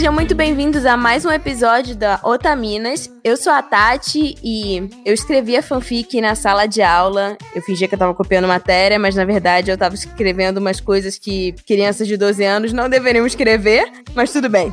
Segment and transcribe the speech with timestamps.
[0.00, 3.12] Sejam muito bem-vindos a mais um episódio da Otaminas.
[3.22, 7.36] Eu sou a Tati e eu escrevi a fanfic na sala de aula.
[7.54, 11.18] Eu fingia que eu tava copiando matéria, mas na verdade eu tava escrevendo umas coisas
[11.18, 14.72] que crianças de 12 anos não deveriam escrever, mas tudo bem.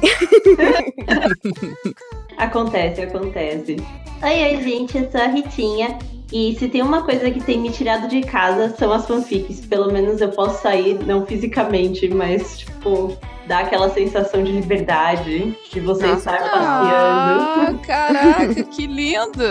[2.39, 3.75] acontece, acontece.
[4.23, 6.00] Oi, oi, gente, eu sou a Ritinha.
[6.31, 9.59] E se tem uma coisa que tem me tirado de casa são as fanfics.
[9.66, 13.17] Pelo menos eu posso sair, não fisicamente, mas, tipo,
[13.48, 16.32] dá aquela sensação de liberdade, de você Nossa.
[16.32, 16.62] estar passeando.
[16.92, 19.44] Ah, caraca, que lindo!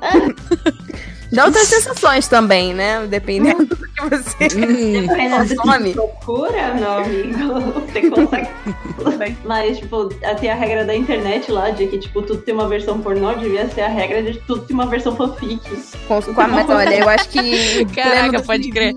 [1.32, 3.06] Dá outras sensações também, né?
[3.06, 5.06] Dependendo do que você hum.
[5.06, 9.36] Dependendo do que procura, meu amigo, você consegue.
[9.44, 10.08] Mas, tipo,
[10.40, 13.68] tem a regra da internet lá de que, tipo, tudo tem uma versão pornô, devia
[13.68, 15.60] ser a regra de tudo tem uma versão fanfic.
[16.08, 17.84] Com, com a, mas olha, eu acho que.
[17.94, 18.96] Caraca, pode crer.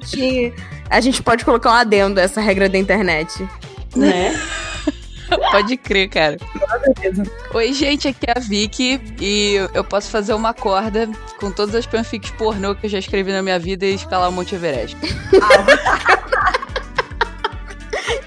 [0.89, 3.47] A gente pode colocar um adendo a essa regra da internet.
[3.95, 4.39] Né?
[5.51, 6.37] Pode crer, cara.
[7.53, 11.85] Oi, gente, aqui é a Vicky e eu posso fazer uma corda com todas as
[11.85, 14.97] fanfics pornô que eu já escrevi na minha vida e escalar o Monte Everest.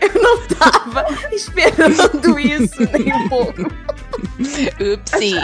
[0.00, 3.62] eu não tava esperando isso nem um pouco.
[4.92, 5.34] Upsi.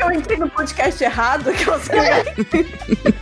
[0.00, 1.98] Eu entrei no podcast errado, que eu sei.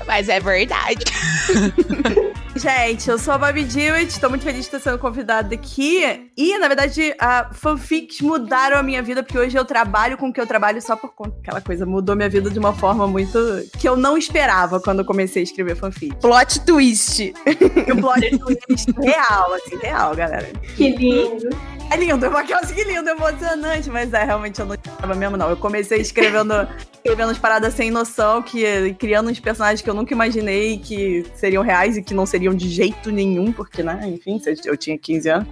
[0.07, 1.05] Mas é verdade.
[2.57, 6.31] Gente, eu sou a Babi Dewitt, estou muito feliz de estar sendo convidada aqui.
[6.35, 10.33] E, na verdade, a fanfics mudaram a minha vida, porque hoje eu trabalho com o
[10.33, 11.37] que eu trabalho só por conta.
[11.43, 13.39] Aquela coisa mudou minha vida de uma forma muito.
[13.79, 16.17] que eu não esperava quando eu comecei a escrever fanfic.
[16.17, 17.35] Plot twist.
[17.93, 20.51] o plot twist real, assim, real, galera.
[20.77, 21.76] Que lindo.
[21.91, 25.49] É lindo, é aquela que lindo, emocionante, mas é, realmente eu não estava mesmo, não.
[25.49, 26.53] Eu comecei escrevendo,
[26.97, 31.63] escrevendo as paradas sem noção, que, criando uns personagens que eu nunca imaginei que seriam
[31.63, 35.49] reais e que não seriam de jeito nenhum, porque, né, enfim, eu tinha 15 anos.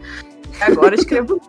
[0.60, 1.41] Agora escrevo.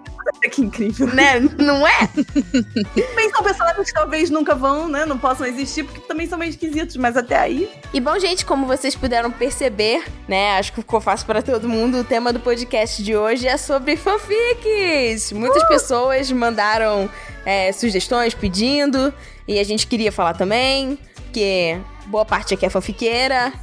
[0.52, 1.08] que incrível.
[1.08, 1.40] Né?
[1.58, 2.08] Não é?
[2.94, 5.06] também são personagens que talvez nunca vão, né?
[5.06, 7.70] Não possam existir, porque também são meio esquisitos, mas até aí.
[7.94, 10.58] E bom, gente, como vocês puderam perceber, né?
[10.58, 12.00] Acho que ficou fácil para todo mundo.
[12.00, 15.32] O tema do podcast de hoje é sobre fanfics.
[15.32, 15.68] Muitas uh!
[15.68, 17.10] pessoas mandaram
[17.46, 19.14] é, sugestões pedindo.
[19.48, 20.98] E a gente queria falar também,
[21.32, 23.54] que boa parte aqui é fanfiqueira.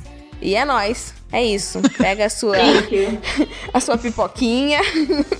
[0.42, 1.14] E é nós.
[1.32, 1.80] É isso.
[1.96, 2.56] Pega a sua
[3.72, 4.80] a sua pipoquinha.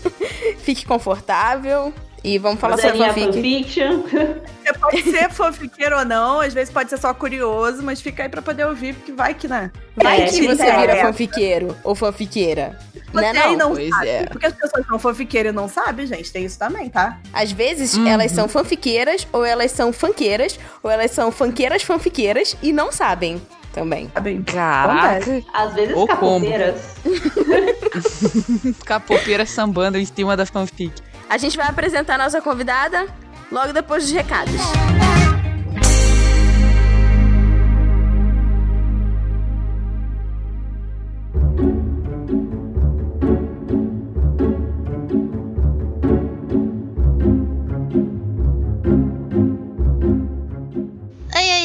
[0.62, 1.92] Fique confortável.
[2.24, 3.74] E vamos falar sobre fanfic.
[3.74, 8.28] Você pode ser fanfiqueiro ou não, às vezes pode ser só curioso, mas fica aí
[8.28, 9.72] pra poder ouvir, porque vai que, né?
[9.96, 10.80] Vai é, que você é.
[10.80, 12.78] vira fanfiqueiro ou fanfiqueira.
[13.12, 14.08] Você não, é não, não sabe.
[14.08, 14.26] É.
[14.26, 16.32] Porque as pessoas são fanfiqueiras e não sabem, gente.
[16.32, 17.18] Tem isso também, tá?
[17.32, 18.06] Às vezes, uhum.
[18.06, 23.40] elas são fanfiqueiras, ou elas são fanqueiras, ou elas são fanqueiras fanfiqueiras e não sabem
[23.72, 24.08] também.
[24.08, 25.42] Tá Caraca.
[25.52, 26.94] Às vezes o capopeiras.
[28.84, 30.92] capopeiras sambando em cima da fanfic.
[31.28, 33.06] A gente vai apresentar a nossa convidada
[33.50, 34.60] logo depois dos recados.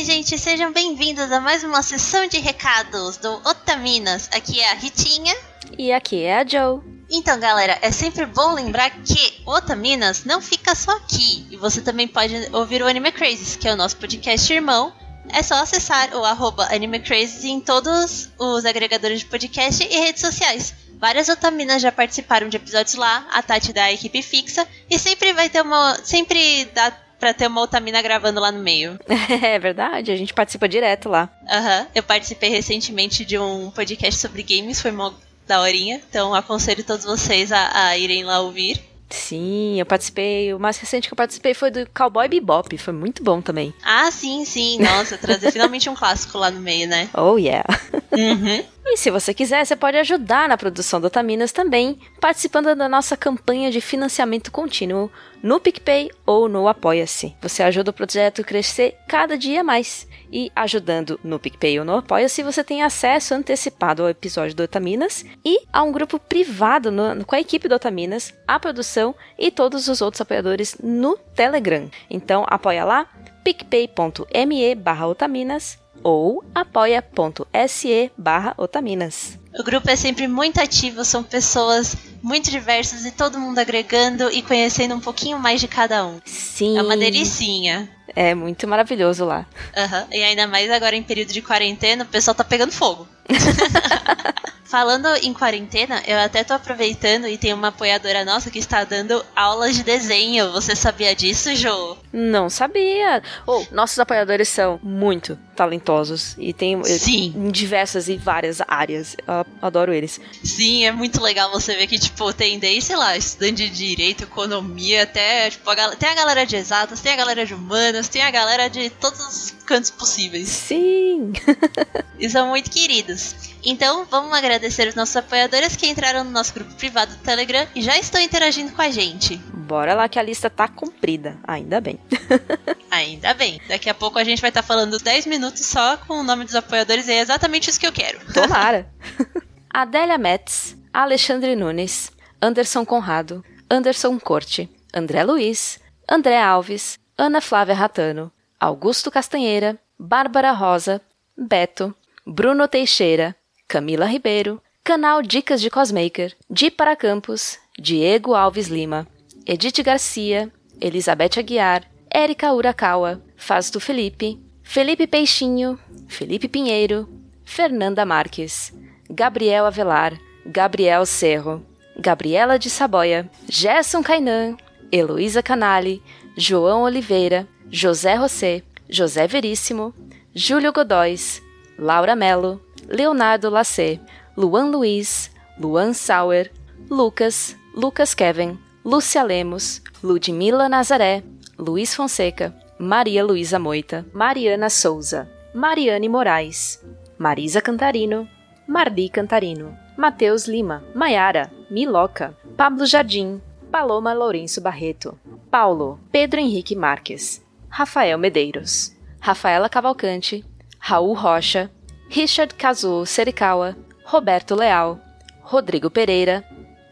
[0.07, 4.29] Gente, sejam bem-vindos a mais uma sessão de recados do Otaminas.
[4.31, 5.35] Aqui é a Ritinha.
[5.77, 6.79] E aqui é a Joe.
[7.11, 11.45] Então, galera, é sempre bom lembrar que Otaminas não fica só aqui.
[11.51, 14.93] E você também pode ouvir o Anime Crazes, que é o nosso podcast irmão.
[15.33, 20.21] É só acessar o arroba Anime Crazes em todos os agregadores de podcast e redes
[20.21, 20.73] sociais.
[20.97, 25.49] Várias otaminas já participaram de episódios lá, a Tati da equipe fixa, e sempre vai
[25.49, 25.95] ter uma.
[26.01, 28.99] Sempre dá pra ter uma Otamina gravando lá no meio.
[29.47, 31.29] É verdade, a gente participa direto lá.
[31.49, 31.87] Aham, uhum.
[31.95, 35.11] eu participei recentemente de um podcast sobre games, foi mó
[35.47, 38.81] daorinha, então aconselho todos vocês a, a irem lá ouvir.
[39.09, 40.53] Sim, eu participei.
[40.53, 42.77] O mais recente que eu participei foi do Cowboy Bebop.
[42.77, 43.73] Foi muito bom também.
[43.83, 44.79] Ah, sim, sim.
[44.79, 47.09] Nossa, trazer finalmente um clássico lá no meio, né?
[47.13, 47.63] Oh, yeah.
[48.09, 48.63] Uhum.
[48.89, 53.17] E se você quiser, você pode ajudar na produção do Otaminas também, participando da nossa
[53.17, 55.11] campanha de financiamento contínuo
[55.43, 57.35] no PicPay ou no Apoia-se.
[57.41, 60.07] Você ajuda o projeto a crescer cada dia mais.
[60.31, 65.25] E ajudando no PicPay ou no Apoia-se, você tem acesso antecipado ao episódio do Otaminas
[65.43, 69.89] e a um grupo privado no, com a equipe do Otaminas, a produção e todos
[69.89, 71.89] os outros apoiadores no Telegram.
[72.09, 73.05] Então apoia lá
[73.43, 74.75] picpay.me
[75.09, 79.37] otaminas ou apoia.se barra otaminas.
[79.57, 84.41] O grupo é sempre muito ativo, são pessoas muito diversas e todo mundo agregando e
[84.41, 86.19] conhecendo um pouquinho mais de cada um.
[86.25, 86.77] Sim.
[86.77, 87.89] É uma delicinha.
[88.15, 89.45] É muito maravilhoso lá.
[89.75, 90.07] Uhum.
[90.11, 93.07] E ainda mais agora em período de quarentena, o pessoal tá pegando fogo.
[94.67, 99.25] Falando em quarentena, eu até tô aproveitando e tem uma apoiadora nossa que está dando
[99.33, 100.51] aulas de desenho.
[100.51, 101.97] Você sabia disso, Jo?
[102.11, 103.23] Não sabia.
[103.45, 107.33] Oh, nossos apoiadores são muito talentosos e tem Sim.
[107.35, 109.15] em diversas e várias áreas.
[109.25, 110.19] Eu adoro eles.
[110.43, 114.23] Sim, é muito legal você ver que, tipo, tem desde, sei lá, estudante de direito,
[114.23, 118.21] economia, até, tipo, a, tem a galera de exatas, tem a galera de humanas, tem
[118.21, 120.49] a galera de todos os cantos possíveis.
[120.49, 121.31] Sim!
[122.19, 123.35] e são muito queridos.
[123.69, 127.81] Então, vamos agradecer os nossos apoiadores que entraram no nosso grupo privado do Telegram e
[127.81, 129.35] já estão interagindo com a gente.
[129.53, 131.99] Bora lá que a lista tá comprida, ainda bem.
[132.89, 133.59] ainda bem.
[133.67, 136.45] Daqui a pouco a gente vai estar tá falando 10 minutos só com o nome
[136.45, 138.17] dos apoiadores e é exatamente isso que eu quero.
[138.33, 138.89] Tomara!
[139.69, 142.09] Adélia Metz, Alexandre Nunes,
[142.41, 145.77] Anderson Conrado, Anderson Corte, André Luiz,
[146.07, 151.01] André Alves, Ana Flávia Ratano, Augusto Castanheira, Bárbara Rosa,
[151.37, 151.93] Beto,
[152.25, 153.35] Bruno Teixeira,
[153.67, 159.05] Camila Ribeiro, Canal Dicas de Cosmaker, Di para Campos, Diego Alves Lima,
[159.45, 160.49] Edith Garcia,
[160.79, 165.77] Elizabeth Aguiar, Érica Urakawa, Fasto Felipe, Felipe Peixinho,
[166.07, 167.09] Felipe Pinheiro,
[167.43, 168.73] Fernanda Marques,
[169.09, 171.61] Gabriel Avelar, Gabriel Cerro,
[171.99, 174.55] Gabriela de Saboia, Gerson Cainan,
[174.89, 176.01] Heloísa Canali,
[176.37, 179.93] João Oliveira, José José, José Veríssimo,
[180.33, 181.41] Júlio Godóis,
[181.77, 183.99] Laura Melo, Leonardo Lacê,
[184.35, 185.29] Luan Luiz,
[185.59, 186.51] Luan Sauer,
[186.89, 191.23] Lucas, Lucas Kevin, Lúcia Lemos, Ludmila Nazaré,
[191.57, 196.81] Luiz Fonseca, Maria Luísa Moita, Mariana Souza, Mariane Moraes,
[197.17, 198.27] Marisa Cantarino,
[198.67, 203.41] Marli Cantarino, Matheus Lima, Maiara, Miloca, Pablo Jardim,
[203.71, 205.17] Paloma Lourenço Barreto,
[205.49, 210.45] Paulo, Pedro Henrique Marques, Rafael Medeiros, Rafaela Cavalcante,
[210.79, 211.69] Raul Rocha,
[212.09, 213.75] Richard Kazuo Serikawa,
[214.05, 214.99] Roberto Leal,
[215.41, 216.43] Rodrigo Pereira,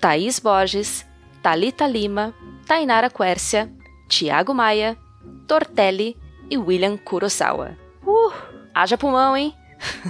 [0.01, 1.05] Thaís Borges,
[1.41, 2.33] Talita Lima,
[2.67, 3.71] Tainara Quércia,
[4.09, 4.97] Tiago Maia,
[5.47, 6.17] Tortelli
[6.49, 7.77] e William Kurosawa.
[8.05, 8.33] Uh,
[8.73, 9.53] haja pulmão, hein?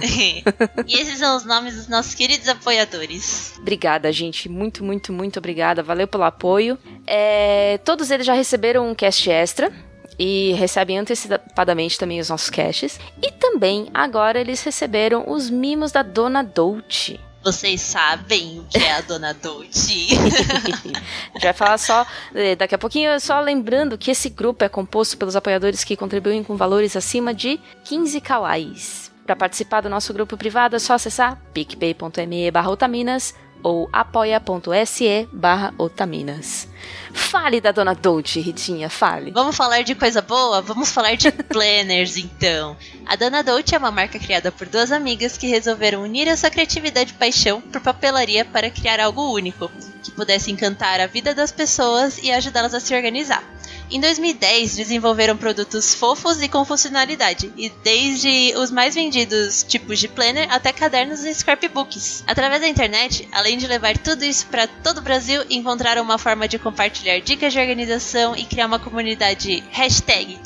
[0.86, 3.54] e esses são os nomes dos nossos queridos apoiadores.
[3.58, 4.48] Obrigada, gente.
[4.48, 5.82] Muito, muito, muito obrigada.
[5.82, 6.78] Valeu pelo apoio.
[7.06, 9.72] É, todos eles já receberam um cast extra
[10.18, 12.98] e recebem antecipadamente também os nossos caches.
[13.22, 17.20] E também agora eles receberam os mimos da Dona Dolce.
[17.42, 20.08] Vocês sabem o que é a Dona Dolce?
[20.18, 22.04] a gente vai falar só
[22.34, 26.42] eh, daqui a pouquinho, só lembrando que esse grupo é composto pelos apoiadores que contribuem
[26.42, 29.12] com valores acima de 15 kawais.
[29.24, 33.32] Para participar do nosso grupo privado é só acessar picpay.me otaminas
[33.66, 36.68] ou apoia.se barra otaminas.
[37.12, 39.32] Fale da Dona Dolce, Ritinha, fale.
[39.32, 40.62] Vamos falar de coisa boa?
[40.62, 42.76] Vamos falar de planners, então.
[43.04, 46.48] A Dona Dolce é uma marca criada por duas amigas que resolveram unir a sua
[46.48, 49.68] criatividade e paixão por papelaria para criar algo único,
[50.00, 53.42] que pudesse encantar a vida das pessoas e ajudá-las a se organizar.
[53.88, 60.08] Em 2010, desenvolveram produtos fofos e com funcionalidade, e desde os mais vendidos tipos de
[60.08, 62.24] planner até cadernos e scrapbooks.
[62.26, 66.48] Através da internet, além de levar tudo isso para todo o Brasil, encontraram uma forma
[66.48, 70.40] de compartilhar dicas de organização e criar uma comunidade hashtag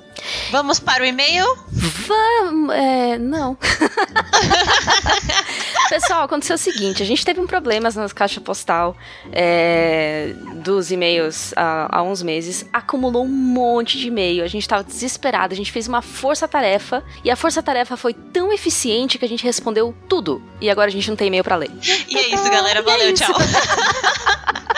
[0.50, 1.47] Vamos para o e-mail?
[1.71, 2.75] Vamos.
[2.75, 3.57] É, não.
[5.88, 8.97] Pessoal, aconteceu o seguinte: a gente teve um problema nas caixas postal
[9.33, 12.67] é, dos e-mails há, há, uns meses.
[12.73, 14.45] Acumulou um monte de e-mail.
[14.45, 15.55] A gente tava desesperado.
[15.55, 17.02] A gente fez uma força-tarefa.
[17.25, 20.43] E a força-tarefa foi tão eficiente que a gente respondeu tudo.
[20.61, 21.71] E agora a gente não tem e-mail para ler.
[22.09, 22.81] E é isso, galera.
[22.81, 23.25] É Valeu, isso.
[23.25, 23.35] tchau.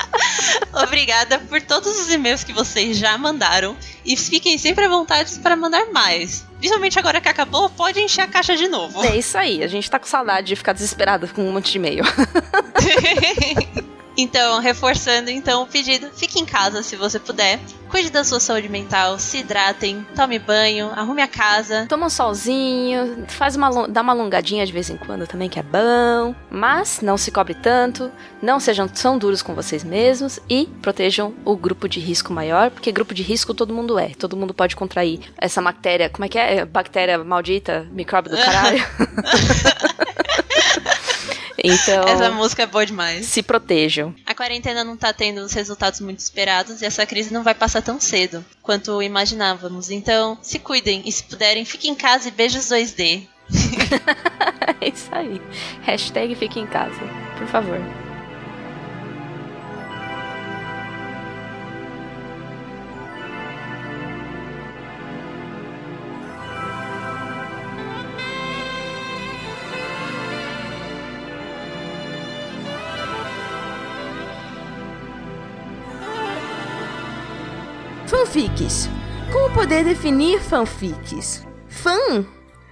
[0.72, 3.76] Obrigada por todos os e-mails que vocês já mandaram.
[4.04, 6.44] E fiquem sempre à vontade para mandar mais.
[6.58, 9.04] Principalmente agora que acabou, pode encher a caixa de novo.
[9.04, 9.62] É isso aí.
[9.62, 12.04] A gente tá com saudade de ficar desesperado com um monte de e-mail.
[14.16, 17.59] Então, reforçando então o pedido, fique em casa se você puder.
[17.88, 21.87] Cuide da sua saúde mental, se hidratem, tome banho, arrume a casa.
[21.88, 25.62] Toma um solzinho, faz uma, dá uma alongadinha de vez em quando também, que é
[25.62, 26.35] bom.
[26.50, 28.11] Mas não se cobre tanto,
[28.42, 32.90] não sejam tão duros com vocês mesmos e protejam o grupo de risco maior, porque
[32.90, 34.09] grupo de risco todo mundo é.
[34.09, 36.64] Todo mundo pode contrair essa bactéria, como é que é?
[36.64, 38.85] Bactéria maldita, micróbio do caralho.
[41.64, 43.26] então, Essa música é boa demais.
[43.26, 44.14] se protejam.
[44.26, 47.80] A quarentena não tá tendo os resultados muito esperados e essa crise não vai passar
[47.83, 49.90] tão cedo quanto imaginávamos.
[49.90, 53.23] Então, se cuidem e se puderem, fiquem em casa e beijos 2D.
[54.80, 55.40] É isso aí.
[55.83, 56.99] Hashtag fique em casa,
[57.38, 57.78] por favor.
[78.24, 78.88] Fanfics.
[79.30, 81.46] Como poder definir fanfics?
[81.68, 82.24] Fan,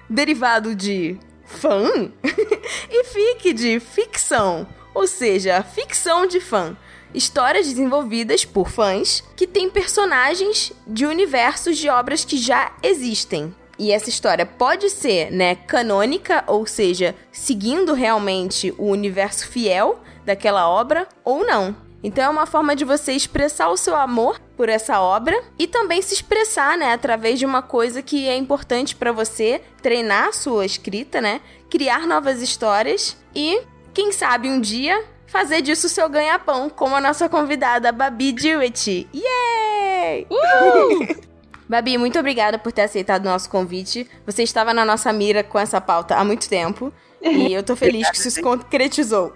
[0.09, 2.11] derivado de fã,
[2.90, 6.75] e fic de ficção, ou seja, ficção de fã.
[7.12, 13.54] Histórias desenvolvidas por fãs que têm personagens de universos de obras que já existem.
[13.78, 20.66] E essa história pode ser, né, canônica, ou seja, seguindo realmente o universo fiel daquela
[20.66, 21.92] obra, ou não.
[22.02, 26.02] Então é uma forma de você expressar o seu amor por essa obra e também
[26.02, 30.66] se expressar, né, através de uma coisa que é importante pra você, treinar a sua
[30.66, 31.40] escrita, né,
[31.71, 33.62] criar novas histórias e,
[33.94, 39.09] quem sabe um dia, fazer disso o seu ganha-pão, como a nossa convidada Babi Dewitt.
[39.14, 40.26] Yay!
[41.68, 44.06] Babi, muito obrigada por ter aceitado o nosso convite.
[44.26, 46.92] Você estava na nossa mira com essa pauta há muito tempo.
[47.23, 49.32] E eu tô feliz que isso se concretizou.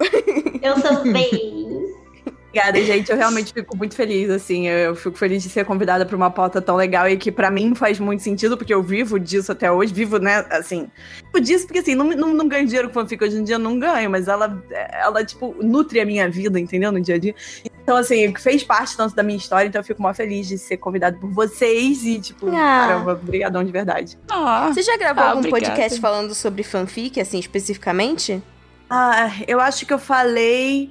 [0.60, 1.65] Eu também.
[2.56, 3.10] Obrigada, gente.
[3.10, 4.66] Eu realmente fico muito feliz, assim.
[4.66, 7.50] Eu eu fico feliz de ser convidada para uma pauta tão legal e que pra
[7.50, 9.92] mim faz muito sentido, porque eu vivo disso até hoje.
[9.92, 10.88] Vivo, né, assim.
[11.32, 13.78] Vivo disso porque, assim, não, não, não ganho dinheiro com fanfic hoje em dia, não
[13.78, 16.90] ganho, mas ela, ela, tipo, nutre a minha vida, entendeu?
[16.92, 17.34] No dia a dia.
[17.82, 20.76] Então, assim, fez parte tanto da minha história, então eu fico muito feliz de ser
[20.76, 22.52] convidada por vocês e, tipo, Ah.
[22.88, 24.16] caramba, obrigadão de verdade.
[24.30, 25.66] Ah, Você já gravou Ah, algum obrigada.
[25.72, 28.42] podcast falando sobre fanfic, assim, especificamente?
[28.88, 30.90] Ah, eu acho que eu falei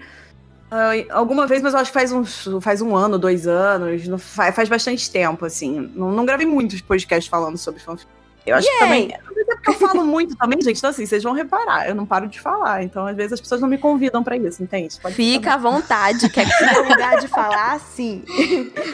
[0.72, 4.08] ah, alguma vez, mas eu acho que faz, uns, faz um ano, dois anos.
[4.08, 5.92] não- Faz, faz bastante tempo, assim.
[5.96, 8.10] Não, não gravei muitos podcasts falando sobre fanfic.
[8.46, 9.08] Eu acho que também.
[9.26, 10.78] Mas é porque eu falo muito também, gente.
[10.78, 11.90] Então, assim, vocês vão reparar.
[11.90, 12.84] Eu não paro de falar.
[12.84, 14.96] Então, às vezes, as pessoas não me convidam pra isso, entende?
[15.02, 18.24] Pode Fica à vontade, quer que tenha lugar de falar, sim.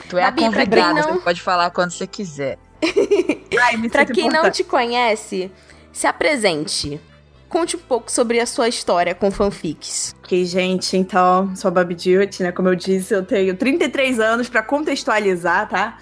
[0.10, 2.58] Tu é Babi, a convidada, não- você pode falar quando você quiser.
[3.62, 4.56] Ai, me Pra quem não importante.
[4.56, 5.52] te conhece,
[5.92, 7.00] se apresente.
[7.52, 10.16] Conte um pouco sobre a sua história com fanfics.
[10.24, 12.50] Ok, gente, então, sou a Babi Dewitt, né?
[12.50, 15.98] Como eu disse, eu tenho 33 anos pra contextualizar, tá?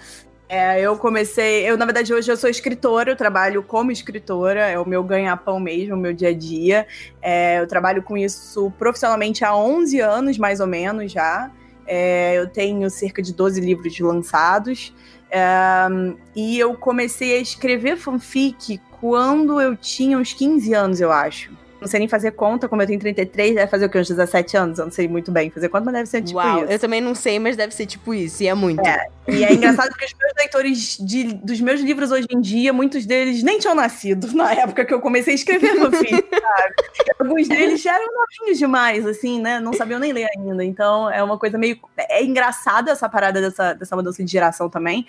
[0.48, 4.78] É, eu comecei, eu na verdade hoje eu sou escritora, eu trabalho como escritora, é
[4.78, 6.86] o meu ganha-pão mesmo, o meu dia a dia.
[7.20, 11.50] É, eu trabalho com isso profissionalmente há 11 anos, mais ou menos já.
[11.84, 14.94] É, eu tenho cerca de 12 livros lançados.
[15.28, 15.88] É,
[16.36, 21.50] e eu comecei a escrever fanfic quando eu tinha uns 15 anos, eu acho.
[21.80, 23.98] Não sei nem fazer conta, como eu tenho 33, deve fazer o quê?
[24.00, 24.78] Uns 17 anos?
[24.78, 26.72] Eu não sei muito bem fazer conta, mas deve ser tipo Uau, isso.
[26.72, 28.82] eu também não sei, mas deve ser tipo isso, e é muito.
[29.26, 33.06] E é engraçado porque os meus leitores de- dos meus livros hoje em dia, muitos
[33.06, 36.74] deles nem tinham nascido na época que eu comecei a escrever fanfic, sabe?
[37.06, 39.58] E alguns deles já eram novinhos demais, assim, né?
[39.58, 40.62] Não sabiam nem ler ainda.
[40.62, 41.78] Então é uma coisa meio.
[41.96, 45.06] É engraçado essa parada dessa, dessa mudança de geração também.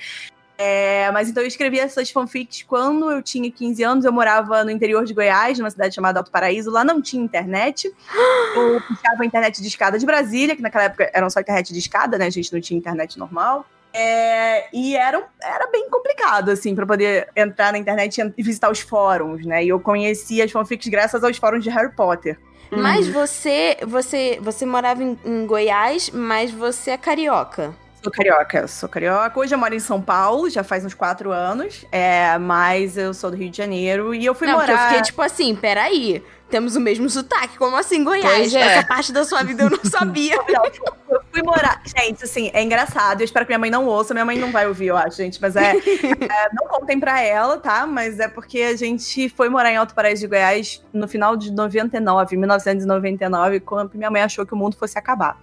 [0.58, 4.06] É, mas então eu escrevi essas fanfics quando eu tinha 15 anos.
[4.06, 6.70] Eu morava no interior de Goiás, numa cidade chamada Alto Paraíso.
[6.70, 7.92] Lá não tinha internet.
[8.56, 11.80] Eu puxava a internet de escada de Brasília, que naquela época eram só internet de
[11.80, 12.26] escada, né?
[12.26, 13.66] A gente não tinha internet normal.
[13.94, 18.80] É, e era, era bem complicado, assim, para poder entrar na internet e visitar os
[18.80, 19.64] fóruns, né?
[19.64, 22.38] E eu conheci as fanfics graças aos fóruns de Harry Potter.
[22.72, 27.76] Mas você, você, você morava em, em Goiás, mas você é carioca.
[28.04, 29.40] Sou carioca, sou carioca.
[29.40, 31.86] Hoje eu moro em São Paulo, já faz uns quatro anos.
[31.92, 34.66] É, mas eu sou do Rio de Janeiro e eu fui não, morar.
[34.66, 36.24] porque eu fiquei tipo assim, peraí.
[36.50, 38.54] Temos o mesmo sotaque, como assim, Goiás?
[38.54, 38.60] É.
[38.60, 40.36] Essa parte da sua vida eu não sabia.
[40.52, 40.66] Não,
[41.10, 41.82] eu fui morar.
[41.86, 43.22] Gente, assim, é engraçado.
[43.22, 44.14] Eu espero que minha mãe não ouça.
[44.14, 45.42] Minha mãe não vai ouvir, eu acho, gente.
[45.42, 45.72] Mas é.
[45.72, 47.88] é, não contem pra ela, tá?
[47.88, 51.52] Mas é porque a gente foi morar em Alto Paraíso de Goiás no final de
[51.52, 55.38] 99, 1999, quando minha mãe achou que o mundo fosse acabar.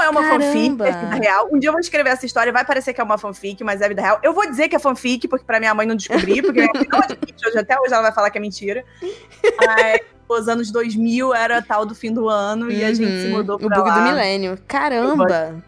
[0.00, 0.88] Não é uma fanfic, Caramba.
[0.88, 1.48] é vida real.
[1.52, 3.88] Um dia eu vou escrever essa história, vai parecer que é uma fanfic, mas é
[3.88, 4.18] vida real.
[4.22, 7.78] Eu vou dizer que é fanfic, porque pra minha mãe não descobrir, porque hoje, até
[7.78, 8.84] hoje ela vai falar que é mentira.
[9.66, 13.32] Mas os anos 2000 era tal do fim do ano e a gente se Uhum.
[13.38, 13.98] mudou O pra bug lá.
[13.98, 14.58] do milênio.
[14.66, 15.62] Caramba!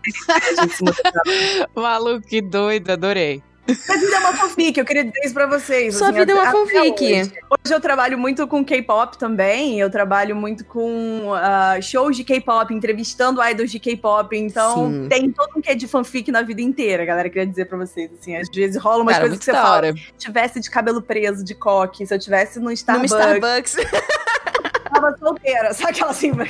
[1.75, 3.43] Maluco, que doido, adorei.
[3.88, 5.97] Minha vida é uma fanfic, eu queria dizer isso pra vocês.
[5.97, 7.05] Sua assim, vida é uma fanfic.
[7.05, 7.33] Hoje.
[7.50, 12.73] Hoje eu trabalho muito com K-pop também, eu trabalho muito com ah, shows de K-pop,
[12.73, 15.09] entrevistando idols de K-pop, então Sim.
[15.09, 18.11] tem todo um quê de fanfic na vida inteira, galera, queria dizer pra vocês.
[18.19, 19.93] Assim, às vezes rola umas Cara, coisas que você fala, hora.
[19.93, 23.76] se eu tivesse de cabelo preso, de coque, se eu tivesse no No Starbucks, Starbucks.
[23.76, 23.85] eu
[24.93, 26.33] tava solteira, só aquela assim.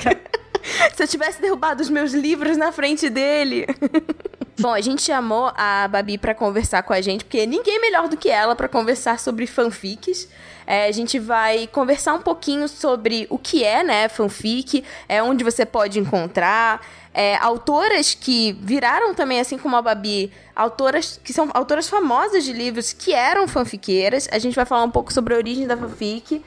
[0.94, 3.66] Se eu tivesse derrubado os meus livros na frente dele.
[4.60, 8.16] Bom, a gente chamou a Babi pra conversar com a gente, porque ninguém melhor do
[8.16, 10.28] que ela pra conversar sobre fanfics.
[10.66, 15.42] É, a gente vai conversar um pouquinho sobre o que é, né, fanfic, é onde
[15.42, 16.80] você pode encontrar,
[17.12, 22.52] é, autoras que viraram também, assim como a Babi, autoras que são autoras famosas de
[22.52, 24.28] livros que eram fanfiqueiras.
[24.30, 26.42] A gente vai falar um pouco sobre a origem da fanfic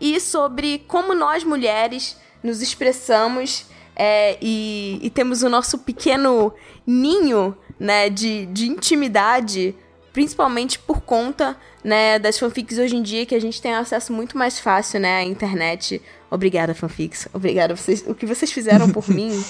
[0.00, 6.52] e sobre como nós mulheres nos expressamos é, e, e temos o nosso pequeno
[6.86, 9.74] ninho né, de, de intimidade,
[10.12, 14.38] principalmente por conta né, das fanfics hoje em dia, que a gente tem acesso muito
[14.38, 16.00] mais fácil né, à internet.
[16.30, 17.28] Obrigada, fanfics.
[17.32, 17.74] Obrigada.
[17.74, 19.30] Vocês, o que vocês fizeram por mim,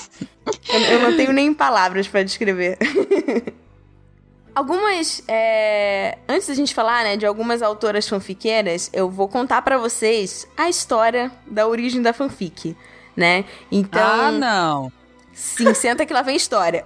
[0.68, 2.78] eu, eu não tenho nem palavras para descrever.
[4.58, 5.22] Algumas.
[5.28, 10.48] é, Antes da gente falar, né, de algumas autoras fanfiqueiras, eu vou contar pra vocês
[10.56, 12.76] a história da origem da fanfic,
[13.16, 13.44] né?
[13.70, 14.02] Então.
[14.02, 14.92] Ah, não.
[15.32, 16.82] Sim, senta que lá vem história.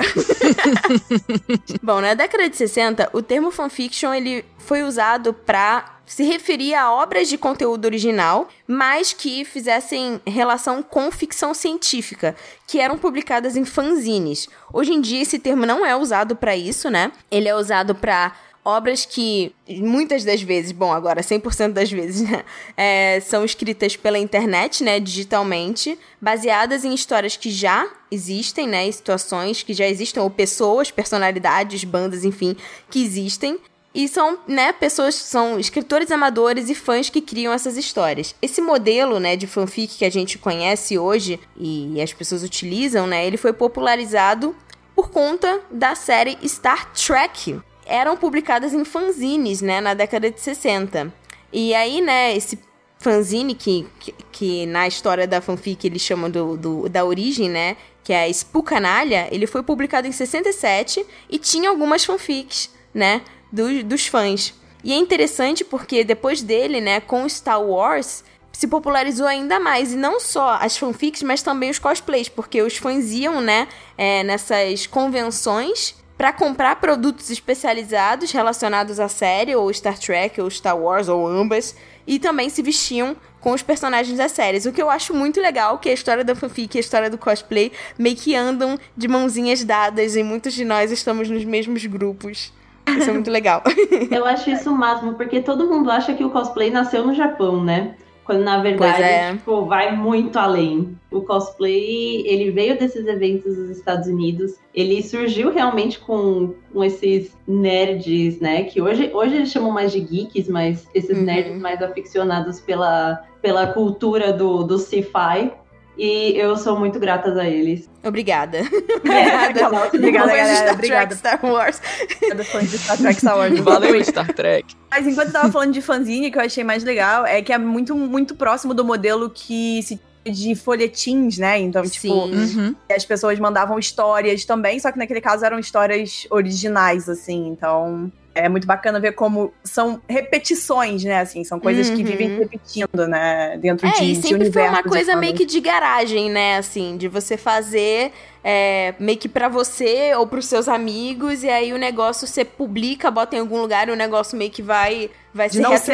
[1.82, 6.92] Bom, na década de 60, o termo fanfiction ele foi usado para se referir a
[6.92, 13.64] obras de conteúdo original, mas que fizessem relação com ficção científica, que eram publicadas em
[13.64, 14.46] fanzines.
[14.70, 17.10] Hoje em dia esse termo não é usado para isso, né?
[17.30, 22.44] Ele é usado para obras que muitas das vezes, bom, agora 100% das vezes, né,
[22.76, 29.62] é, são escritas pela internet, né, digitalmente, baseadas em histórias que já existem, né, situações
[29.62, 32.54] que já existem, ou pessoas, personalidades, bandas, enfim,
[32.90, 33.58] que existem.
[33.94, 38.34] E são, né, pessoas, são escritores amadores e fãs que criam essas histórias.
[38.40, 43.26] Esse modelo, né, de fanfic que a gente conhece hoje e as pessoas utilizam, né,
[43.26, 44.56] ele foi popularizado
[44.94, 51.12] por conta da série Star Trek, eram publicadas em fanzines, né, na década de 60.
[51.52, 52.58] E aí, né, esse
[52.98, 57.76] fanzine que, que, que na história da fanfic eles chamam do, do- da origem, né,
[58.02, 63.20] que é a Spookanalha, ele foi publicado em 67 e tinha algumas fanfics, né,
[63.52, 64.54] do, dos fãs.
[64.82, 69.92] E é interessante porque depois dele, né, com Star Wars, se popularizou ainda mais.
[69.92, 74.22] E não só as fanfics, mas também os cosplays, porque os fãs iam, né, é,
[74.24, 81.08] nessas convenções para comprar produtos especializados relacionados à série, ou Star Trek, ou Star Wars,
[81.08, 81.74] ou ambas,
[82.06, 84.66] e também se vestiam com os personagens das séries.
[84.66, 87.18] O que eu acho muito legal, que a história da fanfic e a história do
[87.18, 92.52] cosplay meio que andam de mãozinhas dadas, e muitos de nós estamos nos mesmos grupos.
[92.88, 93.62] Isso é muito legal.
[94.10, 97.62] Eu acho isso o máximo, porque todo mundo acha que o cosplay nasceu no Japão,
[97.62, 97.94] né?
[98.24, 99.32] Quando na verdade, é.
[99.32, 100.96] tipo, vai muito além.
[101.10, 104.52] O cosplay, ele veio desses eventos dos Estados Unidos.
[104.72, 108.62] Ele surgiu realmente com, com esses nerds, né?
[108.62, 111.24] Que hoje, hoje eles chamam mais de geeks, mas esses Uhum.
[111.24, 115.50] nerds mais aficionados pela, pela cultura do, do sci-fi.
[115.96, 117.88] E eu sou muito grata a eles.
[118.02, 118.60] Obrigada.
[118.96, 120.54] Obrigada, galera.
[120.56, 121.14] Star Obrigada.
[121.14, 121.80] Star Wars.
[122.16, 123.60] Obrigada, fãs de Star Trek Star Wars.
[123.60, 124.74] Valeu, Star Trek.
[124.90, 127.58] Mas enquanto eu tava falando de fanzine, que eu achei mais legal, é que é
[127.58, 131.58] muito, muito próximo do modelo que se tinha de folhetins, né?
[131.58, 132.58] Então, tipo, Sim.
[132.58, 132.74] Uhum.
[132.90, 137.48] as pessoas mandavam histórias também, só que naquele caso eram histórias originais, assim.
[137.48, 141.20] Então, é muito bacana ver como são repetições, né?
[141.20, 142.08] Assim, são coisas que Uhum.
[142.08, 143.56] vivem repetindo, né?
[143.58, 146.56] Dentro É, de, e de sempre foi uma coisa meio que de garagem, né?
[146.56, 148.12] Assim, de você fazer
[148.44, 153.08] é, meio que pra você ou pros seus amigos, e aí o negócio você publica,
[153.10, 155.92] bota em algum lugar e o negócio meio que vai, vai De se não ser-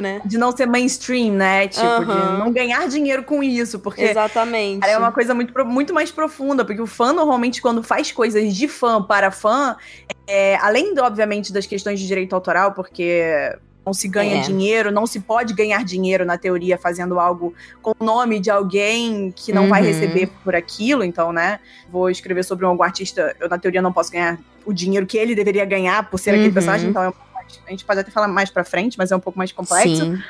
[0.00, 0.22] né?
[0.24, 1.66] De não ser mainstream, né?
[1.66, 2.04] Tipo, Aham.
[2.04, 4.80] de não ganhar dinheiro com isso, porque Exatamente.
[4.80, 8.54] Cara, é uma coisa muito, muito mais profunda, porque o fã normalmente, quando faz coisas
[8.54, 9.76] de fã para fã,
[10.28, 14.40] é, além, do, obviamente, das questões de direito autoral, porque não se ganha É.
[14.42, 19.32] dinheiro, não se pode ganhar dinheiro, na teoria, fazendo algo com o nome de alguém
[19.34, 19.86] que não vai Uhum.
[19.86, 21.58] receber por aquilo, então, né?
[21.90, 25.34] Vou escrever sobre algum artista, eu, na teoria, não posso ganhar o dinheiro que ele
[25.34, 26.52] deveria ganhar por ser aquele Uhum.
[26.52, 29.10] personagem, então é um pouco mais- a gente pode até falar mais pra frente, mas
[29.10, 30.04] é um pouco mais complexo.
[30.04, 30.22] Sim.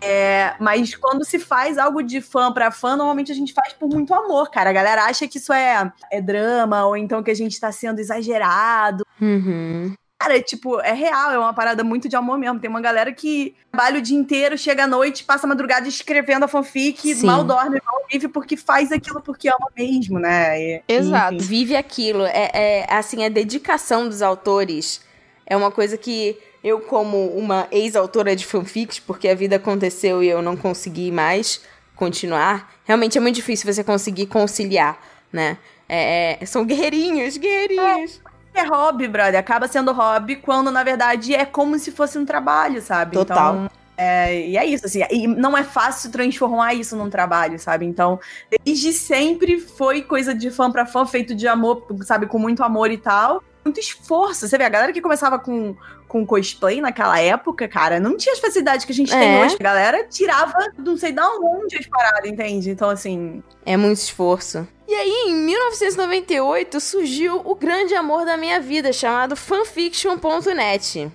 [0.00, 3.88] É, mas quando se faz algo de fã pra fã, normalmente a gente faz por
[3.88, 4.70] muito amor, cara.
[4.70, 7.98] A galera acha que isso é, é drama, ou então que a gente tá sendo
[7.98, 9.04] exagerado.
[9.20, 9.94] Uhum.
[10.20, 12.58] Cara, é, tipo, é real, é uma parada muito de amor mesmo.
[12.58, 16.42] Tem uma galera que trabalha o dia inteiro, chega à noite, passa a madrugada escrevendo
[16.44, 17.24] a fanfic, Sim.
[17.26, 20.60] mal dorme, mal vive, porque faz aquilo porque ama mesmo, né?
[20.60, 21.34] E- Exato.
[21.34, 21.46] enfim.
[21.46, 22.24] Vive aquilo.
[22.26, 25.00] É, é, assim, a dedicação dos autores
[25.46, 30.28] é uma coisa que eu, como uma ex-autora de fanfics, porque a vida aconteceu e
[30.28, 31.60] eu não consegui mais
[31.94, 34.98] continuar, realmente é muito difícil você conseguir conciliar,
[35.32, 35.58] né?
[35.88, 38.20] É, é, são guerreirinhos, guerreirinhos.
[38.54, 39.38] É hobby, brother.
[39.38, 43.12] Acaba sendo hobby quando, na verdade, é como se fosse um trabalho, sabe?
[43.12, 43.54] Total.
[43.54, 45.00] Então, é, e é isso, assim.
[45.10, 47.84] E não é fácil transformar isso num trabalho, sabe?
[47.84, 48.20] Então,
[48.64, 52.26] desde sempre foi coisa de fã pra fã, feito de amor, sabe?
[52.26, 53.42] Com muito amor e tal.
[53.68, 54.48] Muito esforço.
[54.48, 55.76] Você vê, a galera que começava com,
[56.08, 59.44] com cosplay naquela época, cara, não tinha as facilidades que a gente tem É.
[59.44, 59.56] hoje.
[59.60, 62.70] A galera tirava não sei da onde as paradas, entende?
[62.70, 63.42] Então, assim.
[63.66, 64.66] É muito esforço.
[64.88, 71.12] E aí, em 1998, surgiu o grande amor da minha vida, chamado fanfiction.net.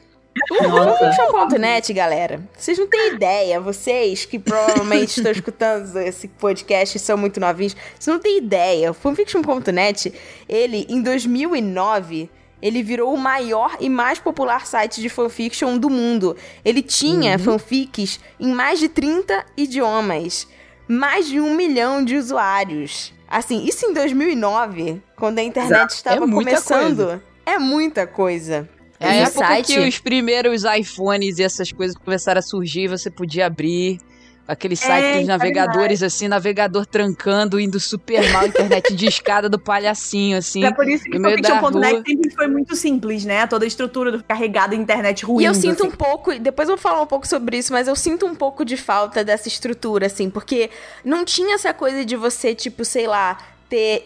[0.59, 2.41] Fanfiction.net, galera.
[2.55, 7.75] Vocês não têm ideia, vocês que provavelmente estão escutando esse podcast e são muito novinhos,
[7.99, 8.91] vocês não têm ideia.
[8.91, 10.13] O fanfiction.net,
[10.47, 12.29] ele, em 2009,
[12.63, 16.37] ele virou o maior e mais popular site de fanfiction do mundo.
[16.63, 20.47] Ele tinha fanfics em mais de 30 idiomas.
[20.87, 23.13] Mais de um milhão de usuários.
[23.27, 27.21] Assim, isso em 2009, quando a internet estava É começando.
[27.45, 28.69] É muita coisa.
[28.97, 33.45] É a época que os primeiros iPhones e essas coisas começaram a surgir, você podia
[33.45, 33.99] abrir
[34.47, 39.49] aqueles sites É, dos é navegadores, assim, navegador trancando, indo super mal, internet de escada
[39.49, 40.63] do palhacinho, assim.
[40.65, 42.03] É por isso que fanfiction.net rua.
[42.05, 43.47] sempre foi muito simples, né?
[43.47, 45.43] Toda a estrutura do carregada internet ruim.
[45.43, 45.93] E eu sinto assim.
[45.93, 48.65] um pouco, depois eu vou falar um pouco sobre isso, mas eu sinto um pouco
[48.65, 50.69] de falta dessa estrutura, assim, porque
[51.03, 53.37] não tinha essa coisa de você, tipo, sei lá,
[53.73, 54.05] ter,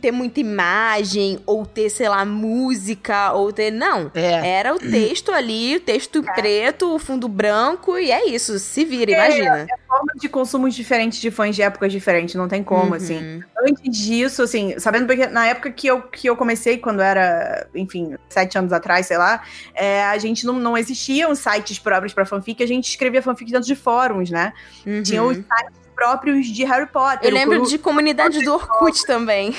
[0.00, 3.72] ter muita imagem, ou ter, sei lá, música, ou ter.
[3.72, 4.12] Não.
[4.14, 4.58] É.
[4.58, 8.60] Era o texto ali, o texto preto, o fundo branco, e é isso.
[8.60, 9.66] Se vira, imagina.
[9.88, 13.18] formas de consumos diferentes de fãs de épocas diferentes, não tem como, assim.
[13.18, 13.42] Uhum.
[13.66, 18.14] Antes disso, assim, sabendo porque na época que eu, que eu comecei, quando era, enfim,
[18.28, 19.42] sete anos atrás, sei lá,
[19.74, 23.66] é, a gente não, não existiam sites próprios pra fanfic, a gente escrevia fanfic dentro
[23.66, 24.52] de fóruns, né?
[24.86, 25.02] Uhum.
[25.02, 27.28] Tinha os sites próprios de Harry Potter.
[27.28, 29.52] Eu lembro Coru- de comunidade do Orkut também.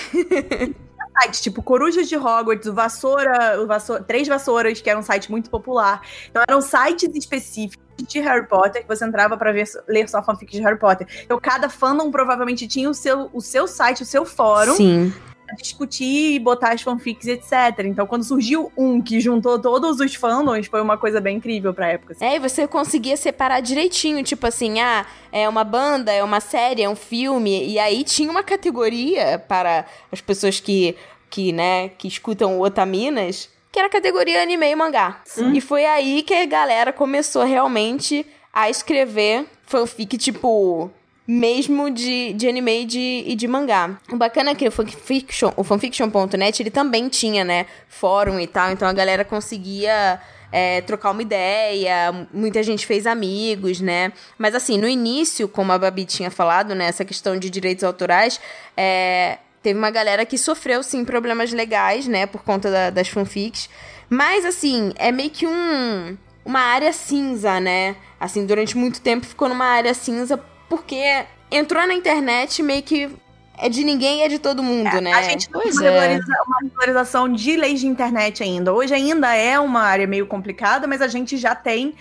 [1.22, 5.30] sites, tipo Corujas de Hogwarts, o Vassoura, o Vassou- Três Vassouras, que era um site
[5.30, 6.02] muito popular.
[6.30, 10.50] Então eram sites específicos de Harry Potter que você entrava pra ver, ler só fanfic
[10.54, 11.06] de Harry Potter.
[11.26, 15.14] Então cada fandom provavelmente tinha o seu, o seu site, o seu fórum, Sim.
[15.58, 17.86] Discutir e botar as fanfics, etc.
[17.86, 21.88] Então quando surgiu um que juntou todos os fandoms, foi uma coisa bem incrível pra
[21.88, 22.14] época.
[22.14, 22.26] assim.
[22.26, 26.82] É, e você conseguia separar direitinho, tipo assim, ah, é uma banda, é uma série,
[26.82, 30.96] é um filme, e aí tinha uma categoria para as pessoas que,
[31.30, 35.22] que né, que escutam Otaminas, que era a categoria anime e mangá.
[35.54, 40.90] E foi aí que a galera começou realmente a escrever fanfic, tipo,
[41.32, 44.00] mesmo de, de anime e de, e de mangá.
[44.12, 48.72] O bacana é que o fanfiction, o fanfiction.net, ele também tinha, né, fórum e tal,
[48.72, 50.20] então a galera conseguia
[50.52, 54.12] é, trocar uma ideia, muita gente fez amigos, né?
[54.40, 58.42] Mas assim, no início, como a Babi tinha falado, né, essa questão de direitos autorais,
[58.76, 63.70] é, teve uma galera que sofreu, sim, problemas legais, né, por conta da- das fanfics.
[64.10, 67.96] Mas, assim, é meio que um, uma área cinza, né?
[68.20, 70.36] Assim, durante muito tempo ficou numa área cinza
[70.70, 73.10] porque entrou na internet meio que
[73.58, 75.12] é de ninguém e é de todo mundo, né?
[75.14, 76.20] A gente não Pois tem é.
[76.46, 78.74] uma regularização de leis de internet ainda.
[78.74, 81.94] Hoje ainda é uma área meio complicada, mas a gente já tem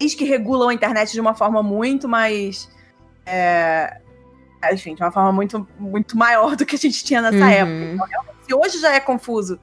[0.00, 2.68] leis que regulam a internet de uma forma muito mais.
[3.24, 3.98] É,
[4.72, 7.48] enfim, de uma forma muito, muito maior do que a gente tinha nessa Uhum.
[7.48, 8.06] época.
[8.08, 9.60] Então, se hoje já é confuso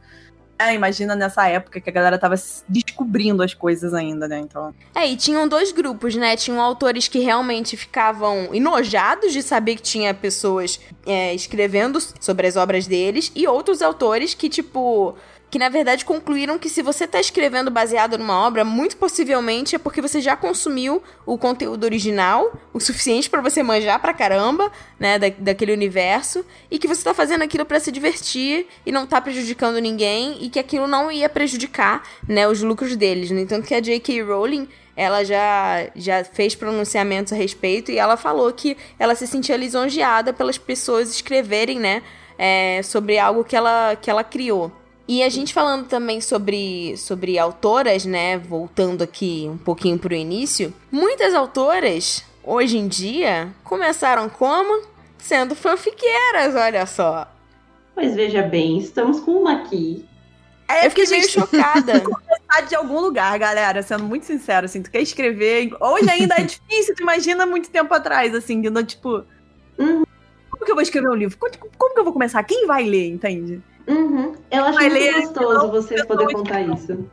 [0.62, 2.36] É, imagina nessa época que a galera tava
[2.70, 4.40] descobrindo as coisas ainda, né?
[4.40, 4.74] Então.
[4.94, 6.36] É, e tinham dois grupos, né?
[6.36, 12.56] Tinham autores que realmente ficavam enojados de saber que tinha pessoas é, escrevendo sobre as
[12.56, 15.16] obras deles, e outros autores que, tipo.
[15.52, 19.78] Que na verdade concluíram que se você tá escrevendo baseado numa obra, muito possivelmente é
[19.78, 25.20] porque você já consumiu o conteúdo original, o suficiente pra você manjar pra caramba, né,
[25.20, 29.20] da, daquele universo, e que você tá fazendo aquilo pra se divertir e não tá
[29.20, 33.30] prejudicando ninguém, e que aquilo não ia prejudicar, né, os lucros deles.
[33.30, 34.24] No entanto que a J.K.
[34.24, 39.58] Rowling ela já, já fez pronunciamentos a respeito e ela falou que ela se sentia
[39.58, 42.02] lisonjeada pelas pessoas escreverem, né,
[42.38, 44.72] é, sobre algo que ela, que ela criou.
[45.12, 50.74] E a gente falando também sobre, sobre autoras, né, voltando aqui um pouquinho pro início,
[50.90, 54.88] muitas autoras, hoje em dia, começaram como?
[55.18, 57.30] Sendo fanfiqueiras, olha só.
[57.94, 60.06] Mas veja bem, estamos com uma aqui.
[60.66, 62.00] É, Eu fiquei meio chocada.
[62.00, 65.76] começar de algum lugar, galera, sendo muito sincero, assim, tu quer escrever.
[65.82, 69.26] Hoje ainda é difícil, tu imagina muito tempo atrás, assim, de tipo.
[69.78, 70.06] Uhum.
[70.50, 71.38] Como que eu vou escrever um livro?
[71.38, 72.42] Como, como que eu vou começar?
[72.44, 73.62] Quem vai ler, entende?
[73.88, 74.34] Uhum.
[74.52, 77.06] Eu acho muito ler, gostoso você poder contar não- isso.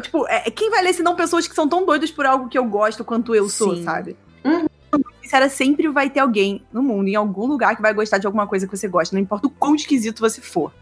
[0.00, 2.56] Tipo, é, quem vai ler se não pessoas que são tão doidas por algo que
[2.56, 3.82] eu gosto quanto eu sou, Sim.
[3.84, 4.16] sabe?
[4.44, 4.66] Uhum.
[5.22, 8.46] Sincera, sempre vai ter alguém no mundo, em algum lugar, que vai gostar de alguma
[8.46, 10.72] coisa que você gosta, não importa o quão esquisito você for.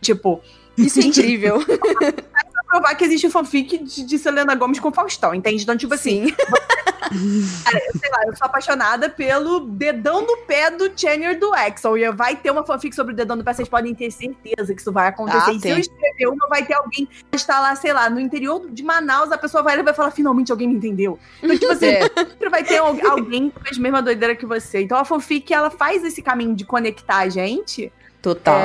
[0.00, 0.40] Tipo,
[0.76, 1.58] Isso é incrível.
[2.72, 5.62] provar que existe fanfic de, de Selena Gomes com Faustão, entende?
[5.62, 6.34] Então, tipo assim, Sim.
[8.00, 11.98] sei lá, eu sou apaixonada pelo dedão do pé do Chandler do Axel.
[11.98, 14.80] E vai ter uma fanfic sobre o dedão do pé, vocês podem ter certeza que
[14.80, 15.50] isso vai acontecer.
[15.50, 18.18] Ah, e se eu escrever uma, vai ter alguém que está lá, sei lá, no
[18.18, 21.18] interior de Manaus, a pessoa vai e vai falar, finalmente alguém me entendeu.
[21.42, 22.02] Então, tipo assim, É.
[22.16, 24.80] sempre vai ter al- alguém que fez a mesma doideira que você.
[24.82, 28.56] Então a fanfic, ela faz esse caminho de conectar a gente, Total.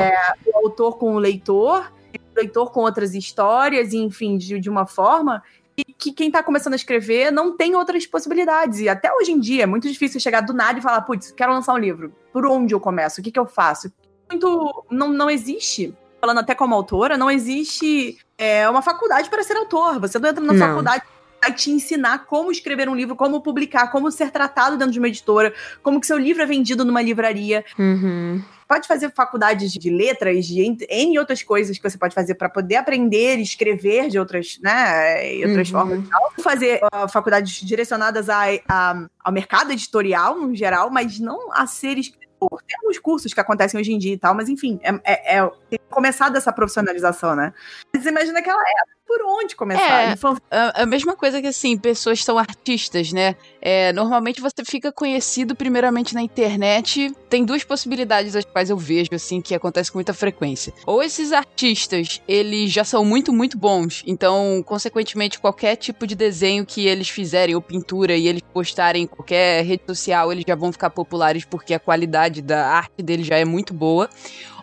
[0.46, 1.92] o autor com o leitor,
[2.38, 5.44] leitor com outras histórias, e, enfim, de, de uma forma
[5.78, 8.80] e que quem tá começando a escrever não tem outras possibilidades.
[8.80, 11.54] E até hoje em dia é muito difícil chegar do nada e falar, putz, quero
[11.54, 12.12] lançar um livro.
[12.34, 13.22] Por onde eu começo?
[13.22, 13.92] O que, que eu faço?
[14.30, 14.86] Muito.
[14.90, 15.94] Não, não existe.
[16.20, 20.00] Falando até como autora, não existe é, uma faculdade para ser autor.
[20.00, 20.68] Você não entra na Não.
[20.68, 21.04] faculdade
[21.40, 25.08] vai te ensinar como escrever um livro, como publicar, como ser tratado dentro de uma
[25.08, 28.42] editora, como que seu livro é vendido numa livraria Uhum.
[28.68, 32.76] Pode fazer faculdades de letras, de N outras coisas que você pode fazer para poder
[32.76, 35.80] aprender e escrever de outras, né, outras Uhum.
[35.80, 36.34] formas e tal.
[36.44, 41.98] Fazer uh, faculdades direcionadas a, a- ao mercado editorial, no geral, mas não a ser
[41.98, 42.28] escritor.
[42.68, 45.52] Tem alguns cursos que acontecem hoje em dia e tal, mas enfim, é, é, é-
[45.70, 47.52] tem começado essa profissionalização, né?
[47.94, 50.10] Mas imagina aquela época, por onde começar?
[50.10, 50.12] É.
[50.14, 53.36] Em fan- A, a mesma coisa que, assim, pessoas são artistas, né?
[53.62, 57.12] É, normalmente você fica conhecido primeiramente na internet.
[57.30, 60.74] Tem duas possibilidades as quais eu vejo, assim, que acontece com muita frequência.
[60.86, 64.04] Ou esses artistas, eles já são muito, muito bons.
[64.06, 69.08] Então, consequentemente, qualquer tipo de desenho que eles fizerem, ou pintura, e eles postarem em
[69.08, 73.38] qualquer rede social, eles já vão ficar populares porque a qualidade da arte deles já
[73.38, 74.10] é muito boa.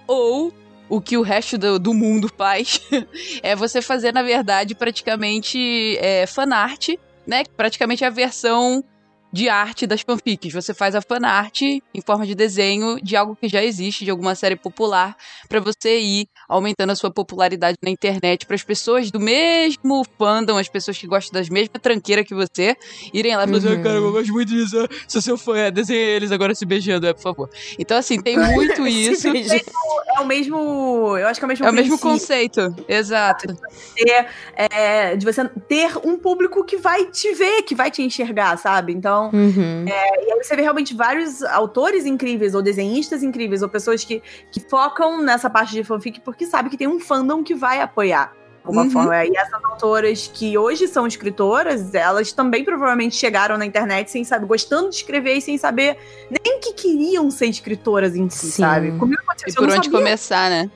[0.07, 0.53] Ou...
[0.89, 2.81] O que o resto do, do mundo faz
[3.43, 6.91] é você fazer, na verdade, praticamente é, fanart,
[7.27, 7.45] né?
[7.57, 8.85] Praticamente a versão
[9.35, 10.53] de arte das fanfics.
[10.55, 14.37] Você faz a fanart em forma de desenho de algo que já existe, de alguma
[14.37, 15.17] série popular,
[15.49, 20.57] pra você ir aumentando a sua popularidade na internet, para as pessoas do mesmo fandom,
[20.57, 22.77] as pessoas que gostam das mesmas tranqueiras que você,
[23.13, 23.81] irem lá e falar Uhum.
[23.81, 24.77] "Ah, cara, eu gosto muito disso,
[25.09, 27.51] sou seu fã, é, desenha eles agora se beijando, é, por favor.
[27.77, 29.21] Então, assim, tem muito isso.
[29.21, 29.29] Se.
[30.17, 31.17] É o mesmo.
[31.19, 33.49] Eu acho que é o mesmo É o mesmo conceito, exato.
[33.97, 38.57] ter, é, de você ter um público que vai te ver, que vai te enxergar,
[38.59, 38.93] sabe?
[38.93, 39.85] Então, Uhum.
[39.87, 39.93] e
[40.33, 45.21] aí você vê realmente vários autores incríveis, ou desenhistas incríveis, ou pessoas que, que focam
[45.23, 48.33] nessa parte de fanfic porque sabe que tem um fandom que vai apoiar.
[48.65, 48.91] Alguma Uhum.
[48.91, 49.25] forma.
[49.27, 54.47] E essas autoras que hoje são escritoras, elas também provavelmente chegaram na internet sem saber,
[54.47, 55.99] gostando de escrever e sem saber
[56.31, 58.63] nem que queriam ser escritoras em si, Sim.
[58.63, 58.93] sabe?
[58.93, 60.71] Comigo aconteceu E por onde sabia começar, né?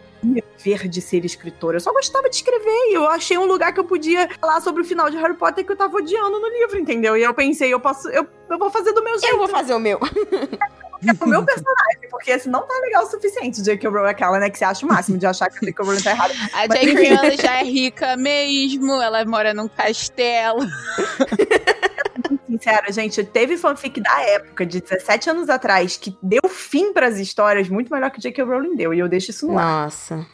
[0.58, 1.76] Ver de ser escritora.
[1.76, 4.82] Eu só gostava de escrever e eu achei um lugar que eu podia falar sobre
[4.82, 7.16] o final de Harry Potter que eu tava odiando no livro, entendeu?
[7.16, 9.74] E eu pensei, eu posso, eu, eu vou fazer do meu jeito, Eu vou fazer
[9.74, 9.98] o meu.
[10.00, 13.62] é o meu personagem, porque esse não tá legal o suficiente.
[13.62, 13.88] J.K.
[13.88, 15.84] Rowling é aquela, né, que você acha o máximo de achar que a J.K.
[15.84, 16.34] Rowling tá errada.
[16.52, 17.14] A Mas, J.K.
[17.14, 20.60] Rowling já é rica mesmo, ela mora num castelo.
[22.46, 27.68] Sincera, gente, teve fanfic da época, de 17 anos atrás, que deu fim pras histórias
[27.68, 28.44] muito melhor que J.K.
[28.44, 29.84] Rowling deu, e eu deixo isso no ar.
[29.84, 30.26] Nossa.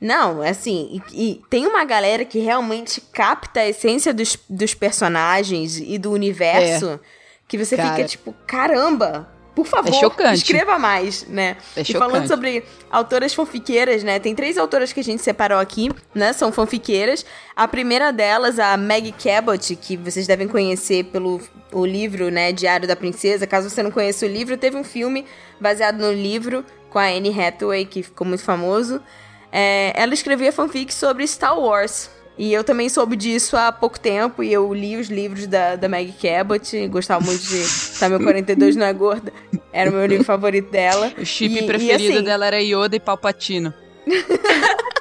[0.00, 5.78] Não, assim, e, e tem uma galera que realmente capta a essência dos, dos personagens
[5.78, 6.98] e do universo
[7.46, 7.90] que você Cara.
[7.90, 10.34] fica tipo, caramba, por favor, É chocante.
[10.38, 11.56] escreva mais, né?
[11.76, 14.18] É E falando sobre autoras fanfiqueiras, né?
[14.18, 16.32] Tem três autoras que a gente separou aqui, né?
[16.32, 17.24] São fanfiqueiras.
[17.54, 22.52] A primeira delas, a Maggie Cabot, que vocês devem conhecer pelo o livro, né?
[22.52, 23.46] Diário da Princesa.
[23.46, 25.24] Caso você não conheça o livro, teve um filme
[25.60, 29.02] baseado no livro com a Anne Hathaway, que ficou muito famoso.
[29.50, 32.10] É, ela escrevia fanfic sobre Star Wars.
[32.38, 35.88] E eu também soube disso há pouco tempo, e eu li os livros da, da
[35.88, 37.62] Maggie Cabot, gostava muito de
[37.98, 39.32] Tá Meu 42 Não É Gorda,
[39.72, 41.12] era o meu livro favorito dela.
[41.18, 43.72] O chip E- e, preferido assim, dela era Yoda e Palpatino.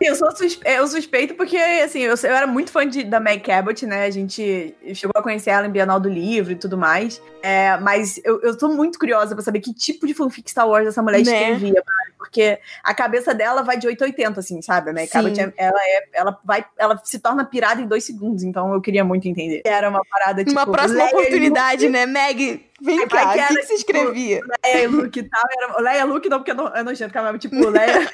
[0.00, 0.62] Eu sou suspe...
[0.66, 4.04] eu suspeito porque, assim, eu, eu era muito fã de, da Meg Cabot, né?
[4.06, 7.20] A gente chegou a conhecer ela em Bienal do Livro e tudo mais.
[7.42, 10.86] É, mas eu, eu tô muito curiosa pra saber que tipo de fanfic Star Wars
[10.88, 11.32] essa mulher Né?
[11.52, 11.82] escrevia,
[12.16, 14.88] porque a cabeça dela vai de 880, assim, sabe?
[14.90, 15.10] A Meg.
[15.10, 18.80] Cabot, é- ela, é, ela, vai, ela se torna pirada em dois segundos, então eu
[18.80, 19.60] queria muito entender.
[19.66, 20.52] Era uma parada, tipo...
[20.58, 22.06] Uma próxima Leia oportunidade, né?
[22.06, 24.40] Meg, vem cá, que o que, que você tipo, escrevia?
[24.64, 25.42] Leia, Luke e tal.
[25.58, 28.10] Era, Leia, Luke não, porque é no- é nojento, cara, mas, tipo, Leia...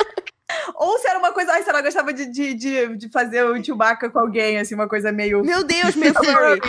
[0.75, 3.63] Ou se era uma coisa, ai, se ela gostava de, de, de, de fazer o
[3.63, 5.45] Chewbacca com alguém, assim, uma coisa meio...
[5.45, 6.61] Meu Deus, meu furry.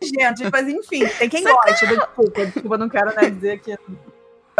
[0.02, 3.78] Gente, mas enfim, tem quem gosta, desculpa, desculpa, não quero né, dizer que é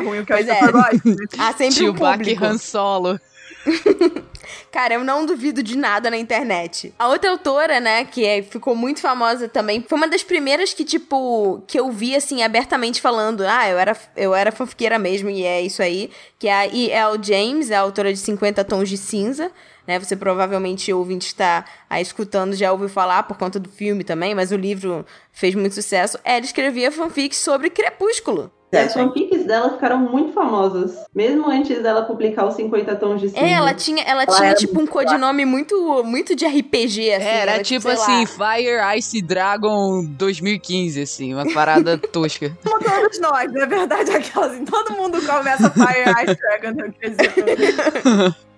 [0.03, 0.73] ruim o que Pois as é.
[0.73, 1.17] gostam.
[1.39, 2.45] Há sempre um Chewbacca e público.
[2.45, 3.21] Han Solo.
[4.71, 6.95] Cara, eu não duvido de nada na internet.
[6.99, 10.85] A outra autora, né, que é- ficou muito famosa também, foi uma das primeiras que,
[10.85, 15.43] tipo, que eu vi, assim, abertamente falando, ah, eu era, eu era fanfiqueira mesmo, e
[15.45, 17.19] é isso aí, que é a E.L.
[17.23, 19.51] James, a autora de 50 Tons de Cinza,
[19.87, 24.35] né, você provavelmente, ouvinte, está aí escutando, já ouviu falar por conta do filme também,
[24.35, 26.19] mas o livro fez muito sucesso.
[26.23, 28.53] Ela escrevia fanfics sobre Crepúsculo.
[28.71, 31.05] As fanfics dela ficaram muito famosas.
[31.15, 33.41] Mesmo antes dela publicar os 50 tons de cinza.
[33.41, 37.27] É, ela tinha, ela Ela tinha era tipo, um codinome muito, muito de RPG, assim.
[37.27, 37.95] Era ela, tipo lá.
[37.95, 42.57] assim, Fire Ice Dragon 2015, assim, uma parada tosca.
[42.63, 44.11] Como todos nós, não é verdade?
[44.11, 48.35] Aquelas, assim, todo mundo começa Fire Ice Dragon, quero dizer.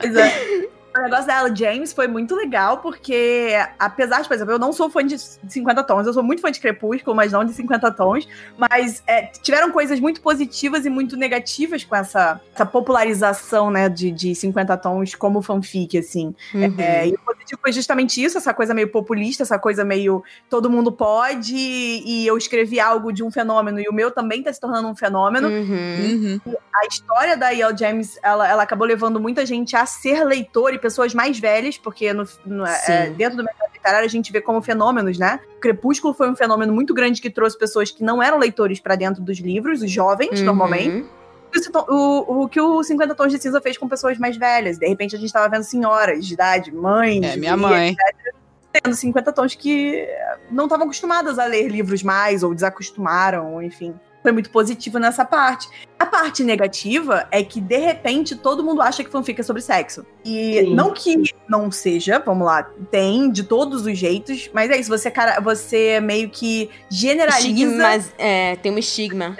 [0.00, 0.68] Pois é.
[0.98, 4.90] O negócio dela, James, foi muito legal, porque apesar de, por exemplo, eu não sou
[4.90, 8.28] fã de 50 tons, eu sou muito fã de Crepúsculo, mas não de 50 tons,
[8.56, 14.10] mas é, tiveram coisas muito positivas e muito negativas com essa, essa popularização, né, de,
[14.10, 16.34] de 50 tons como fanfic, assim.
[16.52, 16.74] Uhum.
[16.78, 20.68] É, e o positivo foi justamente isso, essa coisa meio populista, essa coisa meio todo
[20.68, 24.60] mundo pode, e eu escrevi algo de um fenômeno, e o meu também tá se
[24.60, 25.48] tornando um fenômeno.
[25.48, 26.40] Uhum.
[26.74, 27.76] A história da E.L.
[27.76, 32.12] James, ela, ela acabou levando muita gente a ser leitor e pessoas mais velhas, porque
[32.12, 32.92] no, no- Sim.
[32.92, 35.38] é, dentro do mercado literário a gente vê como fenômenos, né?
[35.56, 38.96] O Crepúsculo foi um fenômeno muito grande que trouxe pessoas que não eram leitores pra
[38.96, 40.46] dentro dos livros, os jovens, Uhum.
[40.46, 41.06] normalmente.
[41.88, 44.78] O, o, que o 50 Tons de Cinza fez com pessoas mais velhas.
[44.78, 47.24] De repente a gente tava vendo senhoras de idade, mães.
[47.24, 47.96] É, minha mãe.
[48.70, 50.06] Tendo 50 tons que
[50.50, 53.94] não estavam acostumadas a ler livros mais, ou desacostumaram, ou enfim.
[54.28, 55.66] Foi muito positivo nessa parte.
[55.98, 60.04] A parte negativa é que, de repente, todo mundo acha que fanfic é sobre sexo.
[60.22, 60.74] E Sim.
[60.74, 65.10] não que não seja, vamos lá, tem de todos os jeitos, mas é isso, você,
[65.10, 67.48] cara, você meio que generaliza.
[67.48, 69.38] Estigma, é, tem um estigma.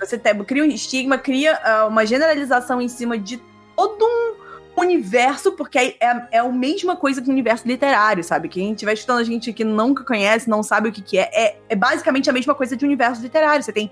[0.00, 3.40] Você cria um estigma, cria ah, uma generalização em cima de
[3.76, 4.47] todo um
[4.80, 8.48] universo, porque é, é, é a mesma coisa que o universo literário, sabe?
[8.48, 11.56] Quem estiver estudando a gente que nunca conhece, não sabe o que, que é, é,
[11.68, 13.62] é basicamente a mesma coisa de universo literário.
[13.62, 13.90] Você tem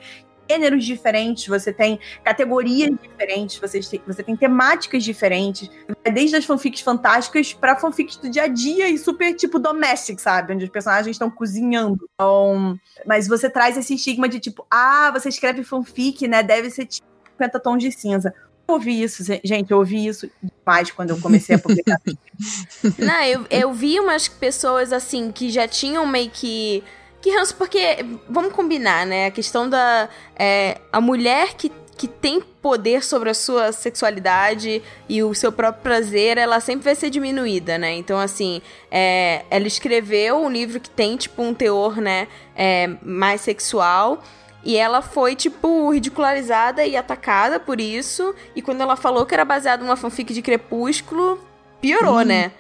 [0.49, 5.71] gêneros diferentes, você tem categorias diferentes, você tem, você tem temáticas diferentes,
[6.13, 10.55] desde as fanfics fantásticas pra fanfics do dia a dia e super tipo domestic, sabe?
[10.55, 12.09] Onde os personagens estão cozinhando.
[12.15, 16.43] Então, mas você traz esse estigma de tipo, ah, você escreve fanfic, né?
[16.43, 18.35] Deve ser tipo 50 tons de cinza.
[18.69, 22.01] Eu ouvi isso, gente, eu ouvi isso demais quando eu comecei a publicar.
[22.99, 26.83] Não, eu, eu vi umas pessoas assim que já tinham meio que.
[27.23, 29.27] Que ranço, porque, vamos combinar, né?
[29.27, 30.09] A questão da.
[30.37, 35.83] é, a mulher que, que tem poder sobre a sua sexualidade e o seu próprio
[35.83, 37.95] prazer, ela sempre vai ser diminuída, né?
[37.95, 42.29] Então, assim, é, ela escreveu um livro que tem, tipo, um teor, né?
[42.57, 44.23] é, mais sexual.
[44.67, 48.35] E ela foi, tipo, ridicularizada e atacada por isso.
[48.53, 51.41] E quando ela falou que era baseado numa fanfic de Crepúsculo,
[51.81, 52.51] piorou, né?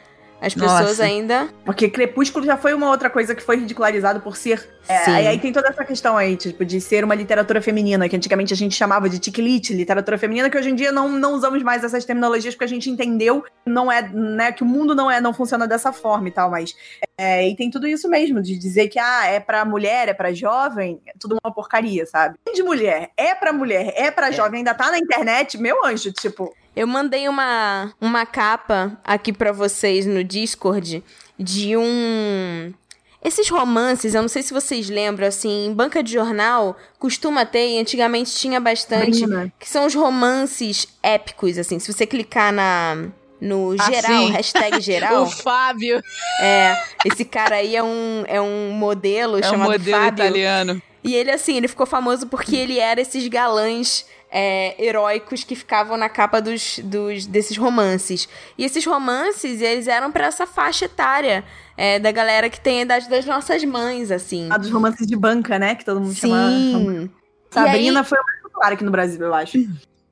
[0.40, 1.04] As pessoas Nossa.
[1.04, 1.48] ainda.
[1.64, 4.68] Porque Crepúsculo já foi uma outra coisa que foi ridicularizado por ser.
[4.88, 5.10] É, Sim.
[5.10, 8.52] aí, aí tem toda essa questão aí, tipo, de ser uma literatura feminina, que antigamente
[8.52, 11.82] a gente chamava de tiquilite, literatura feminina, que hoje em dia não, não usamos mais
[11.82, 15.20] essas terminologias porque a gente entendeu que não é, né, que o mundo não é,
[15.20, 16.76] não funciona dessa forma e tal, mas.
[17.18, 20.32] É, e tem tudo isso mesmo, de dizer que ah, é pra mulher, é pra
[20.32, 22.38] jovem, é tudo uma porcaria, sabe?
[22.54, 26.54] De mulher, é pra mulher, é pra jovem, ainda tá na internet, meu anjo, tipo.
[26.76, 31.02] Eu mandei uma, uma capa aqui pra vocês no Discord
[31.38, 32.72] de um.
[33.24, 37.70] Esses romances, eu não sei se vocês lembram, assim, em banca de jornal costuma ter,
[37.70, 39.24] e antigamente tinha bastante,
[39.58, 41.78] que são os romances épicos, assim.
[41.80, 43.08] Se você clicar na
[43.40, 44.30] no Ah, geral, sim.
[44.32, 46.00] hashtag geral, O Fábio
[46.40, 46.74] é,
[47.04, 50.24] esse cara aí é um, é um modelo é um chamado modelo Fábio.
[50.24, 50.82] italiano.
[51.04, 54.06] E ele, assim, ele ficou famoso porque ele era esses galãs
[54.38, 58.28] é, heróicos que ficavam na capa dos, dos, desses romances.
[58.58, 61.42] E esses romances, eles eram pra essa faixa etária
[61.74, 64.52] é, da galera que tem a idade das nossas mães, assim.
[64.52, 65.74] A dos romances de banca, né?
[65.74, 66.50] Que todo mundo chama.
[66.50, 67.10] Sim.
[67.50, 69.56] Sabrina E foi o mais popular aqui no Brasil, eu acho.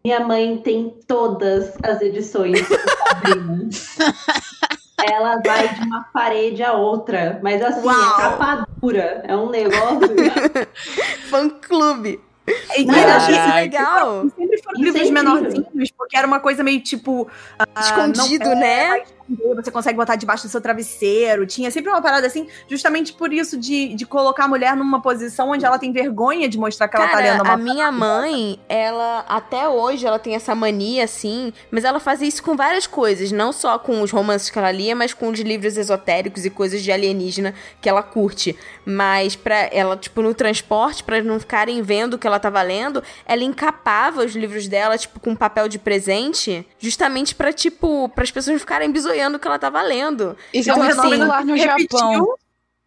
[0.03, 3.69] Minha mãe tem todas as edições Sabrina.
[5.07, 7.95] Ela vai de uma parede a outra, mas assim, Uau.
[7.95, 9.23] é capa dura.
[9.29, 10.09] É um negócio.
[11.29, 12.21] Fã-clube.
[12.77, 14.23] E Não, eu achei isso legal.
[14.37, 17.27] Sempre foram é livros menorzinhos, porque era uma coisa meio tipo.
[17.59, 18.67] ah, Escondido, não- né?
[18.69, 19.24] é, vai esconder,
[19.57, 21.47] Você consegue botar debaixo do seu travesseiro.
[21.47, 25.51] Tinha sempre uma parada assim, justamente por isso de, de colocar a mulher numa posição
[25.51, 28.59] onde ela tem vergonha de mostrar que ela tá lendo Cara, uma a minha mãe,
[28.69, 33.33] ela, até hoje, ela tem essa mania, assim, mas ela fazia isso com várias coisas,
[33.33, 36.83] não só com os romances que ela lia, mas com os livros esotéricos e coisas
[36.83, 38.57] de alienígena que ela curte.
[38.85, 43.03] Mas pra ela, tipo, no transporte, pra não ficarem vendo o que ela tava lendo,
[43.25, 48.31] ela encapava os livros dela, tipo, com papel de presente, justamente pra, tipo, para as
[48.31, 50.37] pessoas não ficarem bisoiando o que ela tava lendo.
[50.53, 52.35] Isso é Então, um assim, fenômeno lá no repetiu, Japão.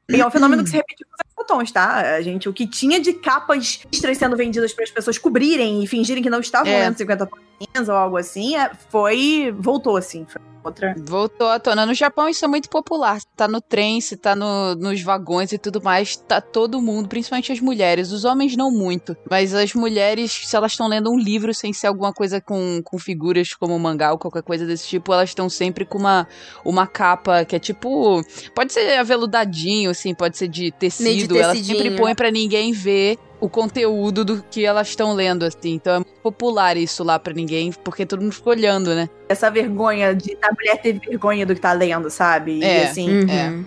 [0.09, 2.15] E é um fenômeno que se repetiu com os fotons, tá?
[2.15, 5.88] A gente, o que tinha de capas extras sendo vendidas para as pessoas cobrirem e
[5.88, 6.80] fingirem que não estavam É.
[6.86, 7.51] lendo 50 páginas
[7.88, 9.53] ou algo assim, é, foi.
[9.58, 10.26] voltou assim.
[10.28, 10.93] Foi outra.
[10.99, 11.86] Voltou à tona.
[11.86, 13.20] No Japão isso é muito popular.
[13.38, 17.51] Tá no trem, se tá no- nos vagões e tudo mais, tá todo mundo, principalmente
[17.53, 18.12] as mulheres.
[18.12, 19.16] Os homens não muito.
[19.30, 22.97] Mas as mulheres, se elas estão lendo um livro sem ser alguma coisa com, com
[22.99, 26.28] figuras como mangá ou qualquer coisa desse tipo, elas estão sempre com uma,
[26.66, 28.22] uma capa que é tipo.
[28.53, 31.38] Pode ser aveludadinho, assim, pode ser de tecido.
[31.38, 31.97] Elas sempre tecidinho.
[31.97, 35.73] põem pra ninguém ver o conteúdo do que elas estão lendo, assim.
[35.73, 39.09] Então é muito popular isso lá pra ninguém, porque todo mundo fica olhando, né?
[39.29, 42.63] Essa vergonha de a mulher ter vergonha do que tá lendo, sabe?
[42.63, 42.81] É.
[42.81, 43.09] E assim.
[43.09, 43.65] Uhum.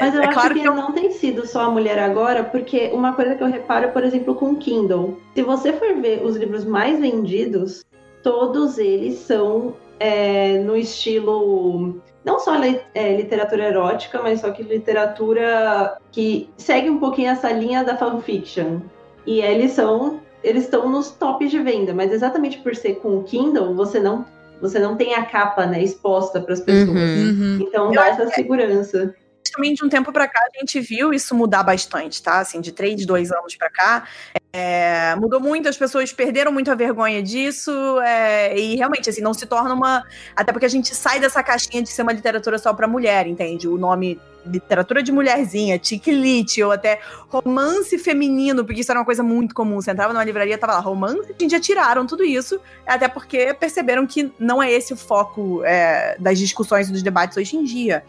[0.00, 2.42] Mas eu É acho claro que, que eu- não tem sido só a mulher agora,
[2.42, 5.18] porque uma coisa que eu reparo, por exemplo, com o Kindle.
[5.34, 7.84] Se você for ver os livros mais vendidos,
[8.22, 12.00] todos eles são é, no estilo.
[12.24, 12.54] Não só
[12.94, 18.80] é, literatura erótica, mas só que literatura que segue um pouquinho essa linha da fanfiction.
[19.26, 20.20] E eles são.
[20.42, 24.26] Eles estão nos tops de venda, mas exatamente por ser com o Kindle, você não,
[24.60, 26.88] você não tem a capa né, exposta para as pessoas.
[26.88, 26.96] Uhum.
[26.96, 27.58] Uhum.
[27.60, 29.14] Então dá essa segurança.
[29.54, 32.40] também de um tempo pra cá a gente viu isso mudar bastante, tá?
[32.40, 34.08] Assim, de três, dois anos pra cá,
[34.52, 37.70] é, mudou muito, as pessoas perderam muito a vergonha disso,
[38.00, 40.04] é, e realmente, assim, não se torna uma.
[40.34, 43.68] Até porque a gente sai dessa caixinha de ser uma literatura só pra mulher, entende?
[43.68, 49.06] O nome literatura de mulherzinha, chick lit, ou até romance feminino, porque isso era uma
[49.06, 49.80] coisa muito comum.
[49.80, 54.32] Você entrava numa livraria, tava lá, romance, já tiraram tudo isso, até porque perceberam que
[54.38, 58.04] não é esse o foco é, das discussões e dos debates hoje em dia.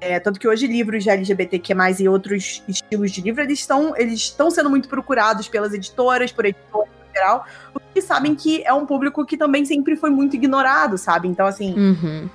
[0.00, 4.20] É, tanto que hoje livros de LGBTQ+, e outros estilos de livro, eles estão eles
[4.20, 8.86] estão sendo muito procurados pelas editoras, por editores em geral, porque sabem que é um
[8.86, 11.26] público que também sempre foi muito ignorado, sabe?
[11.26, 12.30] Então, assim, Uhum.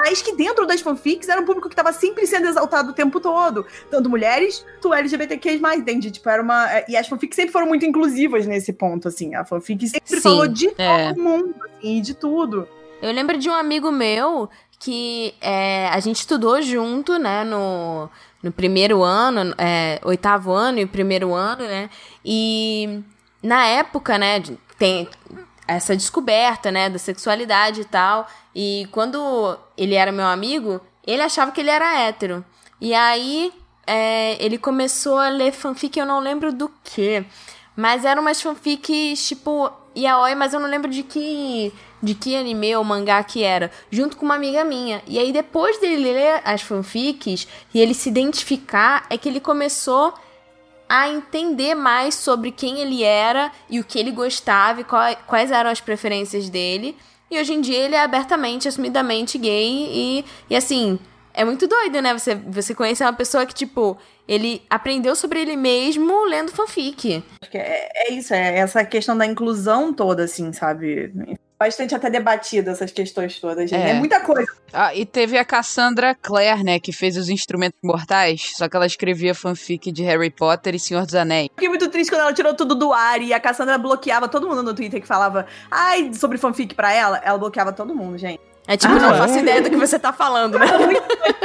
[0.00, 3.20] Mas que dentro das fanfics era um público que estava sempre sendo exaltado o tempo
[3.20, 3.66] todo.
[3.90, 6.10] Tanto mulheres, quanto LGBTQs+, entende?
[6.10, 6.70] Tipo, era uma...
[6.72, 9.34] é, E as fanfics sempre foram muito inclusivas nesse ponto, assim.
[9.34, 11.08] A fanfic sempre Sim, falou de é.
[11.08, 12.68] todo mundo, assim, e de tudo.
[13.02, 18.10] Eu lembro de um amigo meu que é, a gente estudou junto, né, no,
[18.42, 21.88] no primeiro ano, é, oitavo ano e primeiro ano, né,
[22.22, 23.00] e
[23.42, 24.42] na época, né,
[24.78, 25.08] tem
[25.66, 31.52] essa descoberta, né, da sexualidade e tal, e quando ele era meu amigo, ele achava
[31.52, 32.44] que ele era hétero,
[32.80, 33.52] e aí
[33.86, 37.24] é, ele começou a ler fanfic, eu não lembro do que,
[37.74, 42.76] mas eram umas fanfics, tipo, yaoi, mas eu não lembro de que de que anime
[42.76, 45.02] ou mangá que era, junto com uma amiga minha.
[45.06, 50.14] E aí, depois dele ler as fanfics e ele se identificar, é que ele começou
[50.88, 55.70] a entender mais sobre quem ele era e o que ele gostava e quais eram
[55.70, 56.96] as preferências dele.
[57.30, 60.98] E hoje em dia ele é abertamente, assumidamente gay e, e assim,
[61.34, 62.12] é muito doido, né?
[62.14, 67.22] Você, você conhecer uma pessoa que, tipo, ele aprendeu sobre ele mesmo lendo fanfic.
[67.52, 71.12] É, é isso, é essa questão da inclusão toda, assim, sabe?
[71.58, 73.82] Bastante até debatida essas questões todas, gente.
[73.82, 73.90] É.
[73.90, 74.46] É, muita coisa.
[74.72, 78.86] Ah, e teve a Cassandra Clare, né, que fez os Instrumentos Mortais, só que ela
[78.86, 81.48] escrevia fanfic de Harry Potter e Senhor dos Anéis.
[81.54, 84.62] Fiquei muito triste quando ela tirou tudo do ar e a Cassandra bloqueava todo mundo
[84.62, 87.20] no Twitter que falava ai, sobre fanfic pra ela.
[87.24, 88.40] Ela bloqueava todo mundo, gente.
[88.68, 89.18] É tipo, Ah, não é?
[89.18, 90.66] faço ideia do que você tá falando, né?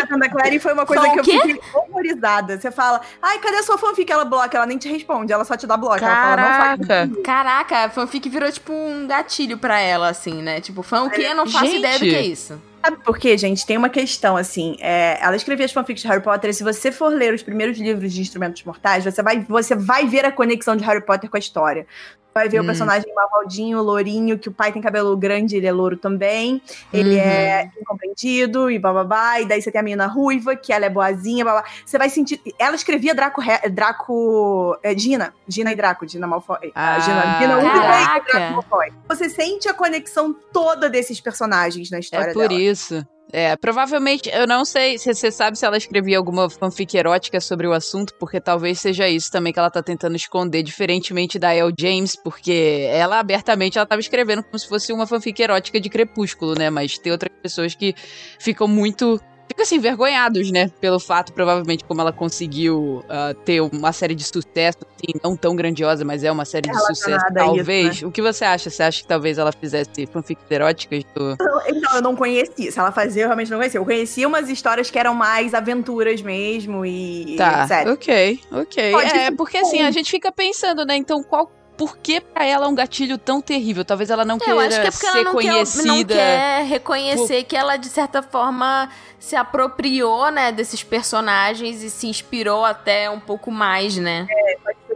[0.09, 2.59] A da Clary foi uma coisa que eu fiquei horrorizada.
[2.59, 4.11] Você fala, ai, cadê a sua fanfic?
[4.11, 6.03] Ela bloca, ela nem te responde, ela só te dá bloco.
[6.03, 7.21] Ela fala, não faz Caraca.
[7.23, 10.59] Caraca, a fanfic virou tipo um gatilho pra ela, assim, né?
[10.59, 11.27] Tipo, fã o quê?
[11.29, 11.77] Eu não faço Gente.
[11.77, 12.61] ideia do que é isso.
[12.83, 13.63] Sabe por quê, gente?
[13.63, 14.75] Tem uma questão, assim.
[14.79, 17.77] é, ela escrevia as fanfics de Harry Potter, e se você for ler os primeiros
[17.77, 21.37] livros de Instrumentos Mortais, você vai, você vai ver a conexão de Harry Potter com
[21.37, 21.85] a história.
[22.33, 22.63] Vai ver Hum.
[22.63, 26.61] o personagem Mavaldinho, lourinho, que o pai tem cabelo grande, ele é louro também.
[26.93, 27.21] Ele Uhum.
[27.21, 29.39] é incompreendido e bababá.
[29.41, 31.63] E daí você tem a menina ruiva, que ela é boazinha, babá.
[31.85, 32.41] Você vai sentir.
[32.57, 33.41] Ela escrevia Draco.
[33.41, 35.33] Re- Draco é, Gina.
[35.47, 36.07] Gina e Draco.
[36.07, 36.71] Gina Malfoy.
[36.73, 38.21] Ah, Ah, Gina, Gina e.
[38.31, 38.93] Draco Malfoy.
[39.09, 42.61] Você sente a conexão toda desses personagens na história É por dela.
[42.61, 43.05] isso.
[43.33, 47.65] É, provavelmente, eu não sei se você sabe se ela escrevia alguma fanfic erótica sobre
[47.65, 51.71] o assunto, porque talvez seja isso também que ela tá tentando esconder, diferentemente da El
[51.77, 56.55] James, porque ela abertamente ela tava escrevendo como se fosse uma fanfic erótica de Crepúsculo,
[56.57, 56.69] né?
[56.69, 57.95] Mas tem outras pessoas que
[58.37, 59.17] ficam muito.
[59.51, 60.71] Ficam assim, envergonhados, né?
[60.79, 65.57] Pelo fato, provavelmente, como ela conseguiu ah, ter uma série de sucesso, assim, não tão
[65.57, 68.01] grandiosa, mas é uma série de sucesso, a isso, talvez.
[68.01, 68.69] O que você acha?
[68.69, 71.35] Você acha que talvez ela fizesse fanfics eróticas do.
[71.67, 72.71] Então, eu não conhecia.
[72.71, 73.77] Se ela fazia, eu realmente não conhecia.
[73.77, 77.91] Eu conhecia umas histórias que eram mais aventuras mesmo e Tá, etc.
[77.91, 78.91] ok, ok.
[78.93, 80.95] Pode é, porque assim, a gente fica pensando, né?
[80.95, 81.51] Então, qual.
[81.81, 83.83] Por que pra ela é um gatilho tão terrível?
[83.83, 86.13] Talvez ela não Eu queira acho que é porque ser ela não quer, não conhecida.
[86.13, 92.63] quer reconhecer que ela, de certa forma, se apropriou, né, desses personagens e se inspirou
[92.63, 94.27] até um pouco mais, né?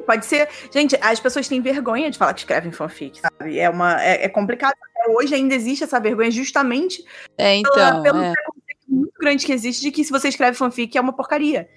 [0.05, 0.47] Pode ser.
[0.71, 3.57] Gente, as pessoas têm vergonha de falar que escrevem fanfic, sabe?
[3.57, 4.75] É, uma, é, é complicado.
[4.95, 7.03] Até hoje ainda existe essa vergonha, justamente
[7.35, 8.03] É, pela- então.
[8.03, 8.31] pelo é.
[8.31, 11.67] preconceito muito grande que existe de que se você escreve fanfic é uma porcaria.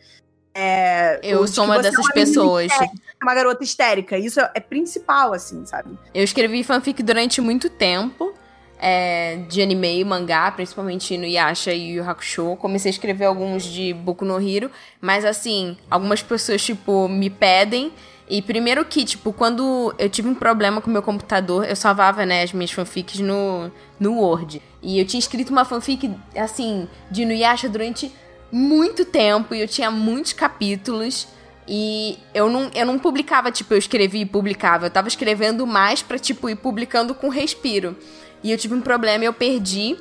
[0.54, 2.70] É, Eu sou uma é dessas pessoas.
[2.70, 4.16] histérica, uma garota histérica.
[4.18, 5.98] Isso é, principal, assim, sabe?
[6.14, 8.34] Eu escrevi fanfic durante muito tempo.
[8.78, 12.56] é, de anime e mangá, principalmente no Yasha e Yu Hakusho.
[12.56, 17.92] Comecei a escrever alguns de Boku no Hero, mas assim, algumas pessoas, tipo, me pedem.
[18.30, 22.42] E primeiro que, tipo, quando eu tive um problema com meu computador, eu salvava, né,
[22.42, 24.62] as minhas fanfics no, no Word.
[24.82, 28.12] E eu tinha escrito uma fanfic, assim, de Inuyasha durante
[28.52, 31.26] muito tempo, e eu tinha muitos capítulos.
[31.68, 34.86] E eu não, eu não publicava, tipo, eu escrevia e publicava.
[34.86, 37.94] Eu tava escrevendo mais pra, tipo, ir publicando com respiro.
[38.42, 39.96] E eu tive um problema e eu perdi.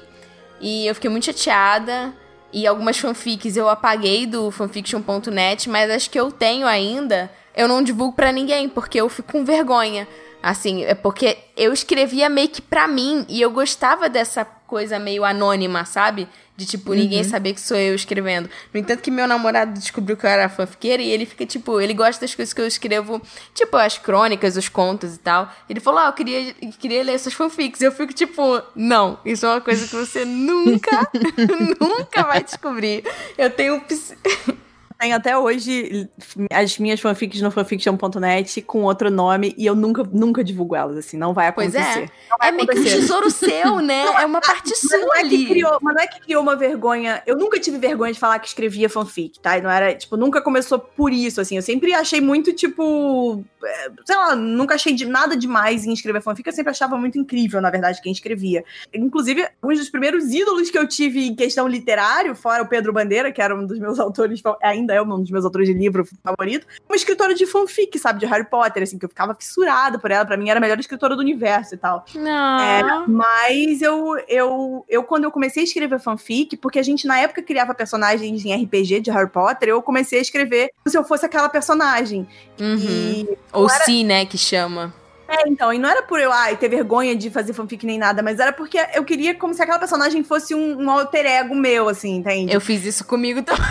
[0.61, 2.13] E eu fiquei muito chateada.
[2.53, 7.83] E algumas fanfics eu apaguei do fanfiction.net, mas as que eu tenho ainda, eu não
[7.83, 10.07] divulgo pra ninguém, porque eu fico com vergonha.
[10.41, 15.25] Assim, é porque eu escrevia meio que pra mim e eu gostava dessa coisa meio
[15.25, 16.27] anônima, sabe?
[16.57, 18.49] De tipo, ninguém saber que sou eu escrevendo.
[18.73, 21.93] No entanto, que meu namorado descobriu que eu era fanfiqueira e ele fica tipo, ele
[21.93, 23.21] gosta das coisas que eu escrevo,
[23.53, 25.53] tipo as crônicas, os contos e tal.
[25.69, 27.79] Ele falou, ah, eu queria, queria ler essas fanfics.
[27.79, 31.07] Eu fico tipo, não, isso é uma coisa que você nunca,
[31.79, 33.03] nunca vai descobrir.
[33.37, 33.79] Eu tenho.
[34.99, 36.09] Tem até hoje
[36.51, 41.17] as minhas fanfics no fanfiction.net com outro nome e eu nunca, nunca divulgo elas, assim,
[41.17, 41.79] não vai Pois é.
[41.81, 42.11] acontecer.
[42.29, 44.05] Não vai É meio que um tesouro seu, né?
[44.19, 45.45] é uma parte Mas sua não, é que ali.
[45.45, 47.21] criou, mas não é que criou uma vergonha.
[47.25, 49.57] Eu nunca tive vergonha de falar que escrevia fanfic, tá?
[49.57, 51.55] E não era, tipo, nunca começou por isso, assim.
[51.57, 53.43] Eu sempre achei muito, tipo.
[53.63, 56.47] é, Sei lá, nunca achei de, nada demais em escrever fanfic.
[56.47, 58.63] Eu sempre achava muito incrível, na verdade, quem escrevia.
[58.93, 63.31] Inclusive, um dos primeiros ídolos que eu tive em questão literário, fora o Pedro Bandeira,
[63.31, 64.57] que era um dos meus autores, fa-
[64.87, 68.19] ainda é um dos meus autores de livro favorito, uma escritora de fanfic, sabe?
[68.19, 70.25] De Harry Potter, assim, que eu ficava fissurada por ela.
[70.25, 72.05] Pra mim, era a melhor escritora do universo e tal.
[72.15, 72.59] Não.
[72.59, 77.19] É, mas eu, eu, eu, quando eu comecei a escrever fanfic, porque a gente na
[77.19, 81.03] época criava personagens em RPG de Harry Potter, eu comecei a escrever como se eu
[81.03, 82.27] fosse aquela personagem.
[82.59, 83.35] Uhum.
[83.51, 84.93] Ou sim, né, que chama.
[85.27, 88.23] é, então, e não era por eu ai, ter vergonha de fazer fanfic nem nada,
[88.23, 91.89] mas era porque eu queria como se aquela personagem fosse um, um alter ego meu,
[91.89, 92.53] assim, entende?
[92.53, 93.65] Eu fiz isso comigo também.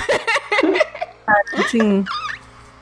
[1.68, 2.05] Sim.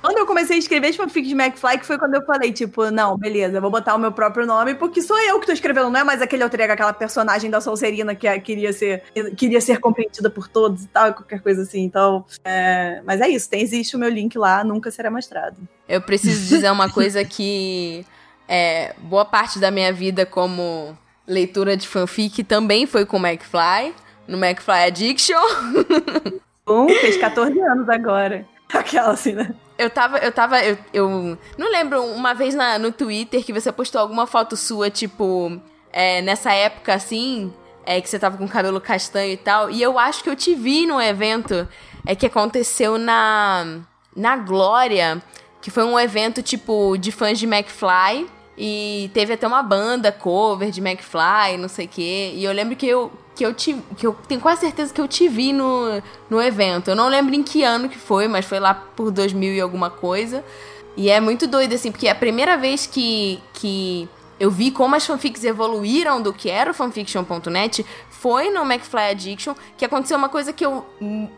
[0.04, 2.90] Quando eu comecei a escrever as fanfics de McFly, que foi quando eu falei, tipo,
[2.90, 5.98] não, beleza, vou botar o meu próprio nome, porque sou eu que tô escrevendo, não
[5.98, 9.02] é mais aquele alter ego, aquela personagem da Solcerina que é- queria ser,
[9.34, 11.80] queria ser compreendida por todos e tal, qualquer coisa assim.
[11.80, 13.00] Então, é...
[13.06, 15.56] mas é isso, tem, existe o meu link lá, nunca será mostrado.
[15.88, 18.04] Eu preciso dizer uma coisa que
[18.46, 20.94] é, boa parte da minha vida como
[21.26, 23.94] leitura de fanfic também foi com McFly,
[24.28, 25.40] no McFly Addiction.
[26.66, 28.46] Bom, fez 14 anos agora.
[28.72, 29.54] Aquela assim, né?
[29.76, 33.70] Eu tava, eu tava, eu, eu não lembro uma vez na, no Twitter que você
[33.72, 35.60] postou alguma foto sua, tipo,
[35.92, 37.52] é, nessa época assim,
[37.84, 40.54] é, que você tava com cabelo castanho e tal, e eu acho que eu te
[40.54, 41.68] vi num evento
[42.06, 43.80] é, que aconteceu na,
[44.16, 45.20] na Glória,
[45.60, 48.26] que foi um evento, tipo, de fãs de McFly,
[48.56, 52.76] e teve até uma banda cover de McFly, não sei o quê, e eu lembro
[52.76, 56.00] que eu que eu te, que eu tenho quase certeza que eu te vi no,
[56.30, 56.88] no evento.
[56.88, 59.90] Eu não lembro em que ano que foi, mas foi lá por 2000 e alguma
[59.90, 60.44] coisa.
[60.96, 64.08] E é muito doido, assim, porque é a primeira vez que, que
[64.44, 69.54] eu vi como as fanfics evoluíram do que era o fanfiction.net foi no McFly Addiction,
[69.74, 70.84] que aconteceu uma coisa que eu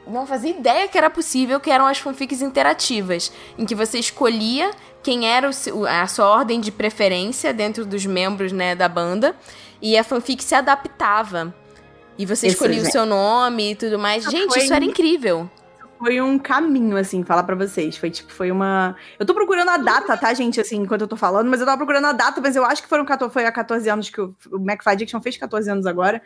[0.05, 4.73] não fazia ideia que era possível, que eram as fanfics interativas, em que você escolhia
[5.05, 9.37] quem era o, a sua ordem de preferência dentro dos membros né, da banda,
[9.81, 11.55] e a fanfic se adaptava.
[12.19, 14.25] E você escolhia o seu nome e tudo mais.
[14.25, 14.65] Gente, foi...
[14.65, 15.49] isso era incrível
[15.99, 17.97] foi um caminho, assim, falar para vocês.
[17.97, 18.97] Foi tipo, foi uma.
[19.19, 21.79] Eu tô procurando a data, tá, gente, assim, enquanto eu tô falando, mas eu tava
[21.79, 24.35] procurando a data, mas eu acho que foram 14, foi há 14 anos que o,
[24.51, 26.23] o McFly Addiction fez 14 anos agora.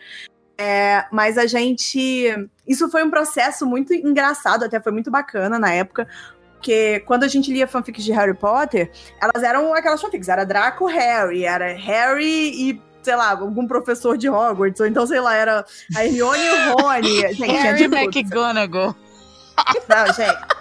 [0.58, 2.34] É, mas a gente.
[2.66, 6.06] Isso foi um processo muito engraçado, até foi muito bacana na época.
[6.54, 8.90] Porque quando a gente lia fanfics de Harry Potter,
[9.20, 10.28] elas eram aquelas fanfics.
[10.28, 15.20] Era Draco Harry, era Harry e sei lá, algum professor de Hogwarts, ou então, sei
[15.20, 15.64] lá, era
[15.96, 17.20] a Hermione e o Rony.
[17.32, 18.94] Gente, Harry McGonagall.
[19.88, 20.60] Não, gente.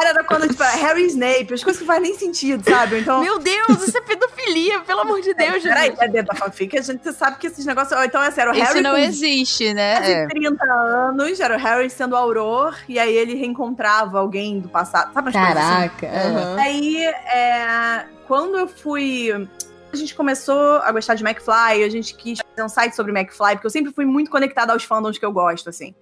[0.00, 3.00] Era quando, tipo, Harry Snape, as coisas que fazem nem sentido, sabe?
[3.00, 3.20] Então...
[3.20, 6.78] Meu Deus, isso é pedofilia, pelo amor de Deus, é, Peraí, é dentro da fanfic,
[6.78, 7.98] a gente sabe que esses negócios...
[8.04, 10.00] Então, assim, era o Harry Isso não existe, né?
[10.00, 10.26] De é.
[10.26, 15.30] 30 anos, era o Harry sendo Auror, e aí ele reencontrava alguém do passado, sabe?
[15.30, 15.38] Assim?
[15.38, 16.06] Caraca.
[16.06, 16.36] Assim?
[16.36, 16.60] Uhum.
[16.60, 19.48] Aí, é, quando eu fui
[19.90, 23.52] a gente começou a gostar de McFly, a gente quis fazer um site sobre McFly,
[23.54, 25.94] porque eu sempre fui muito conectada aos fandoms que eu gosto, assim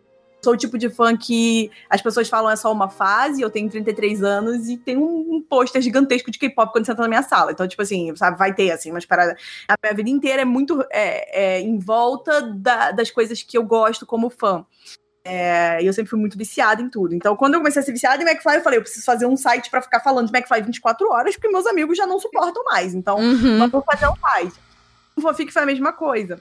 [0.42, 3.68] sou o tipo de fã que as pessoas falam é só uma fase, eu tenho
[3.68, 7.22] 33 anos e tem um, um pôster gigantesco de K-pop quando você entra na minha
[7.22, 7.52] sala.
[7.52, 9.36] Então, tipo assim, sabe, vai ter, assim, mas para
[9.68, 13.64] A minha vida inteira é muito é, é, em volta da, das coisas que eu
[13.64, 14.64] gosto como fã.
[15.24, 17.12] É, e eu sempre fui muito viciada em tudo.
[17.12, 19.36] Então, quando eu comecei a ser viciada em McFly, eu falei, eu preciso fazer um
[19.36, 22.94] site para ficar falando de McFly 24 horas, porque meus amigos já não suportam mais.
[22.94, 23.68] Então, uhum.
[23.68, 24.54] vou fazer um site.
[25.16, 26.40] O fanfic foi a mesma coisa.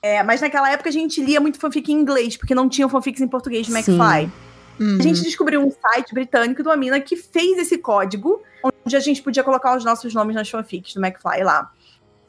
[0.00, 3.20] É, mas naquela época a gente lia muito fanfic em inglês, porque não tinha fanfics
[3.20, 4.30] em português de McFly.
[4.78, 4.96] Uhum.
[4.98, 9.00] A gente descobriu um site britânico de uma mina que fez esse código, onde a
[9.00, 11.70] gente podia colocar os nossos nomes nas fanfics do McFly lá.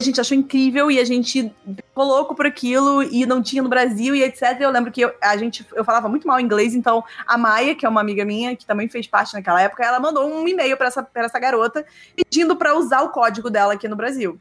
[0.00, 3.68] A gente achou incrível e a gente ficou louco por aquilo e não tinha no
[3.68, 4.56] Brasil e etc.
[4.58, 7.84] Eu lembro que eu, a gente, eu falava muito mal inglês, então a Maia, que
[7.84, 10.86] é uma amiga minha, que também fez parte naquela época, ela mandou um e-mail para
[10.86, 11.84] essa, pra essa garota
[12.16, 14.40] pedindo para usar o código dela aqui no Brasil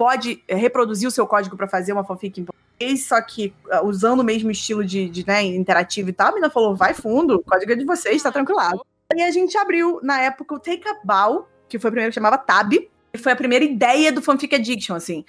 [0.00, 3.86] pode eh, reproduzir o seu código para fazer uma fanfic em português, só que uh,
[3.86, 6.28] usando o mesmo estilo de, de né, interativo e tal.
[6.28, 8.80] A menina falou: vai fundo, o código é de vocês, tá tranquilado.
[9.14, 12.14] E a gente abriu, na época, o Take a Bow, que foi o primeiro que
[12.14, 15.22] chamava Tab, e foi a primeira ideia do Fanfic Addiction, assim.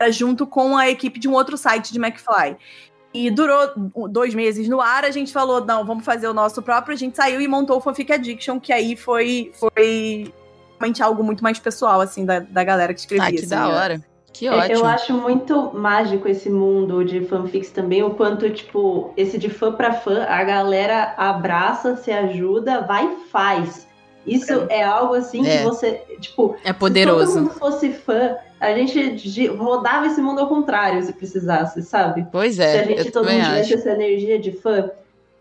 [0.00, 2.56] Era junto com a equipe de um outro site de McFly.
[3.12, 3.70] E durou
[4.08, 7.16] dois meses no ar, a gente falou, não, vamos fazer o nosso próprio, a gente
[7.16, 10.32] saiu e montou o Fanfic Addiction, que aí foi, foi
[10.78, 13.28] realmente algo muito mais pessoal, assim, da, da galera que escrevia.
[13.28, 14.00] Ah, que assim, da hora.
[14.32, 14.74] Que ótimo.
[14.74, 19.72] Eu acho muito mágico esse mundo de fanfics também, o quanto, tipo, esse de fã
[19.72, 23.86] pra fã, a galera abraça, se ajuda, vai e faz.
[24.26, 25.58] Isso é, é algo assim é.
[25.58, 27.26] que você, tipo, é poderoso.
[27.26, 32.26] se todo mundo fosse fã, a gente rodava esse mundo ao contrário se precisasse, sabe?
[32.30, 32.72] Pois é.
[32.72, 34.90] Se a gente todo mundo tivesse essa energia de fã.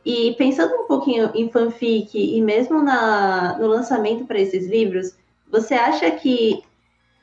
[0.05, 5.15] E pensando um pouquinho em fanfic e mesmo na, no lançamento para esses livros,
[5.51, 6.63] você acha que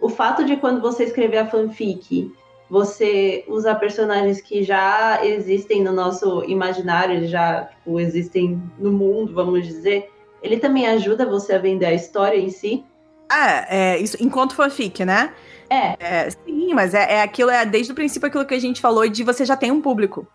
[0.01, 2.33] o fato de quando você escrever a fanfic,
[2.69, 9.67] você usar personagens que já existem no nosso imaginário, já tipo, existem no mundo, vamos
[9.67, 10.11] dizer,
[10.43, 12.85] ele também ajuda você a vender a história em si?
[13.29, 15.35] Ah, é, isso, enquanto fanfic, né?
[15.71, 15.97] É.
[16.01, 19.09] é sim, mas é, é aquilo, é desde o princípio aquilo que a gente falou
[19.09, 20.27] de você já tem um público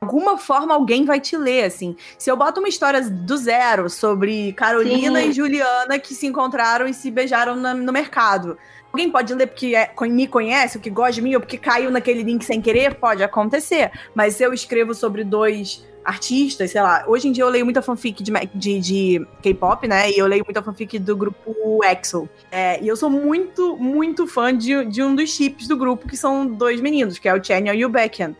[0.00, 1.96] alguma forma alguém vai te ler, assim.
[2.16, 5.28] Se eu boto uma história do zero sobre Carolina Sim.
[5.28, 8.56] e Juliana que se encontraram e se beijaram no, no mercado.
[8.90, 11.90] Alguém pode ler porque é, me conhece, ou que gosta de mim, ou porque caiu
[11.90, 12.94] naquele link sem querer?
[12.94, 13.90] Pode acontecer.
[14.14, 17.04] Mas se eu escrevo sobre dois artistas, sei lá.
[17.06, 20.10] Hoje em dia eu leio muita fanfic de, de, de K-pop, né?
[20.10, 22.26] E eu leio muita fanfic do grupo EXO.
[22.50, 26.16] É, e eu sou muito, muito fã de, de um dos chips do grupo, que
[26.16, 28.34] são dois meninos, que é o Chanyeol e o Baekhyun.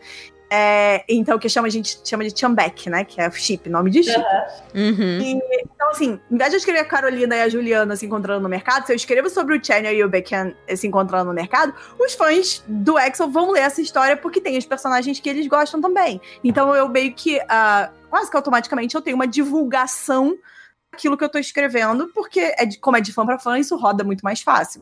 [0.51, 3.03] É, então, que chama, a gente chama de Chambek, né?
[3.03, 4.25] Que é chip, nome de chip.
[4.73, 5.19] Uhum.
[5.21, 8.41] E, então, assim, em vez de eu escrever a Carolina e a Juliana se encontrando
[8.41, 11.73] no mercado, se eu escrevo sobre o Channel e o Becan se encontrando no mercado,
[11.99, 15.79] os fãs do Exo vão ler essa história porque tem os personagens que eles gostam
[15.79, 16.19] também.
[16.43, 20.35] Então, eu meio que, uh, quase que automaticamente, eu tenho uma divulgação
[20.91, 23.77] daquilo que eu tô escrevendo, porque, é de, como é de fã para fã, isso
[23.77, 24.81] roda muito mais fácil.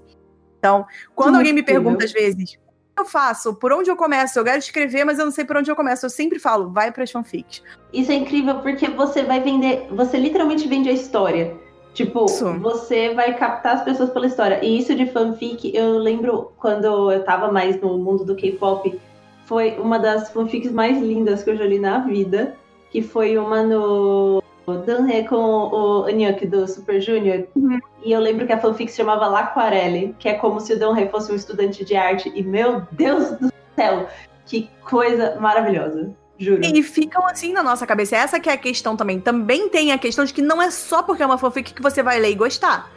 [0.59, 2.57] Então, quando muito alguém me pergunta, às vezes,
[2.97, 3.53] eu faço?
[3.53, 4.39] Por onde eu começo?
[4.39, 6.05] Eu quero escrever, mas eu não sei por onde eu começo.
[6.05, 7.61] Eu sempre falo, vai para as fanfics.
[7.93, 11.55] Isso é incrível porque você vai vender, você literalmente vende a história.
[11.93, 12.53] Tipo, isso.
[12.59, 14.63] você vai captar as pessoas pela história.
[14.63, 18.99] E isso de fanfic, eu lembro quando eu tava mais no mundo do K-pop,
[19.45, 22.55] foi uma das fanfics mais lindas que eu já li na vida,
[22.91, 24.43] que foi uma no
[24.75, 27.45] Danhe com o Anyuk do Super Junior.
[27.55, 27.79] Uhum.
[28.03, 31.07] E eu lembro que a fanfic se chamava L'Aquarelle, que é como se o Danhe
[31.09, 32.31] fosse um estudante de arte.
[32.35, 34.07] E meu Deus do céu,
[34.45, 36.13] que coisa maravilhosa.
[36.39, 36.61] Juro.
[36.63, 38.15] E ficam assim na nossa cabeça.
[38.15, 39.19] Essa que é a questão também.
[39.19, 42.03] Também tem a questão de que não é só porque é uma fanfic que você
[42.03, 42.91] vai ler e gostar.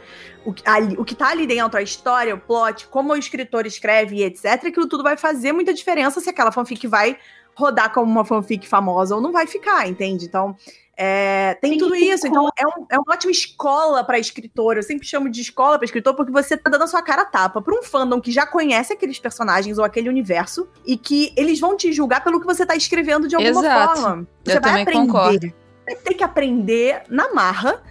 [0.45, 3.65] O, que- ali- o que tá ali dentro, a história, o plot, como o escritor
[3.65, 7.17] escreve e etc, aquilo tudo vai fazer muita diferença se aquela fanfic vai
[7.55, 10.25] rodar como uma fanfic famosa ou não vai ficar, entende?
[10.25, 10.55] Então,
[11.03, 12.27] é, tem Tem tudo isso.
[12.27, 14.77] Então, é, um- é uma ótima escola pra escritor.
[14.77, 17.25] Eu sempre chamo de escola pra escritor porque você tá dando a sua cara a
[17.25, 21.59] tapa pra um fandom que já conhece aqueles personagens ou aquele universo e que eles
[21.59, 23.99] vão te julgar pelo que você tá escrevendo de alguma Exato.
[24.01, 24.27] forma.
[24.45, 25.07] Eu Você vai também aprender.
[25.07, 25.53] concordo.
[25.87, 27.81] Você tem que aprender na marra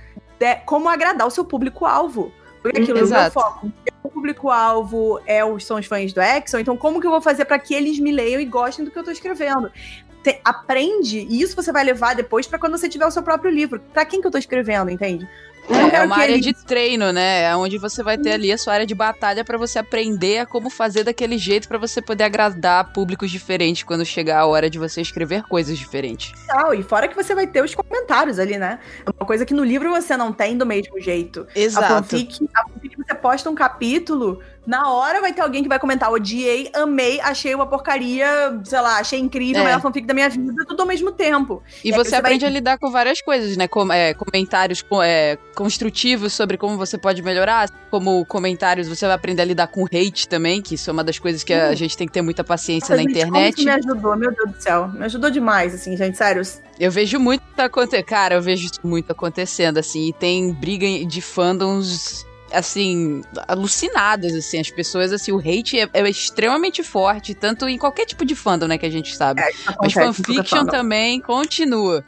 [0.41, 2.33] né, como agradar o seu público-alvo.
[2.63, 3.33] Porque aquilo é o meu Exato.
[3.33, 3.73] foco.
[4.03, 7.45] O público-alvo é os, são os fãs do Exxon, então como que eu vou fazer
[7.45, 9.71] pra que eles me leiam e gostem do que eu tô escrevendo?
[10.23, 13.51] Te- aprende, e isso você vai levar depois pra quando você tiver o seu próprio
[13.51, 13.81] livro.
[13.93, 15.27] Pra quem que eu tô escrevendo, entende?
[15.69, 17.43] Não É, quero uma área de treino, né?
[17.45, 20.47] É onde você vai ter ali a sua área de batalha pra você aprender a
[20.47, 24.79] como fazer daquele jeito pra você poder agradar públicos diferentes quando chegar a hora de
[24.79, 26.33] você escrever coisas diferentes.
[26.47, 26.75] tal.
[26.75, 28.81] E fora que você vai ter os comentários ali, né?
[29.07, 31.47] É uma coisa que no livro você não tem do mesmo jeito.
[31.55, 31.87] A Exato.
[31.87, 36.11] fanfic, a fanfic você posta um capítulo, na hora vai ter alguém que vai comentar:
[36.13, 38.27] odiei, amei, achei uma porcaria,
[38.65, 39.61] sei lá, achei incrível, É.
[39.63, 41.63] a melhor fanfic da minha vida, tudo ao mesmo tempo.
[41.85, 43.67] E É, você você vai- aprende a lidar com várias coisas, né?
[43.67, 49.15] Com, é, comentários com- é, construtivos sobre como você pode melhorar, como comentários, você vai
[49.15, 51.77] aprender a lidar com hate também, que isso é uma das coisas que a Hum.
[51.77, 53.55] gente tem que ter muita paciência Nossa, na gente, como internet.
[53.59, 54.89] isso me ajudou, meu Deus do céu.
[54.89, 56.43] Me ajudou demais, assim, gente, sério.
[56.79, 58.03] Eu vejo muito acontecer.
[58.03, 60.09] Cara, eu vejo isso muito acontecendo, assim.
[60.09, 64.61] E tem briga de fandoms, assim, alucinadas, assim.
[64.61, 68.67] As pessoas, assim, o hate é, é extremamente forte, tanto em qualquer tipo de fandom,
[68.67, 69.43] né, que a gente sabe.
[69.43, 72.05] Mas em qualquer fanfiction também continua.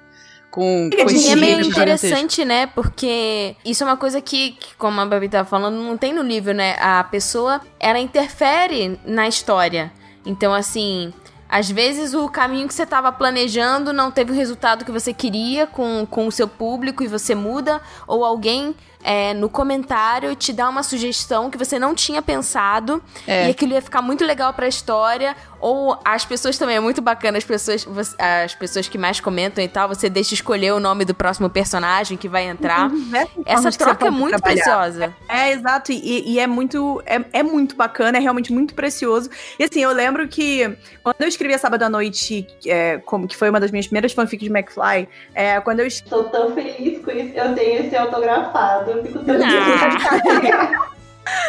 [0.50, 2.66] Com de E é meio interessante, né?
[2.66, 6.22] Porque isso é uma coisa que, que, como a Babi tava falando, não tem no
[6.22, 6.76] livro, né?
[6.78, 9.90] A pessoa, ela interfere na história.
[10.26, 11.10] Então, assim,
[11.52, 15.66] às vezes o caminho que você tava planejando não teve o resultado que você queria
[15.66, 17.78] com, com o seu público e você muda.
[18.06, 23.48] Ou alguém é, no comentário te dá uma sugestão que você não tinha pensado É.
[23.48, 25.36] e aquilo ia ficar muito legal pra história.
[25.60, 27.86] Ou as pessoas também, é muito bacana, as pessoas,
[28.18, 32.16] as pessoas que mais comentam e tal, você deixa escolher o nome do próximo personagem
[32.18, 32.90] que vai entrar.
[32.90, 34.54] Diversas Essa troca é muito trabalhar.
[34.64, 35.14] preciosa.
[35.28, 39.30] É, exato, e, e é muito é, é muito bacana, é realmente muito precioso.
[39.56, 43.36] E assim, eu lembro que quando eu escrevi a Sábado à Noite, é, como que
[43.36, 47.10] foi uma das minhas primeiras fanfics de McFly, é, quando eu Tô tão feliz com
[47.12, 47.36] isso.
[47.36, 48.91] Eu tenho esse autografado.
[48.98, 50.92] Eu fico.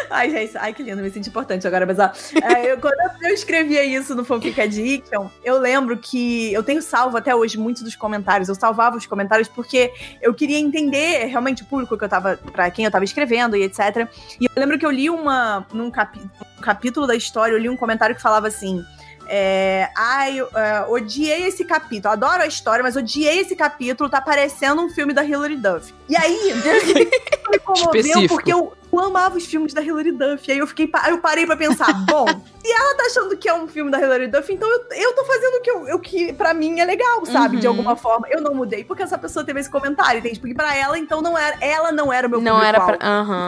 [0.08, 3.34] Ai, gente, ai que lindo, me senti importante agora, mas ó, é, eu- quando eu
[3.34, 7.96] escrevia isso no Fanfic Addiction, eu lembro que eu tenho salvo até hoje muitos dos
[7.96, 9.92] comentários, eu salvava os comentários porque
[10.22, 13.64] eu queria entender realmente o público que eu tava, pra quem eu tava escrevendo e
[13.64, 14.08] etc.
[14.40, 16.20] E eu lembro que eu li uma, num capi-
[16.56, 18.82] um capítulo da história, eu li um comentário que falava assim,
[19.28, 24.82] é, ai, é, odiei esse capítulo, adoro a história, mas odiei esse capítulo, tá parecendo
[24.82, 25.92] um filme da Hilary Duff.
[26.08, 26.52] E aí,
[27.50, 28.34] me comoveu Específico.
[28.34, 30.44] porque eu, eu amava os filmes da Hilary Duff.
[30.48, 33.48] E aí eu fiquei, aí eu parei pra pensar, bom, se ela tá achando que
[33.48, 35.98] é um filme da Hilary Duff, então eu, eu tô fazendo o que, eu, o
[36.00, 37.56] que pra mim é legal, sabe?
[37.58, 37.72] De Uhum.
[37.72, 38.26] alguma forma.
[38.30, 40.38] Eu não mudei porque essa pessoa teve esse comentário, entende?
[40.40, 42.98] Porque pra ela, então, não era, ela não era o meu Não era pra.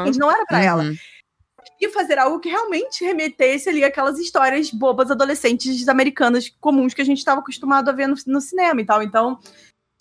[0.03, 0.19] Entende?
[0.19, 0.97] Não era pra ela Uhum.
[1.81, 7.05] E fazer algo que realmente remetesse ali aquelas histórias bobas adolescentes americanas comuns que a
[7.05, 9.03] gente estava acostumado a ver no, no cinema e tal.
[9.03, 9.39] Então,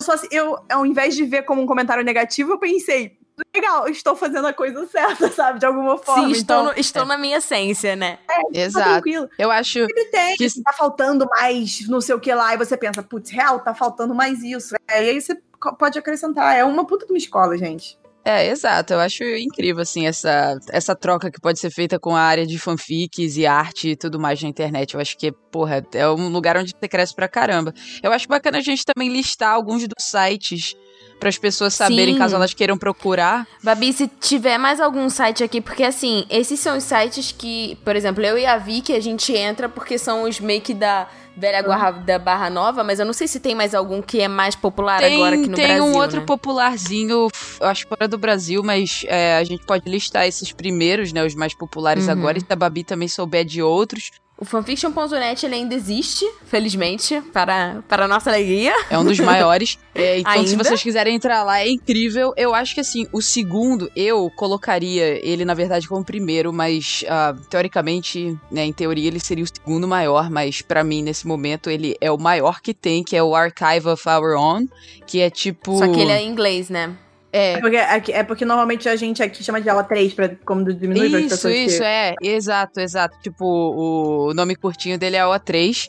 [0.02, 3.18] só assim, eu, ao invés de ver como um comentário negativo, eu pensei,
[3.54, 5.58] legal, estou fazendo a coisa certa, sabe?
[5.58, 6.24] De alguma forma.
[6.26, 8.18] Sim, estou, então, no- estou na minha essência, né?
[8.26, 8.90] tá Exato.
[8.90, 9.28] tranquilo.
[9.38, 9.80] Eu acho.
[9.80, 13.30] Sempre tem, Que- tá faltando mais não sei o que lá, e você pensa, putz,
[13.30, 14.74] real, tá faltando mais isso.
[14.88, 15.34] É, e aí você
[15.78, 16.54] pode acrescentar.
[16.56, 17.98] É uma puta de uma escola, gente.
[18.26, 18.92] É, exato.
[18.92, 22.58] Eu acho incrível, assim, essa, essa troca que pode ser feita com a área de
[22.58, 24.94] fanfics e arte e tudo mais na internet.
[24.94, 27.72] Eu acho que, porra, é um lugar onde você cresce pra caramba.
[28.02, 30.74] Eu acho bacana a gente também listar alguns dos sites
[31.20, 32.18] para as pessoas saberem Sim.
[32.18, 33.46] caso elas queiram procurar.
[33.62, 37.94] Babi, se tiver mais algum site aqui, porque assim, esses são os sites que, por
[37.94, 41.60] exemplo, eu e a Vicky, a gente entra porque são os meio que da velha
[41.62, 45.00] guarda barra nova, mas eu não sei se tem mais algum que é mais popular
[45.00, 46.26] Tem, agora aqui no tem Brasil, um outro né?
[46.26, 47.28] popularzinho,
[47.60, 51.24] eu acho fora do Brasil, mas é, a gente pode listar esses primeiros, né?
[51.24, 52.12] Os mais populares Uhum.
[52.12, 52.38] agora.
[52.38, 57.82] E se a Babi também souber de outros, O fanfiction.net ele ainda existe, felizmente, para,
[57.88, 58.74] para a nossa alegria.
[58.90, 59.78] É um dos maiores.
[59.98, 60.62] É, então, se Ainda?
[60.62, 62.34] vocês quiserem entrar lá, é incrível.
[62.36, 67.34] Eu acho que, assim, o segundo, eu colocaria ele, na verdade, como primeiro, mas, ah,
[67.48, 71.96] teoricamente, né, em teoria, ele seria o segundo maior, mas pra mim, nesse momento, ele
[71.98, 74.68] é o maior que tem, que é o Archive of Our Own,
[75.06, 75.78] que é tipo...
[75.78, 76.94] Só que ele é em inglês, né?
[77.36, 80.30] É, É porque, aqui- é porque normalmente a gente aqui chama de ela 3, pra,
[80.44, 81.84] como diminuir Isso, pessoas isso, que...
[81.84, 82.14] é.
[82.22, 83.18] Exato, exato.
[83.20, 85.88] Tipo, o nome curtinho dele é O3.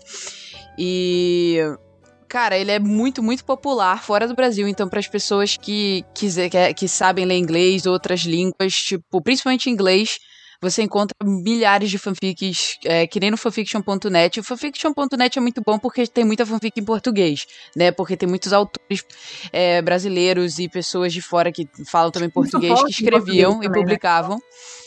[0.77, 1.59] E.
[2.27, 4.67] Cara, ele é muito, muito popular fora do Brasil.
[4.67, 9.69] Então, para as pessoas que, quiser, que, que sabem ler inglês, outras línguas, tipo, principalmente
[9.69, 10.19] inglês,
[10.61, 14.39] você encontra milhares de fanfics, é, que nem no fanfiction.net.
[14.39, 17.45] O fanfiction.net é muito bom porque tem muita fanfic em português,
[17.75, 17.91] né?
[17.91, 19.03] Porque tem muitos autores
[19.51, 23.69] é, brasileiros e pessoas de fora que falam também português, que escreviam português e também,
[23.69, 23.87] né?
[23.87, 24.39] publicavam.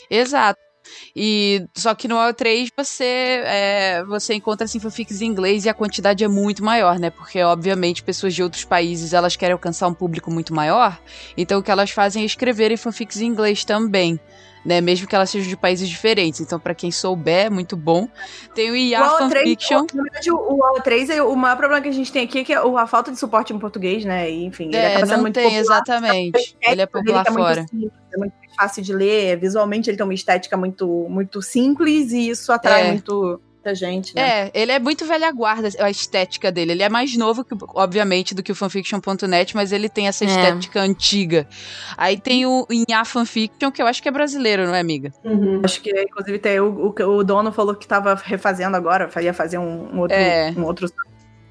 [0.09, 0.70] Exato.
[1.15, 5.73] E só que no AO3 você é, você encontra assim fanfics em inglês e a
[5.73, 7.09] quantidade é muito maior, né?
[7.09, 10.99] Porque obviamente pessoas de outros países elas querem alcançar um público muito maior,
[11.35, 14.19] então o que elas fazem é escreverem fanfics em inglês também.
[14.63, 16.39] Né, mesmo que elas sejam de países diferentes.
[16.39, 18.07] Então, pra quem souber, é muito bom.
[18.53, 19.87] Tem o IA O AO3, Fanfiction.
[19.91, 22.43] Na verdade, o, o AO3, é- o maior problema que a gente tem aqui é
[22.43, 24.29] que o- a falta de suporte em português, né?
[24.29, 25.59] E, enfim, ele É, acaba sendo não muito tem, popular.
[25.61, 26.55] exatamente.
[26.61, 27.65] Ele é popular Ele tá fora.
[27.73, 32.29] Muito é muito fácil de ler, visualmente ele tem uma estética muito, muito simples e
[32.29, 32.91] isso atrai É.
[32.91, 34.47] muito muita gente, né?
[34.47, 36.71] É, ele é muito velha guarda, a estética dele.
[36.71, 40.27] Ele é mais novo, que, obviamente, do que o fanfiction.net, mas ele tem essa É.
[40.27, 41.47] estética antiga.
[41.95, 45.11] Aí tem o Inha Fanfiction, que eu acho que é brasileiro, não é, amiga?
[45.23, 45.61] Uhum.
[45.63, 49.59] Acho que, inclusive, tem, o, o, o dono falou que tava refazendo agora, ia fazer
[49.59, 50.51] um, um outro, É.
[50.57, 50.87] um outro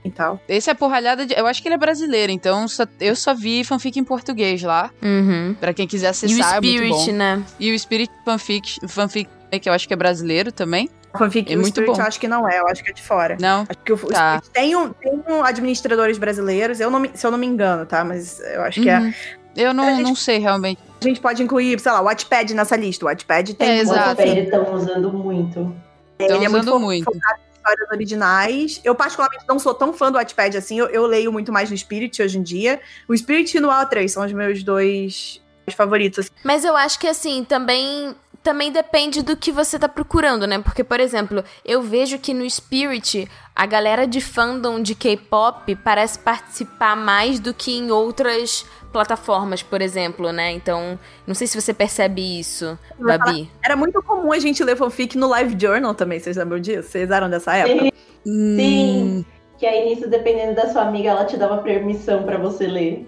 [0.04, 0.40] e tal.
[0.48, 1.34] Esse é porralhada de.
[1.38, 4.90] Eu acho que ele é brasileiro, então só- eu só vi fanfic em português lá.
[5.02, 5.54] Uhum.
[5.60, 7.12] Pra quem quiser E o acessar, é muito Spirit, bom.
[7.12, 7.42] né?
[7.58, 9.28] E o Spirit Fanfic, fanfic,
[9.60, 10.88] que eu acho que é brasileiro também.
[11.18, 12.00] Fanfic É o muito Spirit bom.
[12.00, 13.36] eu acho que não é, eu acho que é de fora.
[13.40, 13.66] Não?
[13.68, 14.36] Acho que o, o Tá.
[14.38, 17.84] Spirit tem, um, tem um administradores brasileiros, eu não me- se eu não me engano,
[17.84, 18.04] tá?
[18.04, 18.98] Mas eu acho que é.
[19.00, 19.12] Uhum.
[19.56, 20.80] Eu não, A gente- não sei realmente.
[21.00, 23.04] A gente pode incluir, sei lá, o Wattpad nessa lista.
[23.04, 23.98] O Wattpad tem É, O exato.
[24.16, 24.28] fanfic.
[24.28, 25.76] Wattpad estão usando muito.
[26.20, 27.04] Estão Ele é muito usando muito.
[27.04, 28.80] focado histórias originais.
[28.82, 30.78] Eu, particularmente, não sou tão fã do Wattpad assim.
[30.78, 32.80] Eu, eu leio muito mais no Spirit hoje em dia.
[33.06, 35.40] O Spirit e no A3 são os meus dois
[35.76, 36.30] favoritos.
[36.42, 40.58] Mas eu acho que assim, também também depende do que você tá procurando, né?
[40.58, 46.18] Porque, por exemplo, eu vejo que no Spirit a galera de fandom de K-pop parece
[46.18, 50.50] participar mais do que em outras plataformas, por exemplo, né?
[50.52, 53.50] Então, não sei se você percebe isso, Babi.
[53.62, 56.18] Era muito comum a gente ler fanfic no Live Journal também.
[56.18, 56.88] Vocês lembram disso?
[56.88, 57.84] Vocês eram dessa época?
[57.84, 57.90] Sim,
[58.26, 59.24] Hum, Sim.
[59.58, 63.06] Que aí nisso, dependendo da sua amiga, ela te uma permissão pra você ler.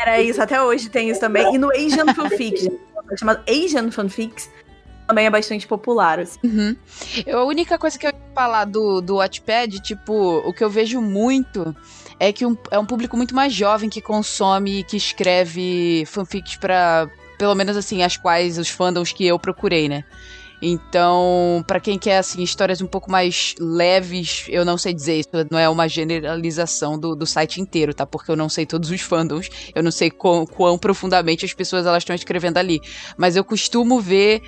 [0.00, 1.54] Era isso, até hoje tem isso também.
[1.54, 2.68] E no Asian Fanfics,
[3.18, 4.50] chamado Asian Fanfics,
[5.10, 6.18] também é bastante popular.
[6.20, 6.38] Assim.
[6.44, 6.76] Uhum.
[7.26, 10.70] Eu- A única coisa que eu ia falar do, do Wattpad, tipo, o que eu
[10.70, 11.74] vejo muito
[12.18, 16.56] é que um- é um público muito mais jovem que consome e que escreve fanfics
[16.56, 17.08] pra,
[17.38, 20.04] pelo menos assim, as quais, os fandoms que eu procurei, né?
[20.62, 25.30] Então, pra quem quer, assim, histórias um pouco mais leves, eu não sei dizer, isso
[25.50, 28.04] não é uma generalização do, do site inteiro, tá?
[28.04, 31.86] Porque eu não sei todos os fandoms, eu não sei quão, quão profundamente as pessoas
[31.86, 32.78] elas estão escrevendo ali.
[33.16, 34.42] Mas eu costumo ver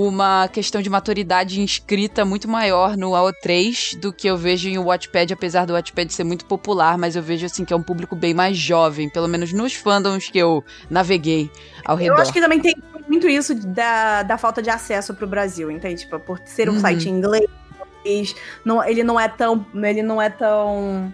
[0.00, 4.84] uma questão de maturidade inscrita muito maior no AO3 do que eu vejo em o
[4.84, 8.14] Wattpad, apesar do Wattpad ser muito popular, mas eu vejo assim que é um público
[8.14, 11.50] bem mais jovem, pelo menos nos fandoms que eu naveguei
[11.84, 12.20] ao Eu redor.
[12.20, 12.76] acho que também tem
[13.08, 16.02] muito isso da, da falta de acesso pro Brasil, entende?
[16.02, 16.80] Tipo, por ser um Uhum.
[16.80, 17.48] site em inglês,
[18.64, 19.66] não, ele não é tão.
[19.74, 21.12] Ele não é tão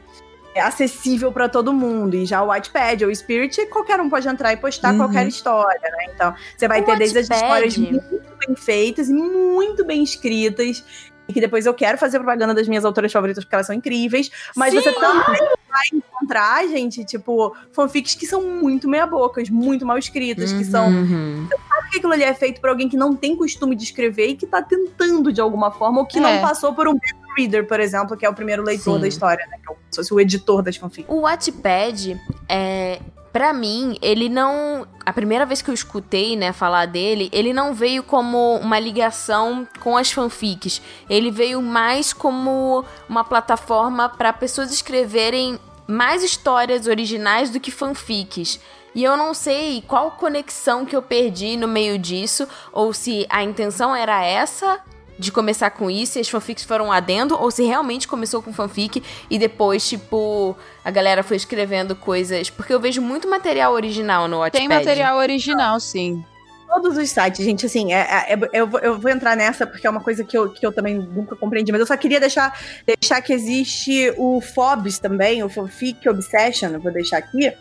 [0.60, 2.14] acessível pra todo mundo.
[2.14, 4.98] E já o Wattpad ou o Spirit, qualquer um pode entrar e postar Uhum.
[4.98, 6.06] qualquer história, né?
[6.14, 10.02] Então, você vai O ter desde as Wattpad- histórias muito bem feitas e muito bem
[10.02, 10.84] escritas.
[11.26, 14.30] E que depois eu quero fazer propaganda das minhas autoras favoritas porque elas são incríveis.
[14.54, 14.80] Mas Sim!
[14.82, 15.24] você também
[15.70, 21.48] vai encontrar, gente, tipo, fanfics que são muito meia-bocas, muito mal escritas, que são Uhum.
[21.90, 24.46] que aquilo ali é feito por alguém que não tem costume de escrever e que
[24.46, 26.20] tá tentando de alguma forma, ou que É.
[26.20, 26.98] não passou por um
[27.36, 29.00] reader, por exemplo, que é o primeiro leitor Sim.
[29.00, 29.58] da história, né?
[29.62, 31.12] Que é o, se fosse o editor das fanfics.
[31.12, 33.00] O Wattpad, é,
[33.32, 34.86] pra mim, ele não.
[35.04, 39.66] A primeira vez que eu escutei, né, falar dele, ele não veio como uma ligação
[39.80, 40.80] com as fanfics.
[41.10, 48.60] Ele veio mais como uma plataforma para pessoas escreverem mais histórias originais do que fanfics.
[48.94, 53.42] E eu não sei qual conexão que eu perdi no meio disso, ou se a
[53.42, 54.80] intenção era essa
[55.18, 58.52] de começar com isso e as fanfics foram um adendo, ou se realmente começou com
[58.52, 62.50] fanfic e depois, tipo, a galera foi escrevendo coisas.
[62.50, 64.58] Porque eu vejo muito material original no Wattpad.
[64.58, 66.24] Tem material original, sim.
[66.66, 69.86] todos os sites, gente, assim, é, é- é- eu, vou- eu vou entrar nessa porque
[69.86, 72.58] é uma coisa que eu, que eu também nunca compreendi, mas eu só queria deixar,
[72.84, 77.52] deixar que existe o Fobs também, o Fanfic Obsession, eu vou deixar aqui.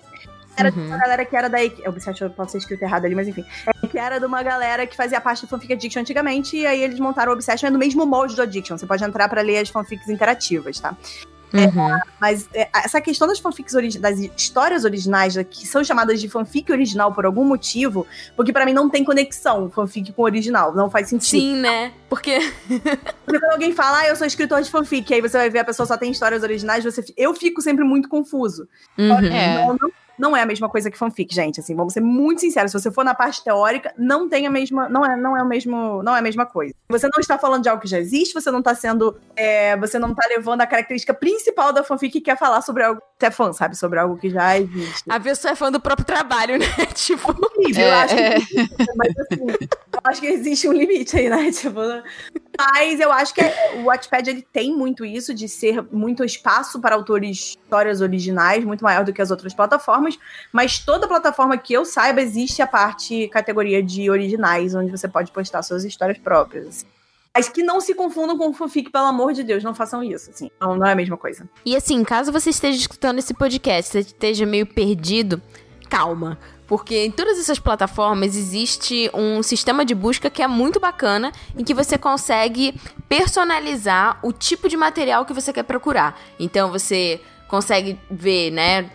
[0.56, 1.58] Era de uma galera que era da.
[1.88, 3.46] Obsession pode ser escrito errado ali, mas enfim.
[3.66, 6.82] É, que era de uma galera que fazia parte do Fanfic Addiction antigamente, e aí
[6.82, 8.78] eles montaram o Obsession, é no mesmo molde do Addiction.
[8.78, 10.96] Você pode entrar pra ler as fanfics interativas, tá?
[11.54, 12.00] Uhum.
[12.20, 16.72] Mas é, essa questão das fanfics das histórias originais, né, que são chamadas de fanfic
[16.72, 20.90] original por algum motivo, porque pra mim não tem conexão fanfic com o original, não
[20.90, 21.40] faz sentido.
[21.40, 21.94] Sim, né?
[22.10, 22.40] Porque.
[23.24, 25.64] Porque quando alguém fala, ah, eu sou escritor de fanfic, aí você vai ver a
[25.64, 28.68] pessoa só tem histórias originais, você, eu fico sempre muito confuso.
[28.98, 29.26] Uhum.
[29.26, 29.66] É.
[29.66, 29.78] Não,
[30.18, 31.60] não, é a mesma coisa que fanfic, gente.
[31.60, 32.72] Assim, vamos ser muito sinceros.
[32.72, 34.88] Se você for na parte teórica, não tem a mesma.
[34.90, 36.04] Não é, não é o mesmo.
[36.04, 36.74] Não é a mesma coisa.
[36.90, 39.18] Você não está falando de algo que já existe, você não está sendo.
[39.36, 43.02] é, você não está levando a característica principal da fanfic que é falar sobre algo
[43.18, 43.76] que é fã, sabe?
[43.78, 45.04] Sobre algo que já existe.
[45.10, 46.66] A pessoa é fã do próprio trabalho, né?
[46.94, 47.32] tipo.
[47.32, 47.84] incrível.
[47.86, 48.38] eu É, acho que, é.
[48.96, 51.52] mas assim, eu acho que existe um limite aí, né?
[51.64, 51.80] Tipo,
[52.58, 53.42] mas eu acho que
[53.78, 58.84] o Wattpad ele tem muito isso de ser muito espaço para autores histórias originais, muito
[58.84, 60.18] maior do que as outras plataformas.
[60.52, 65.32] Mas toda plataforma que eu saiba existe a parte categoria de originais, onde você pode
[65.32, 66.68] postar suas histórias próprias.
[66.68, 66.86] assim.
[67.36, 70.52] Mas que não se confundam com fanfic, pelo amor de Deus, não façam isso, assim.
[70.62, 71.50] Não, não é a mesma coisa.
[71.66, 75.42] E assim, caso você esteja escutando esse podcast, você esteja meio perdido,
[75.90, 76.38] calma.
[76.68, 81.64] Porque em todas essas plataformas existe um sistema de busca que é muito bacana, em
[81.64, 86.20] que você consegue personalizar o tipo de material que você quer procurar.
[86.40, 88.90] Então você consegue ver, né,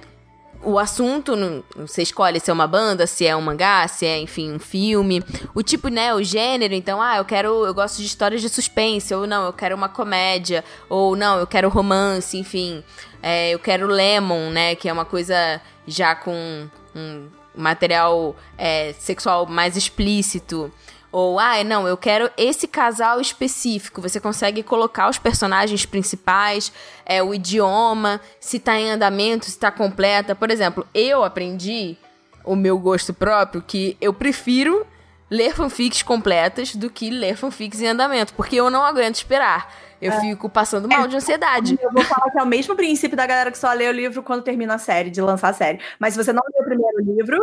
[0.62, 1.34] o assunto,
[1.76, 5.22] você escolhe se é uma banda, se é um mangá, se é, enfim, um filme.
[5.54, 9.14] O tipo, né, o gênero, então, ah, eu quero, eu gosto de histórias de suspense,
[9.14, 12.82] ou não, eu quero uma comédia, ou não, eu quero romance, enfim.
[13.22, 17.28] É, eu quero Lemon, né, que é uma coisa já com um
[17.58, 20.72] material é, sexual mais explícito.
[21.10, 24.02] Ou, ah, não, eu quero esse casal específico.
[24.02, 26.70] Você consegue colocar os personagens principais,
[27.04, 30.34] é, o idioma, se tá em andamento, se tá completa.
[30.34, 31.96] Por exemplo, eu aprendi
[32.44, 34.86] o meu gosto próprio que eu prefiro
[35.30, 39.72] ler fanfics completas do que ler fanfics em andamento, porque eu não aguento esperar.
[40.00, 41.78] Eu fico passando mal de ansiedade.
[41.82, 44.22] Eu vou falar que é o mesmo princípio da galera que só lê o livro
[44.22, 45.80] quando termina a série, de lançar a série.
[45.98, 47.38] Mas se você não lê o primeiro livro,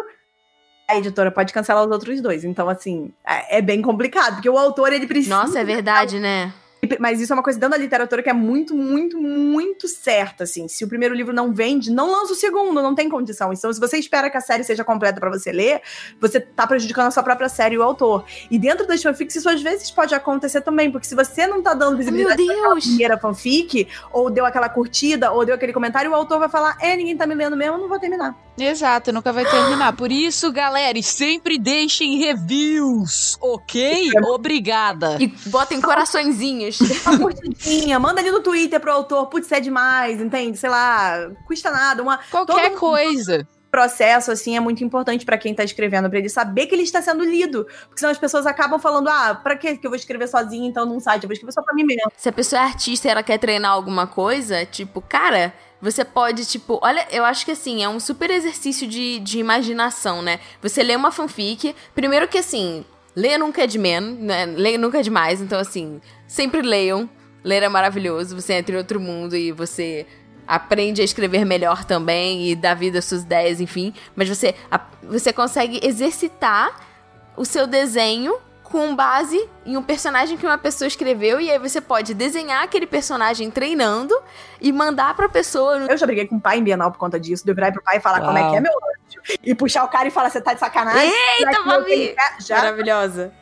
[0.88, 2.44] a editora pode cancelar os outros dois.
[2.44, 5.36] Então, assim, é é bem complicado, porque o autor, ele precisa.
[5.36, 6.54] Nossa, é verdade, né?
[7.00, 10.68] Mas isso é uma coisa dentro da literatura que é muito, muito, muito certa, assim.
[10.68, 13.52] Se o primeiro livro não vende, não lança o segundo, não tem condição.
[13.54, 15.82] Então, se você espera que a série seja completa pra você ler,
[16.20, 18.26] você tá prejudicando a sua própria série e o autor.
[18.50, 21.74] E dentro das fanfics, isso às vezes pode acontecer também, porque se você não tá
[21.74, 26.40] dando visibilidade pra primeira fanfic, ou deu aquela curtida, ou deu aquele comentário, o autor
[26.40, 28.36] vai falar: é, ninguém tá me lendo mesmo, eu não vou terminar.
[28.58, 29.94] Exato, nunca vai terminar.
[29.94, 34.12] Por isso, galera, sempre deixem reviews, ok?
[34.30, 35.18] Obrigada.
[35.20, 36.75] E botem coraçõezinhos.
[37.06, 40.58] Uma curtidinha, manda ali no Twitter pro autor, putz, é demais, entende?
[40.58, 42.02] Sei lá, custa nada.
[42.02, 43.48] Uma, Qualquer todo- coisa.
[43.72, 47.02] processo, assim, é muito importante pra quem tá escrevendo, pra ele saber que ele está
[47.02, 47.66] sendo lido.
[47.88, 50.86] Porque senão as pessoas acabam falando, ah, pra que que eu vou escrever sozinho, então,
[50.86, 51.24] num site?
[51.24, 52.10] Eu vou escrever só pra mim mesmo.
[52.16, 56.46] Se a pessoa é artista e ela quer treinar alguma coisa, tipo, cara, você pode,
[56.46, 60.40] tipo, olha, eu acho que assim, é um super exercício de, de imaginação, né?
[60.62, 62.86] Você lê uma fanfic, primeiro que assim,
[63.16, 64.46] ler nunca é de menos, né?
[64.46, 67.10] Ler nunca é demais, então assim, sempre leiam.
[67.44, 70.06] Ler é maravilhoso, você entra em outro mundo e você
[70.48, 73.94] aprende a escrever melhor também e dá vida às suas ideias, enfim.
[74.16, 74.56] Mas você,
[75.04, 76.76] você consegue exercitar
[77.38, 78.36] o seu desenho
[78.66, 82.86] com base em um personagem que uma pessoa escreveu e aí você pode desenhar aquele
[82.86, 84.14] personagem treinando
[84.60, 85.78] e mandar pra pessoa.
[85.78, 87.98] Eu já briguei com o pai em Bienal por conta disso, de virar pro pai
[87.98, 88.52] e falar como é Uau.
[88.52, 89.40] que é meu lanche.
[89.44, 91.10] E puxar o cara e falar, você tá de sacanagem?
[91.10, 91.86] Eita, Já que eu Babi!
[91.86, 93.34] tenho- Já, Maravilhosa.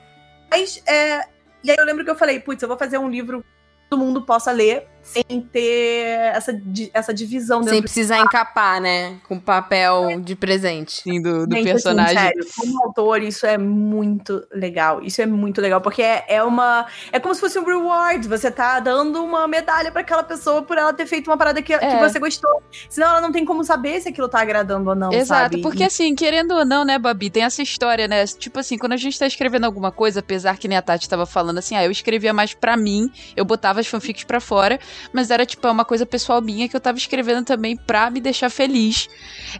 [0.51, 1.21] Mas, é,
[1.63, 3.99] e aí eu lembro que eu falei, putz, eu vou fazer um livro que todo
[3.99, 6.59] mundo possa ler sem ter essa,
[6.93, 9.17] essa divisão dentro Sem precisar encapar, né?
[9.27, 11.01] Com papel de presente.
[11.03, 12.17] Sim, do, do Gente, personagem.
[12.17, 15.03] Assim, sério, como autor, isso é muito legal.
[15.03, 16.87] Isso é muito legal, porque é, é uma.
[17.11, 18.27] É como se fosse um reward.
[18.27, 21.77] Você tá dando uma medalha pra aquela pessoa por ela ter feito uma parada que,
[21.77, 21.99] que É.
[21.99, 22.63] você gostou.
[22.89, 25.11] Senão ela não tem como saber se aquilo tá agradando ou não.
[25.11, 25.61] Exato, sabe?
[25.61, 28.25] porque assim, querendo ou não, né, Babi, tem essa história, né?
[28.25, 31.25] Tipo assim, quando a gente tá escrevendo alguma coisa, apesar que nem a Tati tava
[31.25, 34.79] falando assim, ah, eu escrevia mais pra mim, eu botava as fanfics pra fora,
[35.11, 38.49] mas era tipo uma coisa pessoal minha que eu tava escrevendo também pra me deixar
[38.49, 39.07] feliz.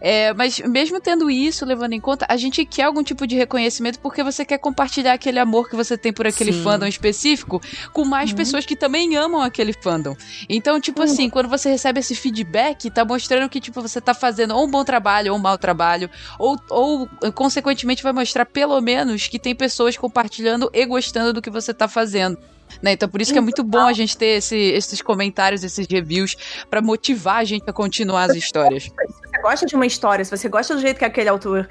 [0.02, 4.00] É, mas mesmo tendo isso, levando em conta, a gente quer algum tipo de reconhecimento
[4.00, 6.64] porque você quer compartilhar aquele amor que você tem por aquele Sim.
[6.64, 7.62] fandom específico
[7.92, 8.38] com mais Uhum.
[8.38, 10.16] pessoas que também amam aquele fandom.
[10.50, 14.56] Então, tipo assim, quando você recebe esse feedback, tá mostrando que, tipo, você tá fazendo
[14.56, 16.10] ou um bom trabalho ou um mau trabalho,
[16.40, 21.50] ou, ou consequentemente vai mostrar pelo menos que tem pessoas compartilhando e gostando do que
[21.50, 22.38] você tá fazendo.
[22.82, 22.94] Né?
[22.94, 26.36] Então, por isso que é muito bom a gente ter esse- esses comentários, esses reviews,
[26.70, 28.84] pra motivar a gente a continuar as histórias.
[28.94, 28.94] Se
[29.30, 31.68] você gosta de uma história, se você gosta do jeito que aquele autor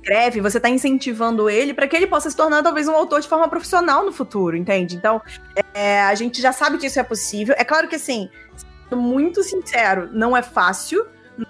[0.00, 3.26] escreve, você tá incentivando ele para que ele possa se tornar talvez um autor de
[3.26, 4.94] forma profissional no futuro, entende?
[4.94, 5.20] Então,
[5.74, 7.54] é, a gente já sabe que isso é possível.
[7.58, 8.28] É claro que assim,
[8.88, 11.04] sendo muito sincero, não é fácil,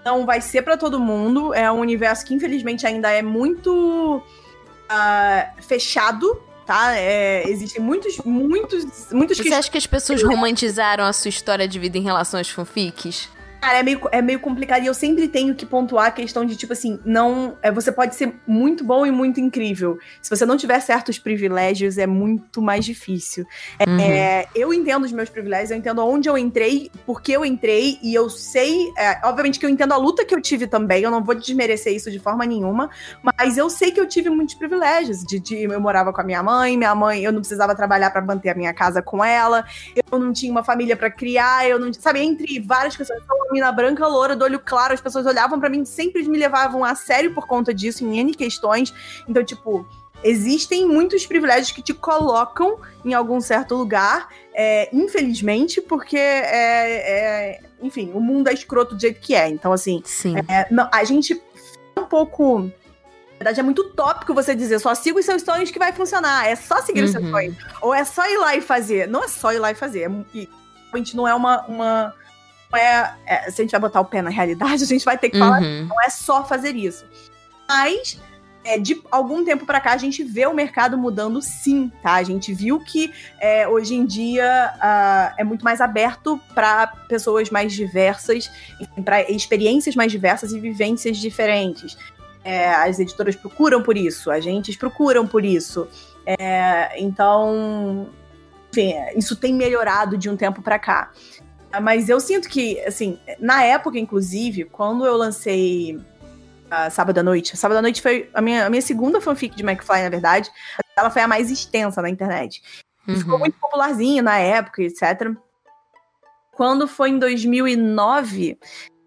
[0.04, 1.52] não vai ser para todo mundo.
[1.52, 4.22] É um universo que infelizmente ainda é muito
[4.88, 6.96] ah, fechado, tá?
[6.96, 11.78] É, existem muitos, muitos, muitos Você acha que as pessoas romantizaram a sua história de
[11.78, 13.28] vida em relação às fanfics?
[13.66, 16.54] Cara, é meio, é meio complicado e eu sempre tenho que pontuar a questão de,
[16.54, 17.58] tipo assim, não.
[17.60, 19.98] É, você pode ser muito bom e muito incrível.
[20.22, 23.44] Se você não tiver certos privilégios, é muito mais difícil.
[23.80, 24.00] É, Uhum.
[24.00, 27.98] é, eu entendo os meus privilégios, eu entendo onde eu entrei, por que eu entrei,
[28.02, 28.86] e eu sei.
[28.96, 31.92] é, obviamente que eu entendo a luta que eu tive também, eu não vou desmerecer
[31.92, 32.88] isso de forma nenhuma,
[33.20, 35.24] mas eu sei que eu tive muitos privilégios.
[35.24, 38.22] De, de- eu morava com a minha mãe, minha mãe, eu não precisava trabalhar pra
[38.22, 39.64] manter a minha casa com ela,
[40.12, 41.92] eu não tinha uma família pra criar, eu não.
[41.92, 43.20] Sabe, entre várias questões.
[43.28, 46.84] Uma mina branca, loura, do olho claro, as pessoas olhavam pra mim, sempre me levavam
[46.84, 48.92] a sério por conta disso, em N questões.
[49.28, 49.86] Então, tipo.
[50.24, 57.61] Existem muitos privilégios que te colocam em algum certo lugar, é, infelizmente, porque é, é,
[57.82, 59.46] enfim, o mundo é escroto do jeito que é.
[59.46, 60.34] Então, assim, Sim.
[60.48, 61.40] é, não, a gente
[61.94, 62.61] é um pouco.
[62.61, 62.70] Na
[63.38, 66.48] verdade, é muito utópico você dizer só siga os seus sonhos que vai funcionar.
[66.48, 67.30] É só seguir os seus Uhum.
[67.30, 67.57] sonhos.
[67.82, 69.07] Ou é só ir lá e fazer.
[69.07, 70.11] Não é só ir lá e fazer.
[70.11, 70.48] É, e,
[70.86, 71.62] realmente não é uma.
[71.66, 72.14] uma
[72.76, 75.30] é, é, se a gente vai botar o pé na realidade, a gente vai ter
[75.30, 75.86] que falar Uhum.
[75.86, 77.04] não é só fazer isso.
[77.68, 78.18] Mas
[78.66, 82.14] é, de algum tempo pra cá a gente vê o mercado mudando sim, tá?
[82.14, 87.48] A gente viu que é, hoje em dia ah, é muito mais aberto para pessoas
[87.48, 88.50] mais diversas,
[89.04, 91.96] para experiências mais diversas e vivências diferentes.
[92.42, 95.86] É, as editoras procuram por isso, agentes procuram por isso.
[96.26, 98.08] É, então,
[98.72, 101.12] enfim, isso tem melhorado de um tempo pra cá.
[101.76, 106.00] Ah, Mas eu sinto que, assim, na época, inclusive, quando eu lancei
[106.70, 109.62] a Sábado à Noite, Sábado à Noite foi a minha, a minha segunda fanfic de
[109.62, 110.50] McFly, na verdade.
[110.96, 112.62] Ela foi a mais extensa na internet.
[113.06, 113.40] E Ficou Uhum.
[113.40, 115.30] muito popularzinho na época, etc.
[116.52, 118.58] Quando foi em 2009,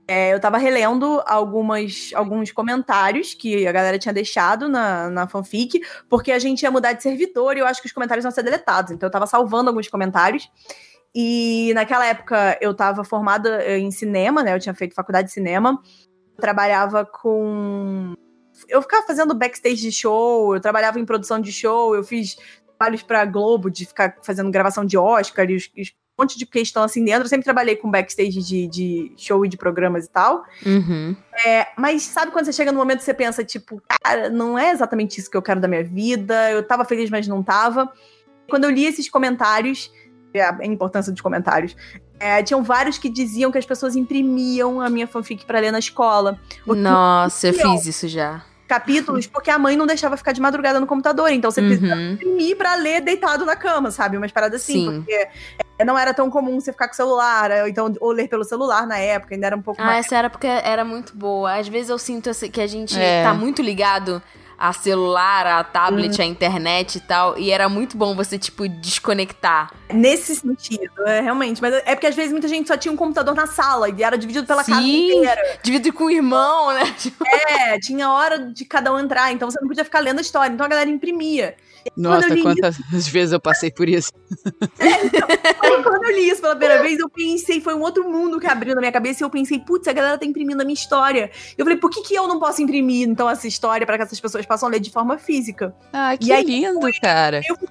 [0.07, 5.81] é, eu tava relendo algumas, alguns comentários que a galera tinha deixado na, na fanfic,
[6.07, 8.43] porque a gente ia mudar de servidor e eu acho que os comentários iam ser
[8.43, 8.91] deletados.
[8.91, 10.49] Então eu tava salvando alguns comentários.
[11.15, 14.53] E naquela época eu tava formada eh, em cinema, né?
[14.53, 15.81] Eu tinha feito faculdade de cinema.
[16.35, 18.13] Eu trabalhava com.
[18.67, 22.35] Eu ficava fazendo backstage de show, eu trabalhava em produção de show, eu fiz
[22.77, 26.45] trabalhos pra Globo de ficar fazendo gravação de Oscar e os, os- um monte de
[26.45, 27.23] questão assim dentro.
[27.23, 30.43] Eu sempre trabalhei com backstage de, de show e de programas e tal.
[30.65, 31.15] Uhum.
[31.45, 34.71] É, mas sabe quando você chega no momento que você pensa, tipo, cara, não é
[34.71, 37.89] exatamente isso que eu quero da minha vida, eu tava feliz, mas não tava.
[38.49, 39.89] Quando eu li esses comentários,
[40.37, 41.75] a importância dos comentários,
[42.19, 45.79] é, tinham vários que diziam que as pessoas imprimiam a minha fanfic pra ler na
[45.79, 46.39] escola.
[46.67, 48.43] Nossa, eu fiz isso já.
[48.67, 52.11] Capítulos, porque a mãe não deixava ficar de madrugada no computador, então você precisa Uhum.
[52.11, 54.15] imprimir pra ler deitado na cama, sabe?
[54.15, 54.95] Umas paradas assim, Sim.
[55.01, 55.27] porque
[55.79, 58.43] é, não era tão comum você ficar com o celular, ou então ou ler pelo
[58.43, 60.05] celular na época, ainda era um pouco Ah, mais.
[60.05, 61.55] essa era porque era muito boa.
[61.57, 63.23] Às vezes eu sinto que a gente É.
[63.23, 64.21] tá muito ligado
[64.59, 67.37] a celular, a tablet, a internet e tal.
[67.37, 69.71] E era muito bom você, tipo, desconectar.
[69.93, 71.61] Nesse sentido, é realmente.
[71.61, 74.17] Mas é porque às vezes muita gente só tinha um computador na sala e era
[74.17, 75.13] dividido pela casa Sim.
[75.13, 75.59] inteira.
[75.63, 76.93] Dividir com o irmão, né?
[77.47, 80.53] É, tinha hora de cada um entrar, então você não podia ficar lendo a história.
[80.53, 81.55] Então a galera imprimia.
[81.95, 82.77] Nossa, quantas
[83.07, 84.11] vezes eu passei por isso.
[84.79, 88.47] Aí quando eu li isso pela primeira vez, eu pensei, foi um outro mundo que
[88.47, 91.31] abriu na minha cabeça e eu pensei, putz, a galera tá imprimindo a minha história.
[91.57, 94.19] Eu falei, por que, que eu não posso imprimir então essa história pra que essas
[94.19, 95.75] pessoas possam ler de forma física?
[95.93, 97.41] Ah, que aí lindo, cara.
[97.47, 97.67] Eu fui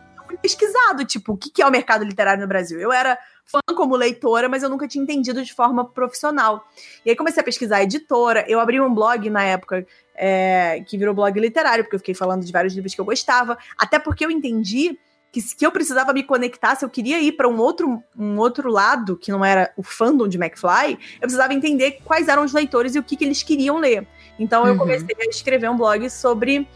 [0.49, 2.81] pesquisado, tipo, o que, que é o mercado literário no Brasil?
[2.81, 6.67] Eu era fã como leitora, mas eu nunca tinha entendido de forma profissional.
[7.05, 11.15] E aí comecei a pesquisar editora, eu abri um blog na época é, que virou
[11.15, 14.31] blog literário, porque eu fiquei falando de vários livros que eu gostava, até porque eu
[14.31, 14.99] entendi
[15.31, 18.39] que, se- que eu precisava me conectar, se eu queria ir para um outro, um
[18.39, 22.53] outro lado, que não era o fandom de McFly, eu precisava entender quais eram os
[22.53, 24.07] leitores e o que, que eles queriam ler.
[24.39, 24.79] Então eu Uhum.
[24.79, 26.67] comecei a escrever um blog sobre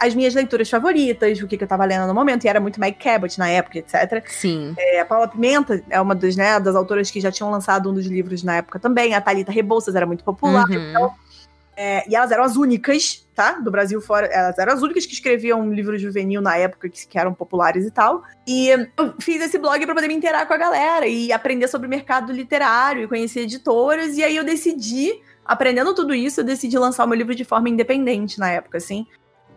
[0.00, 2.80] as minhas leituras favoritas, o que, que eu tava lendo no momento, e era muito
[2.80, 4.24] Meg Cabot na época, etc.
[4.28, 4.74] Sim.
[4.78, 7.94] É, a Paula Pimenta é uma das, né, das autoras que já tinham lançado um
[7.94, 9.14] dos livros na época também.
[9.14, 10.68] A Thalita Rebouças era muito popular.
[10.68, 10.90] Uhum.
[10.90, 11.14] Então,
[11.76, 13.52] é, e elas eram as únicas, tá?
[13.52, 14.26] Do Brasil fora.
[14.26, 17.84] Elas eram as únicas que escreviam um livro juvenil na época, que, que eram populares
[17.84, 18.22] e tal.
[18.46, 18.86] E eu
[19.18, 22.32] fiz esse blog pra poder me inteirar com a galera e aprender sobre o mercado
[22.32, 24.16] literário e conhecer editoras.
[24.16, 27.68] E aí eu decidi, aprendendo tudo isso, eu decidi lançar o meu livro de forma
[27.68, 29.06] independente na época, assim.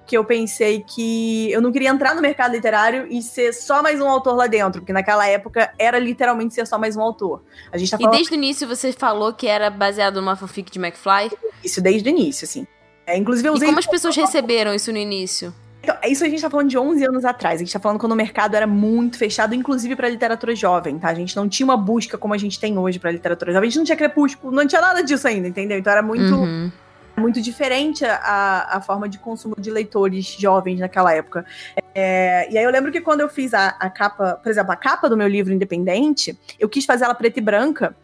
[0.08, 4.00] Que eu pensei que eu não queria entrar no mercado literário e ser só mais
[4.00, 7.44] um autor lá dentro, porque naquela época era literalmente ser só mais um autor.
[7.72, 10.72] A gente tá E falando desde o início você falou que era baseado numa fanfic
[10.72, 11.32] de McFly.
[11.64, 12.66] isso desde o início, assim.
[13.06, 15.54] É, inclusive eu E usei como as pessoas receberam isso no início?
[15.84, 17.56] Então, isso a gente tá falando de 11 anos atrás.
[17.62, 21.08] A gente tá falando quando o mercado era muito fechado, inclusive pra literatura jovem, tá?
[21.08, 23.68] A gente não tinha uma busca como a gente tem hoje pra literatura jovem.
[23.68, 25.78] A gente não tinha crepúsculo, não tinha nada disso ainda, entendeu?
[25.78, 26.70] Então era muito, Uhum.
[27.18, 31.46] Muito diferente a, a forma de consumo de leitores jovens naquela época.
[31.96, 34.76] É, e aí eu lembro que quando eu fiz a, a capa, por exemplo, a
[34.76, 37.96] capa do meu livro independente, eu quis fazer ela preta e branca.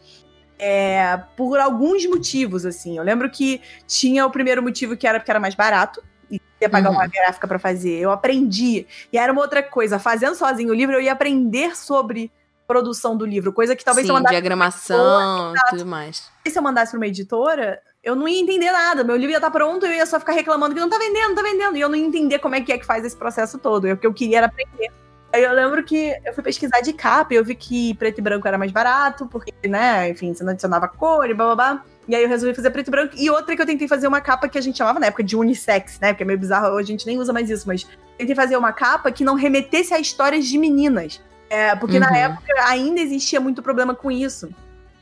[0.60, 2.98] é, por alguns motivos, assim.
[2.98, 6.70] Eu lembro que tinha o primeiro motivo que era porque era mais barato, e ia
[6.70, 6.96] pagar Uhum.
[6.96, 8.00] uma gráfica pra fazer.
[8.00, 8.88] Eu aprendi.
[9.12, 10.00] E era uma outra coisa.
[10.00, 12.32] Fazendo sozinho o livro, eu ia aprender sobre
[12.66, 13.52] produção do livro.
[13.52, 16.32] Coisa que talvez se eu Sim, mandasse, diagramação e tudo mais.
[16.48, 19.04] se eu mandasse pra uma editora, eu não ia entender nada.
[19.04, 21.36] Meu livro ia estar pronto, eu ia só ficar reclamando que não tá vendendo, não
[21.36, 21.78] tá vendendo.
[21.78, 23.90] E eu não ia entender como é que é que faz esse processo todo.
[23.90, 24.92] O que eu queria era aprender.
[25.32, 28.22] Aí eu lembro que eu fui pesquisar de capa e eu vi que preto e
[28.22, 31.86] branco era mais barato, porque, né, enfim, você não adicionava cor e blá blá blá.
[32.08, 33.14] E aí eu resolvi fazer preto e branco.
[33.18, 35.36] E outra que eu tentei fazer uma capa que a gente chamava na época de
[35.36, 36.10] unissex, né?
[36.14, 38.74] Porque é meio bizarro, hoje a gente nem usa mais isso, mas tentei fazer uma
[38.74, 41.20] capa que não remetesse a histórias de meninas.
[41.50, 42.16] É, porque na Uhum.
[42.16, 44.50] época ainda existia muito problema com isso.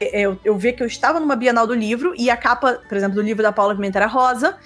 [0.02, 3.16] Eu, eu vi que eu estava numa Bienal do livro e a capa, por exemplo,
[3.16, 4.58] do livro da Paula Pimenta era rosa.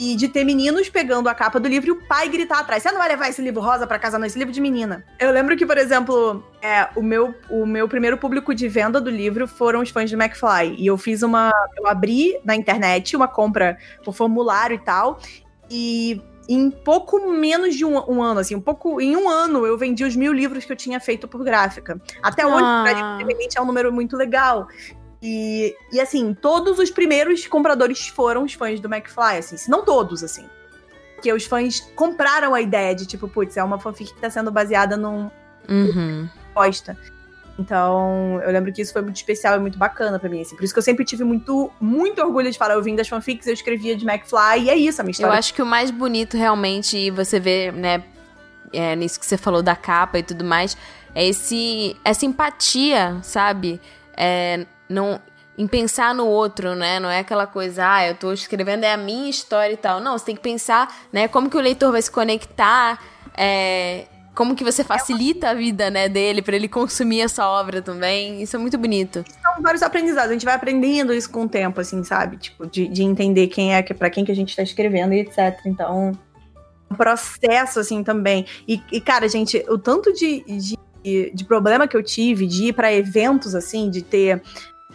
[0.00, 2.90] E de ter meninos pegando a capa do livro e o pai gritar atrás: Você
[2.90, 5.04] não vai levar esse livro rosa pra casa, não, esse livro de menina.
[5.20, 9.10] Eu lembro que, por exemplo, é, o, meu, o meu primeiro público de venda do
[9.10, 10.74] livro foram os fãs de McFly.
[10.76, 11.52] E eu fiz uma.
[11.76, 15.20] Eu abri na internet uma compra por formulário e tal.
[15.70, 16.20] E
[16.54, 19.00] em pouco menos de um, um ano, assim, um pouco.
[19.00, 22.00] Em um ano eu vendi os mil livros que eu tinha feito por gráfica.
[22.22, 22.82] Até hoje, Ah.
[22.84, 24.66] pra livro independente, é um número muito legal.
[25.22, 29.84] E, e assim, todos os primeiros compradores foram os fãs do McFly, assim, se não
[29.84, 30.44] todos, assim.
[31.14, 34.50] Porque os fãs compraram a ideia de, tipo, putz, é uma fanfic que tá sendo
[34.50, 35.30] baseada num
[35.68, 36.28] Uhum.
[36.52, 36.98] bosta.
[37.58, 40.56] Então, eu lembro que isso foi muito especial e muito bacana pra mim, assim.
[40.56, 43.46] Por isso que eu sempre tive muito, muito orgulho de falar, eu vim das fanfics,
[43.46, 45.38] eu escrevia de McFly, e é isso, a minha Eu história.
[45.38, 48.02] acho que o mais bonito realmente, e você vê, né,
[48.72, 50.76] é, nisso que você falou da capa e tudo mais,
[51.14, 53.80] é esse, essa empatia, sabe?
[54.16, 55.20] É, não,
[55.56, 56.98] em pensar no outro, né?
[56.98, 60.00] Não é aquela coisa, ah, eu tô escrevendo é a minha história e tal.
[60.00, 62.98] Não, você tem que pensar, né, como que o leitor vai se conectar,
[63.36, 68.42] é, como que você facilita a vida, né, dele pra ele consumir essa obra também.
[68.42, 69.24] Isso é muito bonito.
[69.42, 72.38] São vários aprendizados, a gente vai aprendendo isso com o tempo, assim, sabe?
[72.38, 75.20] Tipo, de, de entender quem é, que para quem que a gente tá escrevendo e
[75.20, 75.58] etc.
[75.66, 76.12] Então,
[76.90, 78.46] um processo, assim, também.
[78.66, 80.44] E, e, cara, gente, o tanto de,
[81.02, 84.42] de, de problema que eu tive de ir pra eventos, assim, de ter.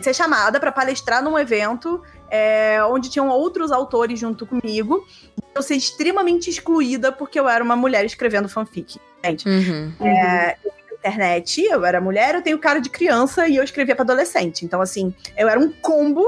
[0.02, 5.06] Ser chamada pra palestrar num evento é, onde tinham outros autores junto comigo.
[5.38, 9.00] E eu ser extremamente excluída porque eu era uma mulher escrevendo fanfic.
[9.26, 9.92] Gente, Uhum.
[10.02, 14.04] é, eu internet, eu era mulher, eu tenho cara de criança e eu escrevia pra
[14.04, 14.66] adolescente.
[14.66, 16.24] Então, assim, eu era um combo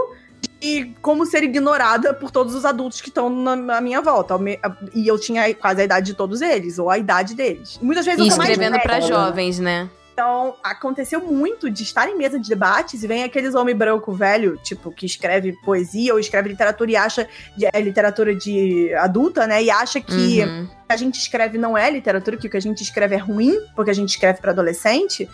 [0.61, 4.35] de como ser ignorada por todos os adultos que estão na, na minha volta.
[4.93, 7.79] E eu tinha quase a idade de todos eles, ou a idade deles.
[7.81, 9.07] Muitas vezes E eu escrevendo pra velha.
[9.07, 9.89] jovens, né?
[10.19, 14.57] Então, aconteceu muito de estar em mesa de debates e vem aqueles homem branco velho,
[14.57, 17.25] tipo, que escreve poesia ou escreve literatura e acha
[17.71, 19.63] é literatura de adulta, né?
[19.63, 20.63] E acha que Uhum.
[20.65, 23.17] o que a gente escreve não é literatura, que o que a gente escreve é
[23.17, 25.29] ruim, porque a gente escreve pra adolescente.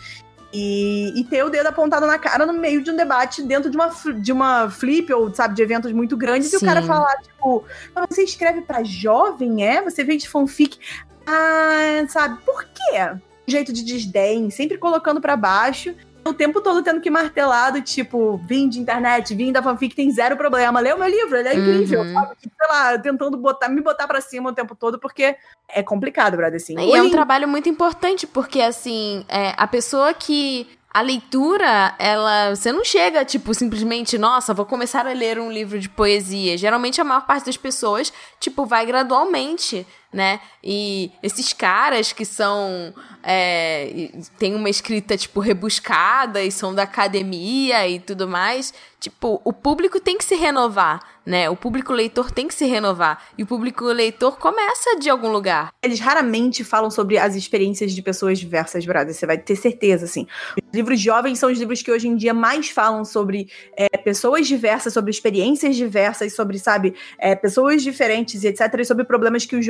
[0.54, 3.76] E, e ter o dedo apontado na cara no meio de um debate dentro de
[3.76, 3.88] uma,
[4.20, 6.86] de uma flip ou, sabe, de eventos muito grandes e o cara Sim.
[6.86, 9.82] falar, tipo, "Mas você escreve pra jovem, é?
[9.82, 10.78] Você vem de fanfic.
[11.26, 13.18] Ah, sabe, por quê?
[13.46, 15.94] Jeito de desdém, sempre colocando pra baixo.
[16.24, 20.36] O tempo todo tendo que martelado, tipo, vim de internet, vim da fanfic, tem zero
[20.36, 20.80] problema.
[20.80, 22.12] Lê o meu livro, ele é incrível, Uhum.
[22.12, 22.34] sabe?
[22.42, 25.36] Tipo, sei lá, tentando botar, me botar pra cima o tempo todo, porque
[25.68, 26.76] é complicado, brother, assim.
[26.76, 30.66] E é um trabalho muito importante, porque assim, é, a pessoa que.
[30.92, 32.56] A leitura, ela.
[32.56, 36.56] Você não chega, tipo, simplesmente, nossa, vou começar a ler um livro de poesia.
[36.56, 38.10] Geralmente a maior parte das pessoas,
[38.40, 39.86] tipo, vai gradualmente,
[40.16, 40.40] né?
[40.64, 42.94] E esses caras que são.
[43.22, 48.72] É, tem uma escrita, tipo, rebuscada e são da academia e tudo mais.
[48.98, 51.50] Tipo, o público tem que se renovar, né?
[51.50, 53.22] O público leitor tem que se renovar.
[53.36, 55.72] E o público leitor começa de algum lugar.
[55.82, 59.12] Eles raramente falam sobre as experiências de pessoas diversas, brother.
[59.12, 60.26] Você vai ter certeza, assim.
[60.56, 64.46] Os livros jovens são os livros que hoje em dia mais falam sobre é, pessoas
[64.46, 68.74] diversas, sobre experiências diversas, sobre, sabe, é, pessoas diferentes e etc.
[68.80, 69.64] E sobre problemas que os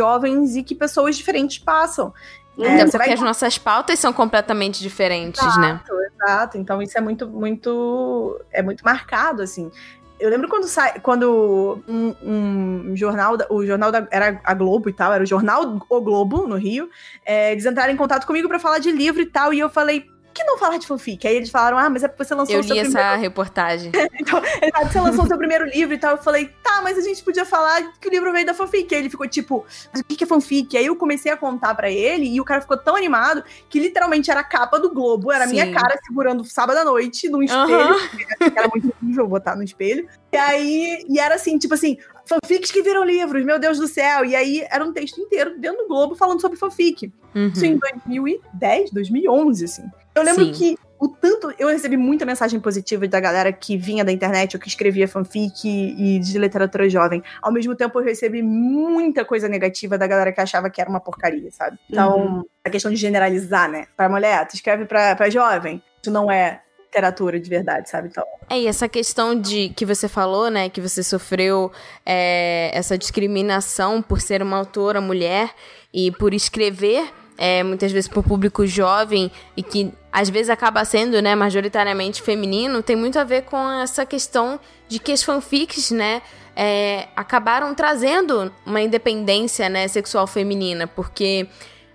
[0.45, 2.13] e que pessoas diferentes passam.
[2.59, 5.81] É, É, porque vai as nossas pautas são completamente diferentes, né?
[5.85, 6.59] Exato, exato.
[6.59, 9.71] Então isso é muito, muito, é muito marcado, assim.
[10.19, 14.93] Eu lembro quando sai, quando um, um jornal, o jornal da, era a Globo e
[14.93, 16.89] tal, era o jornal O Globo no Rio,
[17.25, 20.07] é, eles entraram em contato comigo pra falar de livro e tal, e eu falei,
[20.37, 21.27] que não falar de fanfic?
[21.27, 23.21] Aí eles falaram, ah, mas é porque você lançou Eu o seu li essa primeiro
[23.21, 23.91] reportagem.
[24.21, 24.41] então,
[24.85, 26.13] você lançou seu primeiro livro e tal.
[26.13, 28.95] Eu falei, tá, mas a gente podia falar que o livro veio da fanfic.
[28.95, 30.77] Aí ele ficou tipo, mas o que é fanfic?
[30.77, 34.31] Aí eu comecei a contar pra ele e o cara ficou tão animado que literalmente
[34.31, 37.97] era a capa do Globo, era a minha cara segurando sábado à noite num espelho.
[38.39, 40.07] Que Era muito horrível botar no espelho.
[40.33, 41.97] E aí, e era assim, tipo assim,
[42.27, 44.25] fanfics que viram livros, meu Deus do céu.
[44.25, 47.13] E aí era um texto inteiro dentro do Globo falando sobre fanfic.
[47.35, 47.49] Uhum.
[47.49, 49.85] Isso em 2010, 2011, assim.
[50.17, 50.53] Eu lembro Sim.
[50.53, 51.53] que o tanto.
[51.59, 55.69] Eu recebi muita mensagem positiva da galera que vinha da internet ou que escrevia fanfic
[55.69, 57.23] e de literatura jovem.
[57.43, 61.01] Ao mesmo tempo, eu recebi muita coisa negativa da galera que achava que era uma
[61.01, 61.79] porcaria, sabe?
[61.91, 63.87] Então, a questão de generalizar, né?
[63.97, 65.83] Pra mulher, tu escreve pra, pra jovem.
[66.03, 68.09] Isso não é literatura de verdade, sabe?
[68.09, 68.25] Então.
[68.49, 71.71] É, e essa questão de que você falou, né, que você sofreu
[72.07, 75.51] é, essa discriminação por ser uma autora mulher
[75.93, 80.85] e por escrever é, muitas vezes para o público jovem e que às vezes acaba
[80.85, 84.59] sendo, né, majoritariamente feminino, tem muito a ver com essa questão
[84.89, 86.23] de que as fanfics, né,
[86.55, 91.47] é, acabaram trazendo uma independência, né, sexual feminina, porque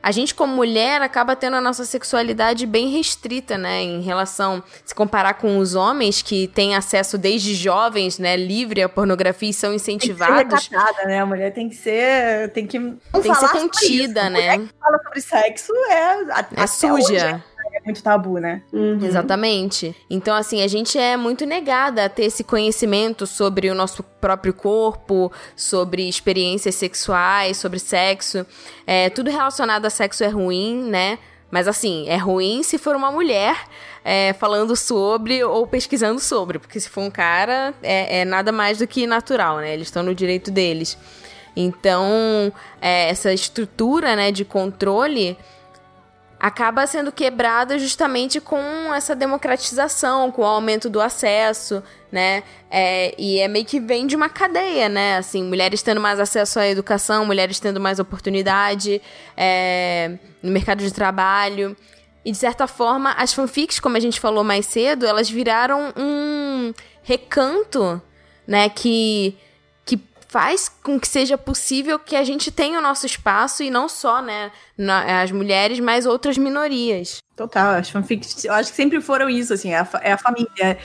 [0.03, 4.93] a gente como mulher acaba tendo a nossa sexualidade bem restrita, né, em relação se
[4.95, 9.69] comparar com os homens que têm acesso desde jovens, né, livre à pornografia e são
[9.71, 10.67] Tem que ser incentivados.
[10.67, 11.19] recatada, né?
[11.19, 12.49] A mulher tem que ser.
[12.53, 12.79] Tem que.
[12.79, 14.57] Tem que ser contida, né?
[14.57, 16.03] Mulher que fala sobre sexo é.
[16.31, 17.43] a- É suja.
[17.83, 18.61] É muito tabu, né?
[18.71, 18.99] Uhum.
[19.03, 19.95] Exatamente.
[20.09, 24.53] Então, assim, a gente é muito negada a ter esse conhecimento sobre o nosso próprio
[24.53, 28.45] corpo, sobre experiências sexuais, sobre sexo.
[28.85, 31.17] É, tudo relacionado a sexo é ruim, né?
[31.49, 33.57] Mas, assim, é ruim se for uma mulher
[34.05, 36.59] é, falando sobre ou pesquisando sobre.
[36.59, 39.73] Porque se for um cara, é, é nada mais do que natural, né?
[39.73, 40.97] Eles estão no direito deles.
[41.55, 45.37] Então, é, essa estrutura né, de controle
[46.41, 48.57] acaba sendo quebrada justamente com
[48.95, 52.41] essa democratização, com o aumento do acesso, né?
[52.71, 55.17] É, e é meio que vem de uma cadeia, né?
[55.17, 58.99] Assim, mulheres tendo mais acesso à educação, mulheres tendo mais oportunidade
[59.37, 61.77] é, no mercado de trabalho.
[62.25, 66.73] E de certa forma, as fanfics, como a gente falou mais cedo, elas viraram um
[67.03, 68.01] recanto,
[68.47, 68.67] né?
[68.67, 69.37] Que
[70.31, 74.21] faz com que seja possível que a gente tenha o nosso espaço e não só,
[74.21, 77.17] né, na- as mulheres, mas outras minorias.
[77.35, 80.77] Total, as fanfics, eu acho que sempre foram isso, assim, é a, é a família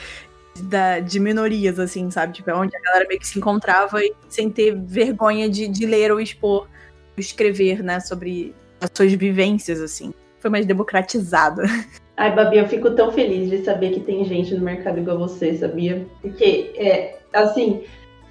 [0.63, 2.33] da, de minorias, assim, sabe?
[2.33, 5.85] Tipo, é onde a galera meio que se encontrava e sem ter vergonha de, de
[5.85, 6.67] ler ou expor,
[7.15, 10.13] escrever, né, sobre as suas vivências, assim.
[10.41, 11.61] Foi mais democratizado.
[12.17, 15.55] Ai, Babi, eu fico tão feliz de saber que tem gente no mercado igual você,
[15.55, 16.05] sabia?
[16.21, 17.85] Porque, é, assim,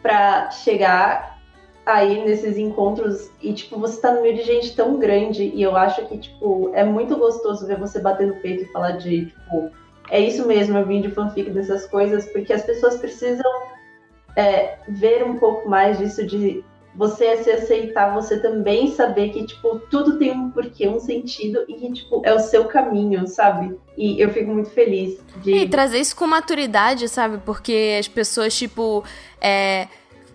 [0.07, 1.37] pra chegar
[1.85, 5.77] aí nesses encontros e, tipo, você tá no meio de gente tão grande e eu
[5.77, 9.73] acho que, tipo, é muito gostoso ver você bater no peito e falar de, tipo,
[10.09, 13.51] é isso mesmo, eu vim de fanfic dessas coisas, porque as pessoas precisam
[14.37, 16.65] é, ver um pouco mais disso de
[16.97, 21.75] você se aceitar, você também saber que, tipo, tudo tem um porquê, um sentido e
[21.75, 23.77] que, tipo, é o seu caminho, sabe?
[23.97, 25.53] E eu fico muito feliz de.
[25.53, 27.39] E trazer isso com maturidade, sabe?
[27.45, 29.05] Porque as pessoas, tipo,
[29.41, 29.89] é,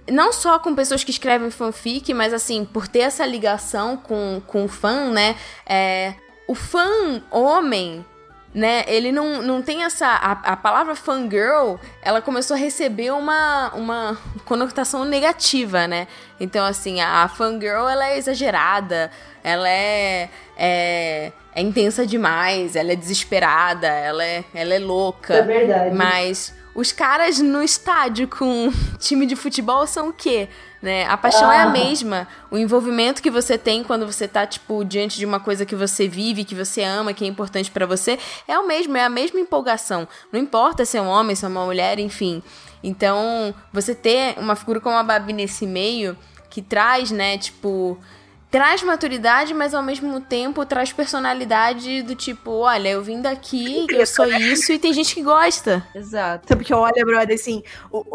[0.10, 4.66] não só com pessoas que escrevem fanfic, mas assim, por ter essa ligação com, com
[4.66, 5.36] o fã, né?
[5.66, 6.14] É,
[6.48, 8.06] o fã homem,
[8.54, 8.84] né?
[8.88, 10.08] Ele não, não tem essa.
[10.08, 16.08] A, a palavra fangirl, ela começou a receber uma, uma conotação negativa, né?
[16.40, 19.12] Então, assim, a, a fangirl, ela é exagerada,
[19.44, 20.30] ela é.
[20.58, 25.34] é é intensa demais, ela é desesperada, ela é, ela é louca.
[25.34, 25.94] É verdade.
[25.94, 30.48] Mas os caras no estádio com time de futebol são o quê?
[30.82, 31.06] Né?
[31.06, 31.70] A paixão é a Ah.
[31.70, 32.28] mesma.
[32.50, 36.08] O envolvimento que você tem quando você tá, tipo, diante de uma coisa que você
[36.08, 38.18] vive, que você ama, que é importante pra você,
[38.48, 40.08] é o mesmo, é a mesma empolgação.
[40.32, 42.42] Não importa se é um homem, se é uma mulher, enfim.
[42.84, 46.18] Então, você ter uma figura como a Babi nesse meio,
[46.50, 47.98] que traz, né, tipo,
[48.50, 54.06] traz maturidade, mas ao mesmo tempo traz personalidade do tipo, olha, eu vim daqui, eu
[54.06, 55.86] sou isso, e tem gente que gosta.
[55.96, 56.48] Exato.
[56.58, 57.62] Porque olha, brother, assim,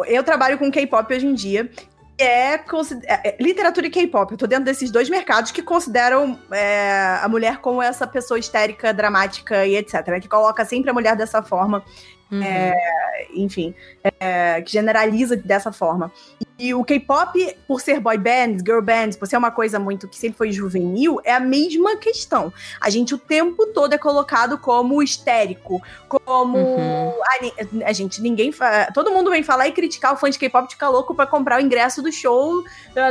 [0.09, 1.71] eu trabalho com K-pop hoje em dia.
[2.19, 2.61] É, é,
[3.07, 4.33] é, literatura e K-pop.
[4.33, 8.93] Eu tô dentro desses dois mercados que consideram é, a mulher como essa pessoa histérica,
[8.93, 10.07] dramática e etc.
[10.09, 10.21] né?
[10.21, 11.85] Que coloca sempre a mulher dessa forma.
[12.31, 12.41] Uhum.
[13.35, 13.75] enfim,
[14.19, 16.11] é, que generaliza dessa forma.
[16.59, 20.17] E o K-pop, por ser boy bands, girl bands, por ser uma coisa muito que
[20.17, 22.53] sempre foi juvenil, é a mesma questão.
[22.81, 27.13] A gente o tempo todo é colocado como histérico, como Uhum.
[27.85, 30.67] a, a gente ninguém, fa- todo mundo vem falar e criticar o fã de K-pop
[30.67, 32.63] de ficar louco pra comprar o ingresso do show uh,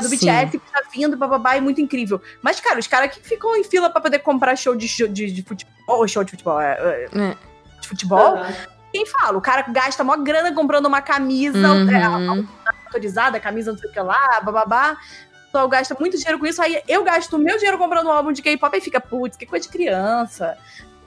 [0.02, 0.18] do Sim.
[0.26, 2.20] BTS que tá vindo, bababá, é muito incrível.
[2.42, 5.32] Mas cara, os caras que ficam em fila pra poder comprar show de, show de,
[5.32, 7.36] de futebol, ou show de futebol, é, é, É.
[7.80, 8.75] de futebol, Aham.
[8.96, 9.38] Quem fala?
[9.38, 12.48] O cara gasta mó grana comprando uma camisa é, Uhum.
[12.86, 14.94] autorizada, camisa não sei o que lá, bababá.
[14.94, 16.62] O pessoal gasta muito dinheiro com isso.
[16.62, 19.46] Aí eu gasto o meu dinheiro comprando um álbum de K-pop e fica, putz, que
[19.46, 20.58] coisa de criança.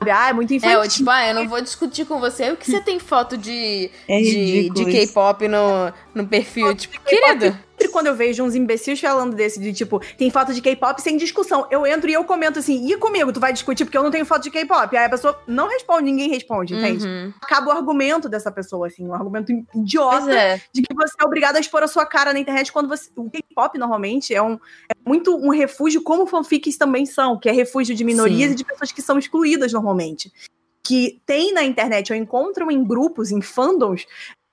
[0.00, 0.82] Ah, é muito É, infantil.
[0.82, 2.50] eu, tipo, ah, eu não vou discutir com você.
[2.52, 4.84] O que você tem foto de, É de, de.
[4.84, 6.74] K-pop no, no perfil?
[6.74, 7.58] Tipo, querido.
[7.78, 11.16] Sempre quando eu vejo uns imbecis falando desse, de tipo, tem foto de K-pop sem
[11.16, 14.10] discussão, eu entro e eu comento assim, e comigo, tu vai discutir porque eu não
[14.10, 14.96] tenho foto de K-pop?
[14.96, 17.06] Aí a pessoa não responde, ninguém responde, entende?
[17.06, 17.32] Uhum.
[17.40, 20.32] Acaba o argumento dessa pessoa, assim, um argumento idiota.
[20.32, 20.60] É.
[20.72, 23.08] de que você é obrigado a expor a sua cara na internet quando você.
[23.14, 27.52] O K-pop normalmente é, um, é muito um refúgio, como fanfics também são, que é
[27.52, 28.54] refúgio de minorias Sim.
[28.54, 30.32] e de pessoas que são excluídas normalmente.
[30.82, 34.06] Que tem na internet ou encontram em grupos, em fandoms,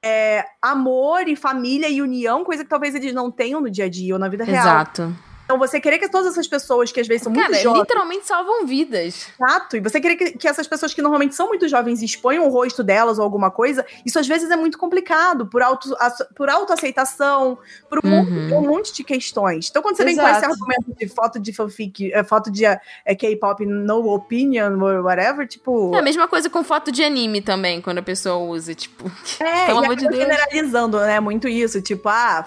[0.06, 3.90] é, amor e família e união, coisa que talvez eles não tenham no dia a
[3.90, 4.64] dia ou na vida real.
[4.64, 5.12] Exato.
[5.46, 7.82] Então você querer que todas essas pessoas que às vezes são muito Cara, jovens.
[7.82, 9.28] literalmente salvam vidas.
[9.40, 9.78] Exato.
[9.78, 12.84] E você querer que, que essas pessoas que normalmente são muito jovens exponham o rosto
[12.84, 15.96] delas ou alguma coisa, isso às vezes é muito complicado, por, auto,
[16.36, 17.58] por autoaceitação,
[17.90, 18.58] por um, monte, Uhum.
[18.58, 19.68] um monte de questões.
[19.70, 20.54] Então, quando você vem com esse Exato.
[20.54, 22.80] argumento de foto de fanfic, é, foto de é,
[23.16, 25.94] K-pop no opinion, or whatever, tipo.
[25.96, 29.12] É a mesma coisa com foto de anime também, quando a pessoa usa, tipo.
[29.40, 30.16] É, Pelo amor de Deus.
[30.18, 31.20] generalizando, né?
[31.20, 31.82] Muito isso.
[31.82, 32.44] Tipo, ah,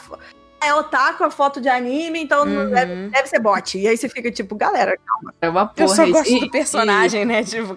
[0.60, 2.70] é otaku a foto de anime, então Uhum.
[2.70, 3.78] deve, deve ser bot.
[3.78, 4.98] E aí você fica tipo, galera,
[5.40, 5.85] É uma porra.
[5.85, 7.43] Eu só gosto E- do personagem, né?
[7.44, 7.76] Tipo.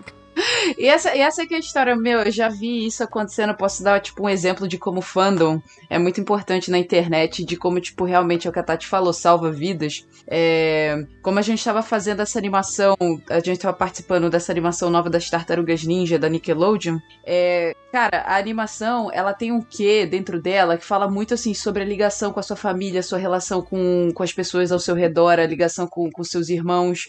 [0.77, 3.99] E essa, e essa é a história, meu, eu já vi isso acontecendo, posso dar,
[3.99, 8.47] tipo, um exemplo de como fandom é muito importante na internet, de como, tipo, realmente
[8.47, 10.05] é o que a Tati falou, salva vidas.
[10.27, 12.95] É, como a gente tava fazendo essa animação,
[13.29, 18.37] a gente tava participando dessa animação nova das Tartarugas Ninja, da Nickelodeon, é, cara, a
[18.37, 22.39] animação, ela tem um quê dentro dela que fala muito, assim, sobre a ligação com
[22.39, 25.87] a sua família, a sua relação com, com as pessoas ao seu redor, a ligação
[25.87, 27.07] com, com seus irmãos,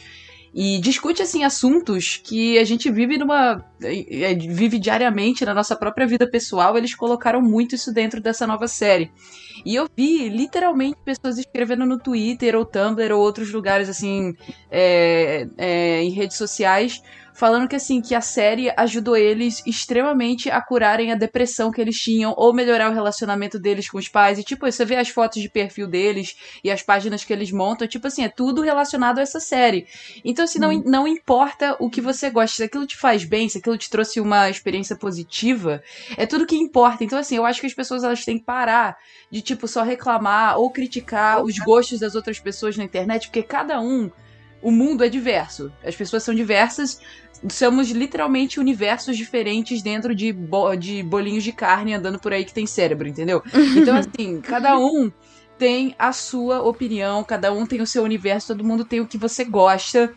[0.55, 6.07] e discute assim assuntos que a gente vive numa é, vive diariamente na nossa própria
[6.07, 6.77] vida pessoal.
[6.77, 9.11] Eles colocaram muito isso dentro dessa nova série.
[9.65, 14.35] E eu vi literalmente pessoas escrevendo no Twitter ou Tumblr ou outros lugares assim
[14.71, 17.03] é, é, em redes sociais
[17.35, 21.97] falando que assim que a série ajudou eles extremamente a curarem a depressão que eles
[21.97, 24.39] tinham ou melhorar o relacionamento deles com os pais.
[24.39, 27.89] E tipo você vê as fotos de perfil deles e as páginas que eles montam
[27.89, 29.87] tipo assim é tudo relacionado a essa série.
[30.25, 33.59] Então assim não, não importa o que você gosta se aquilo te faz bem se
[33.59, 35.83] aquilo te trouxe uma experiência positiva
[36.17, 37.05] é tudo que importa.
[37.05, 38.97] Então assim eu acho que as pessoas elas têm que parar
[39.31, 43.81] de tipo só reclamar ou criticar os gostos das outras pessoas na internet porque cada
[43.81, 44.11] um
[44.63, 45.73] o mundo é diverso.
[45.85, 47.01] As pessoas são diversas.
[47.51, 52.55] Somos literalmente universos diferentes dentro de, bo de bolinhos de carne andando por aí que
[52.55, 53.43] tem cérebro, entendeu?
[53.77, 55.11] Então, assim, cada um
[55.59, 59.19] tem a sua opinião, cada um tem o seu universo, todo mundo tem o que
[59.19, 60.15] você gosta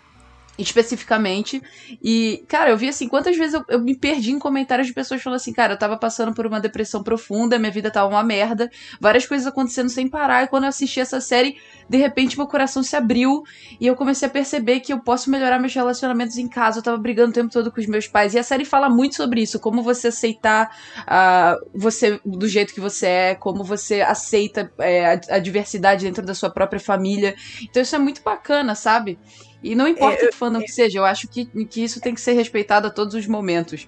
[0.57, 1.61] especificamente.
[2.01, 5.21] E, cara, eu vi assim, quantas vezes eu, eu, me perdi em comentários de pessoas
[5.21, 8.69] falando assim, cara, eu tava passando por uma depressão profunda, minha vida tava uma merda,
[8.99, 11.57] várias coisas acontecendo sem parar, e quando eu assisti essa série,
[11.89, 13.43] de repente meu coração se abriu
[13.79, 16.97] e eu comecei a perceber que eu posso melhorar meus relacionamentos em casa, eu tava
[16.97, 19.59] brigando o tempo todo com os meus pais, e a série fala muito sobre isso,
[19.59, 25.35] como você aceitar uh, você do jeito que você é, como você aceita é, a,
[25.35, 29.19] a diversidade dentro da sua própria família, então isso é muito bacana, sabe?
[29.65, 32.21] E não importa É, que fandom que seja, eu acho que, que isso tem que
[32.21, 33.87] ser respeitado a todos os momentos.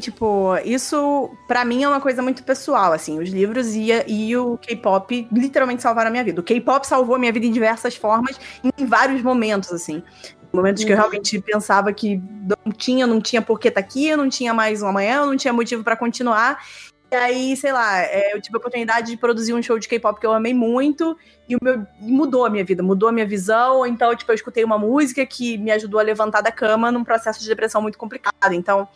[0.00, 3.18] Tipo, isso pra mim é uma coisa muito pessoal, assim.
[3.18, 6.40] Os livros e, e o K-pop literalmente salvaram a minha vida.
[6.40, 8.40] O K-pop salvou a minha vida em diversas formas,
[8.78, 10.02] em vários momentos, assim.
[10.50, 12.16] Momentos que eu realmente pensava que
[12.64, 15.52] não tinha, não tinha por que tá aqui, não tinha mais um amanhã, não tinha
[15.52, 16.58] motivo para continuar.
[17.10, 20.18] E aí, sei lá, é, eu tive a oportunidade de produzir um show de K-pop
[20.18, 21.16] que eu amei muito
[21.48, 23.86] e o meu e mudou a minha vida, mudou a minha visão.
[23.86, 27.40] Então, tipo, eu escutei uma música que me ajudou a levantar da cama num processo
[27.40, 28.52] de depressão muito complicado.
[28.52, 28.88] Então,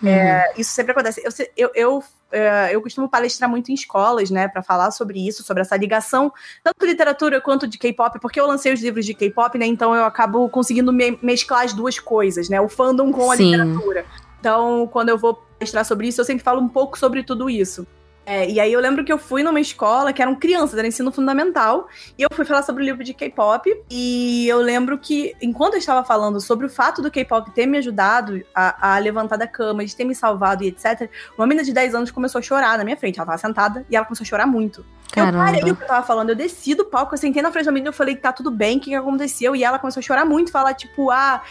[0.00, 1.20] É, isso sempre acontece.
[1.24, 5.42] Eu, eu, eu, é, eu costumo palestrar muito em escolas, né, pra falar sobre isso,
[5.42, 6.32] sobre essa ligação,
[6.62, 10.04] tanto literatura quanto de K-pop, porque eu lancei os livros de K-pop, né, então eu
[10.04, 13.50] acabo conseguindo me- mesclar as duas coisas, né, o fandom com a Sim.
[13.50, 14.06] literatura.
[14.38, 17.86] Então, quando eu vou palestrar sobre isso, eu sempre falo um pouco sobre tudo isso.
[18.24, 21.10] É, e aí eu lembro que eu fui numa escola que eram crianças, era ensino
[21.10, 25.74] fundamental, e eu fui falar sobre o livro de K-pop, e eu lembro que, enquanto
[25.74, 29.46] eu estava falando sobre o fato do K-pop ter me ajudado a, a levantar da
[29.46, 31.08] cama, de ter me salvado e etc.,
[31.38, 33.96] uma menina de 10 anos começou a chorar na minha frente, ela tava sentada, e
[33.96, 34.84] ela começou a chorar muito.
[35.16, 35.76] Eu parei o Caramba.
[35.76, 37.92] que eu tava falando, eu desci do palco, eu sentei na frente da menina, eu
[37.92, 39.56] falei que tá tudo bem, o que, que aconteceu?
[39.56, 41.42] E ela começou a chorar muito, falar tipo, ah,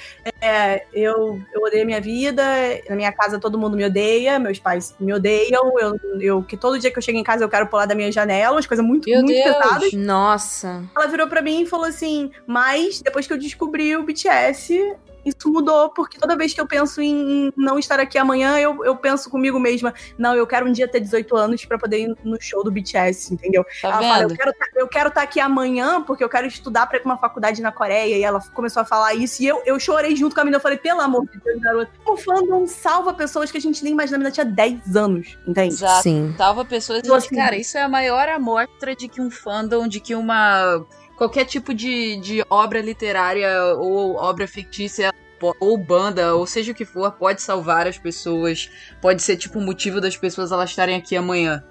[0.41, 2.43] é, eu, eu odeio minha vida,
[2.89, 6.79] na minha casa todo mundo me odeia, meus pais me odeiam, eu, eu que todo
[6.79, 9.09] dia que eu chego em casa eu quero pular da minha janela, umas coisas muito,
[9.09, 9.57] Meu muito Deus.
[9.57, 9.93] pesadas.
[9.93, 10.83] Nossa.
[10.95, 14.95] Ela virou pra mim e falou assim, mas depois que eu descobri o BTS,
[15.27, 18.95] isso mudou, porque toda vez que eu penso em não estar aqui amanhã, eu, eu
[18.95, 22.37] penso comigo mesma, não, eu quero um dia ter 18 anos pra poder ir no
[22.41, 23.63] show do BTS, entendeu?
[23.81, 26.87] Tá ela fala, eu quero tá- eu quero estar aqui amanhã porque eu quero estudar
[26.87, 28.17] pra ir pra uma faculdade na Coreia.
[28.17, 29.41] E ela começou a falar isso.
[29.41, 30.57] E eu, eu chorei junto com a menina.
[30.57, 31.91] Eu falei, pelo amor de Deus, garota.
[32.05, 34.17] O fandom salva pessoas que a gente nem imagina.
[34.17, 35.73] A menina tinha 10 anos, entende?
[35.73, 36.03] Exato.
[36.03, 36.33] Sim.
[36.37, 36.99] Salva pessoas.
[36.99, 40.85] Então, assim- cara, isso é a maior amostra de que um fandom, de que uma.
[41.17, 45.11] Qualquer tipo de, de obra literária ou obra fictícia.
[45.59, 48.71] Ou banda, ou seja o que for, pode salvar as pessoas.
[48.99, 51.63] Pode ser, tipo, o motivo das pessoas elas estarem aqui amanhã,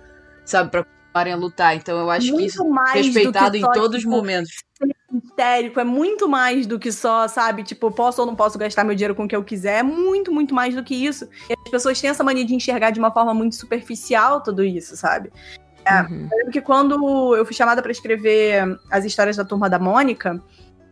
[0.45, 0.71] sabe?
[0.71, 1.75] Pra continuarem a lutar.
[1.75, 4.53] Então eu acho que isso muito mais respeitado em todos os tipo, momentos.
[5.13, 8.95] histérico, é muito mais do que só, sabe, tipo, posso ou não posso gastar meu
[8.95, 11.29] dinheiro com o que eu quiser, é muito, muito mais do que isso.
[11.51, 14.97] E as pessoas têm essa mania de enxergar de uma forma muito superficial tudo isso,
[14.97, 15.33] sabe?
[15.87, 16.03] É.
[16.03, 16.29] Uhum.
[16.31, 20.43] Eu lembro que quando eu fui chamada pra escrever as histórias da Turma da Mônica,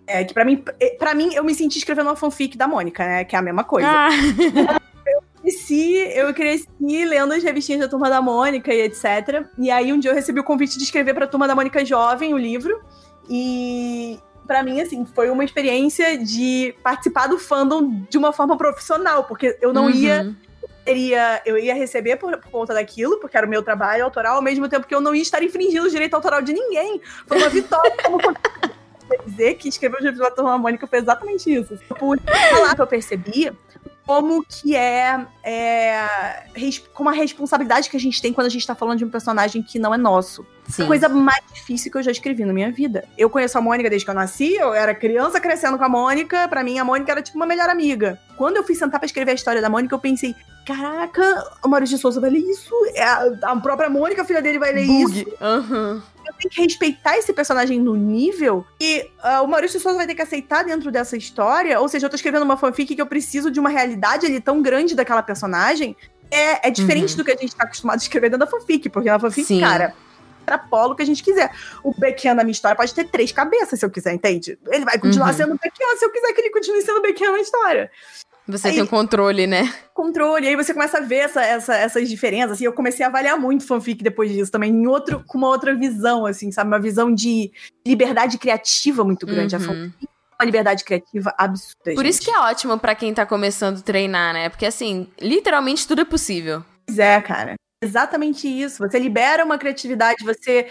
[0.06, 0.62] é, que pra mim,
[0.98, 3.64] para mim, eu me senti escrevendo uma fanfic da Mônica, né, que é a mesma
[3.64, 3.88] coisa.
[3.88, 4.10] Ah,
[5.42, 9.46] cresci, eu cresci lendo as revistinhas da Turma da Mônica e etc.
[9.58, 12.32] E aí um dia eu recebi o convite de escrever pra Turma da Mônica Jovem
[12.32, 12.80] o livro.
[13.28, 19.24] E pra mim, assim, foi uma experiência de participar do fandom de uma forma profissional,
[19.24, 19.90] porque eu não uhum.
[19.90, 20.36] ia
[20.84, 24.42] teria, eu ia receber por, por conta daquilo, porque era o meu trabalho autoral, ao
[24.42, 27.00] mesmo tempo que eu não ia estar infringindo o direito autoral de ninguém.
[27.26, 27.94] Foi uma vitória.
[28.04, 28.18] como
[29.26, 31.78] dizer que escrever o livro da Turma Mônica foi exatamente isso.
[31.98, 33.52] Pude falar que eu percebi
[34.06, 36.06] como que é, é
[36.92, 39.62] como a responsabilidade que a gente tem quando a gente tá falando de um personagem
[39.62, 40.46] que não é nosso.
[40.68, 40.84] Sim.
[40.84, 43.06] A coisa mais difícil que eu já escrevi na minha vida.
[43.16, 46.48] Eu conheço a Mônica desde que eu nasci, eu era criança crescendo com a Mônica,
[46.48, 48.18] pra mim a Mônica era tipo uma melhor amiga.
[48.36, 50.34] Quando eu fui sentar pra escrever a história da Mônica, eu pensei,
[50.66, 53.04] caraca, o Maurício de Souza vai ler isso, é
[53.42, 55.24] a, própria Mônica, a filha dele, vai ler isso.
[55.24, 56.02] Bug.
[56.26, 60.14] Eu tenho que respeitar esse personagem no nível e ah, o Maurício Souza vai ter
[60.14, 63.50] que aceitar dentro dessa história, ou seja, eu tô escrevendo uma fanfic que eu preciso
[63.50, 65.96] de uma realidade ali tão grande daquela personagem.
[66.30, 67.16] É, é diferente Uhum.
[67.18, 69.60] do que a gente tá acostumado a escrever dentro da fanfic, porque na fanfic, Sim.
[69.60, 69.94] cara,
[70.40, 71.50] extrapola o que a gente quiser.
[71.82, 74.58] O Bequian na minha história pode ter três cabeças, se eu quiser, entende?
[74.70, 75.32] Ele vai continuar Uhum.
[75.36, 77.90] sendo Bequian se eu quiser que ele continue sendo Bequian na história.
[78.46, 79.72] Você Aí- tem o controle, né?
[79.94, 83.38] Controle, aí você começa a ver essa, essa- essas diferenças, assim, eu comecei a avaliar
[83.40, 86.68] muito fanfic depois disso também, em outro, com uma outra visão, assim, sabe?
[86.68, 87.50] Uma visão de
[87.86, 89.54] liberdade criativa muito grande.
[89.56, 89.64] A Uhum.
[89.64, 93.78] fanfic é uma liberdade criativa absurda, Por isso que é ótimo pra quem tá começando
[93.78, 94.48] a treinar, né?
[94.50, 96.62] Porque assim, literalmente tudo é possível.
[96.86, 97.54] Pois é, cara.
[97.82, 98.78] Exatamente isso.
[98.78, 100.66] Você libera uma criatividade, você.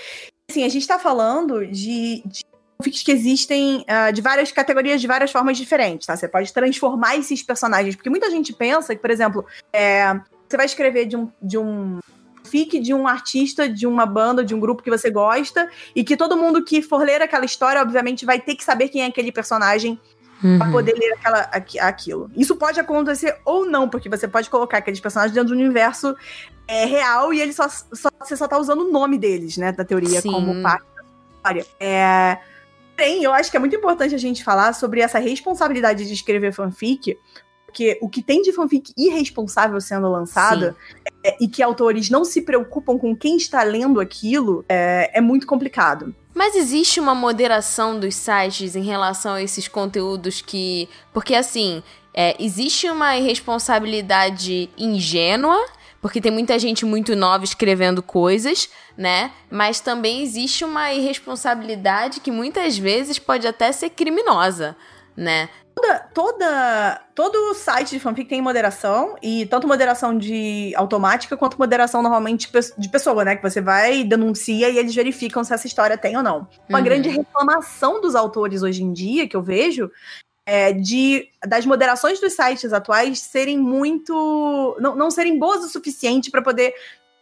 [0.49, 2.43] Assim, a gente tá falando de, de
[2.83, 6.15] fanfics que existem ah, de várias categorias, de várias formas diferentes, tá?
[6.15, 7.95] Você pode transformar esses personagens.
[7.95, 10.13] Porque muita gente pensa que, por exemplo, é,
[10.47, 11.29] você vai escrever de um.
[11.41, 11.99] De um
[12.45, 16.15] fic de um artista, de uma banda, de um grupo que você gosta, e que
[16.17, 19.31] todo mundo que for ler aquela história, obviamente, vai ter que saber quem é aquele
[19.31, 19.99] personagem
[20.57, 20.71] pra Uhum.
[20.73, 22.29] poder ler aquela, aqui- aquilo.
[22.35, 26.13] Isso pode acontecer ou não, porque você pode colocar aqueles personagens dentro do universo
[26.67, 29.85] é, real e ele só, só- você só tá usando o nome deles, né, da
[29.85, 30.31] teoria, Sim.
[30.31, 31.03] como parte da
[31.37, 31.65] história.
[31.79, 32.37] É,
[32.95, 36.53] porém, eu acho que é muito importante a gente falar sobre essa responsabilidade de escrever
[36.53, 37.17] fanfic,
[37.65, 40.75] porque o que tem de fanfic irresponsável sendo lançado
[41.23, 45.47] é, e que autores não se preocupam com quem está lendo aquilo é, é muito
[45.47, 46.13] complicado.
[46.35, 50.87] Mas existe uma moderação dos sites em relação a esses conteúdos que.
[51.11, 51.81] Porque assim,
[52.13, 55.57] é, existe uma irresponsabilidade ingênua.
[56.03, 59.31] Porque tem muita gente muito nova escrevendo coisas, né?
[59.49, 64.75] Mas também existe uma irresponsabilidade que muitas vezes pode até ser criminosa,
[65.15, 65.47] né?
[66.13, 72.49] toda todo site de fanfic tem moderação e tanto moderação de automática quanto moderação normalmente
[72.77, 73.35] de pessoa, né?
[73.35, 76.47] Que você vai denuncia e eles verificam se essa história tem ou não.
[76.69, 76.83] Uma Uhum.
[76.83, 79.89] grande reclamação dos autores hoje em dia que eu vejo
[80.45, 84.77] é, de das moderações dos sites atuais serem muito.
[84.79, 86.73] não, não serem boas o suficiente para poder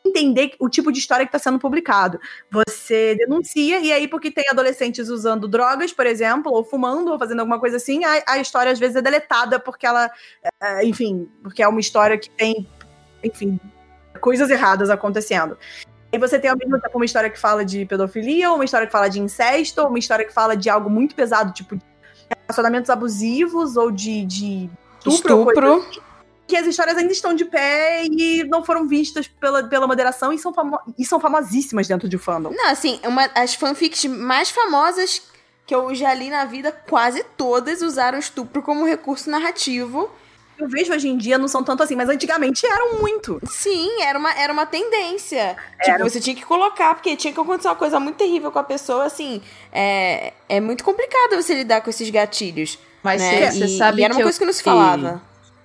[0.05, 2.19] entender o tipo de história que está sendo publicado.
[2.51, 7.39] Você denuncia, e aí, porque tem adolescentes usando drogas, por exemplo, ou fumando, ou fazendo
[7.39, 10.09] alguma coisa assim, a, a história às vezes é deletada porque ela.
[10.61, 12.67] é, enfim, porque é uma história que tem.
[13.23, 13.59] Enfim,
[14.19, 15.57] coisas erradas acontecendo.
[16.11, 18.91] E você tem ao mesmo tempo uma história que fala de pedofilia, uma história que
[18.91, 21.77] fala de incesto, uma história que fala de algo muito pesado, tipo
[22.55, 24.69] relacionamentos abusivos, ou de, de
[25.05, 25.85] estupro, Estupro.
[26.47, 30.37] que as histórias ainda estão de pé e não foram vistas pela, pela moderação e
[30.37, 32.51] são, famo e são famosíssimas dentro de fandom.
[32.51, 35.21] Não, assim, uma, as fanfics mais famosas
[35.65, 40.09] que eu já li na vida, quase todas usaram estupro como recurso narrativo.
[40.61, 43.39] Eu vejo hoje em dia não são tanto assim, mas antigamente eram muito.
[43.45, 45.57] Sim, era uma, era uma tendência.
[45.79, 45.97] Era.
[45.97, 48.63] Tipo, você tinha que colocar, porque tinha que acontecer uma coisa muito terrível com a
[48.63, 49.41] pessoa, assim.
[49.71, 52.77] É, é muito complicado você lidar com esses gatilhos.
[53.01, 53.49] Mas né?
[53.49, 55.21] você E- sabe e era uma que coisa eu que não se falava.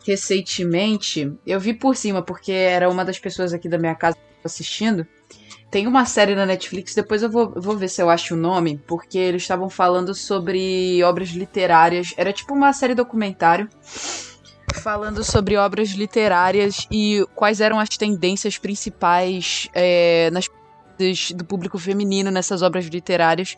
[0.07, 4.21] Recentemente, eu vi por cima, porque era uma das pessoas aqui da minha casa que
[4.23, 5.07] eu tô assistindo.
[5.71, 8.37] Tem uma série na Netflix, depois eu vou, eu vou ver se eu acho o
[8.37, 12.15] nome, porque eles estavam falando sobre obras literárias.
[12.17, 13.69] Era tipo uma série documentário
[14.87, 20.49] falando sobre obras literárias e quais eram as tendências principais é, nas
[21.35, 23.57] do público feminino nessas obras literárias.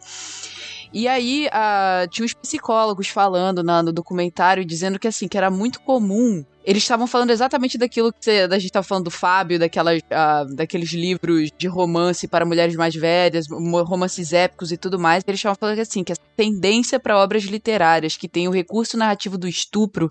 [0.90, 5.50] E aí, ah, tinha os psicólogos falando na- no documentário, dizendo que assim, que era
[5.50, 6.42] muito comum.
[6.68, 10.90] Eles estavam falando exatamente daquilo que a gente estava falando do Fábio, daquelas, ah, daqueles
[10.92, 15.24] livros de romance para mulheres mais velhas, romances épicos e tudo mais.
[15.26, 19.38] Eles estavam falando assim, que essa tendência para obras literárias que tem o recurso narrativo
[19.38, 20.10] do estupro,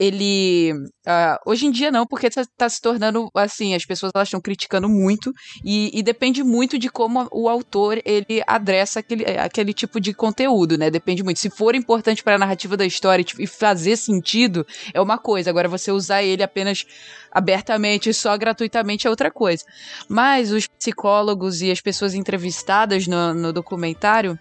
[0.00, 0.72] ele.
[1.06, 4.88] ah, hoje em dia não, porque tá, tá se tornando assim, as pessoas estão criticando
[4.88, 5.30] muito
[5.62, 10.78] e, e depende muito de como o autor ele adressa aquele, aquele tipo de conteúdo,
[10.78, 10.90] né?
[10.90, 11.38] Depende muito.
[11.38, 15.50] Se for importante para a narrativa da história tipo, e fazer sentido, é uma coisa.
[15.50, 16.86] Agora, você usar ele apenas
[17.30, 19.64] abertamente e só gratuitamente é outra coisa.
[20.08, 24.38] Mas os psicólogos e as pessoas entrevistadas no, no documentário.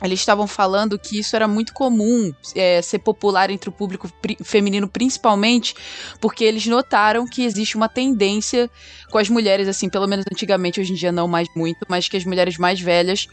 [0.00, 4.08] Eles estavam falando que isso era muito comum é, ser popular entre o público
[4.44, 5.74] feminino, principalmente
[6.20, 8.70] porque eles notaram que existe uma tendência
[9.10, 12.16] com as mulheres, assim, pelo menos antigamente, hoje em dia não mais muito, mas que
[12.16, 13.26] as mulheres mais velhas,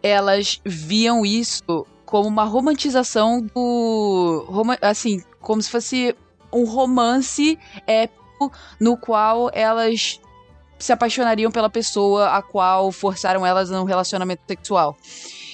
[0.00, 4.46] elas viam isso como uma romantização do...
[4.80, 6.14] assim, como se fosse
[6.54, 10.20] um romance épico no qual elas
[10.78, 14.96] se apaixonariam pela pessoa a qual forçaram elas num relacionamento sexual.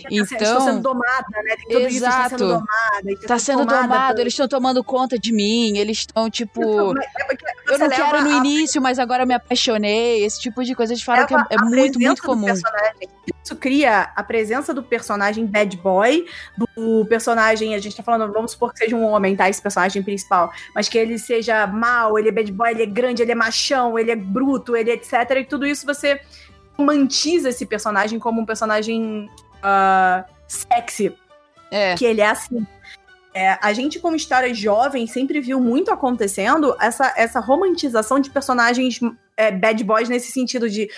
[0.06, 1.56] Assim, Estou sendo Então, domada, né?
[1.56, 2.28] Tem tudo isso, está Exato.
[2.31, 3.27] sendo domada.
[3.28, 7.74] tá sendo tomada domado, por- eles estão tomando conta de mim, eles estão tipo, É
[7.74, 10.74] eu não quero leva no a- início, mas agora eu me apaixonei, esse tipo de
[10.74, 10.94] coisa.
[10.94, 12.47] Eles falam que é, leva é a muito, muito comum.
[12.47, 13.09] personagem.
[13.51, 16.24] Isso cria a presença do personagem bad boy,
[16.56, 19.51] do personagem, a gente tá falando, vamos supor que seja um homem, tá?
[19.51, 20.52] Esse personagem principal.
[20.72, 23.98] Mas que ele seja mal, ele é bad boy, ele é grande, ele é machão,
[23.98, 25.12] ele é bruto, ele é etc.
[25.39, 26.20] E tudo isso você
[26.78, 29.28] romantiza esse personagem como um personagem
[29.60, 31.12] ah, sexy.
[31.72, 31.97] É.
[31.97, 32.64] Que ele é assim.
[33.35, 39.01] É, a gente, como história jovem, sempre viu muito acontecendo essa, essa romantização de personagens
[39.36, 40.89] é, bad boys nesse sentido de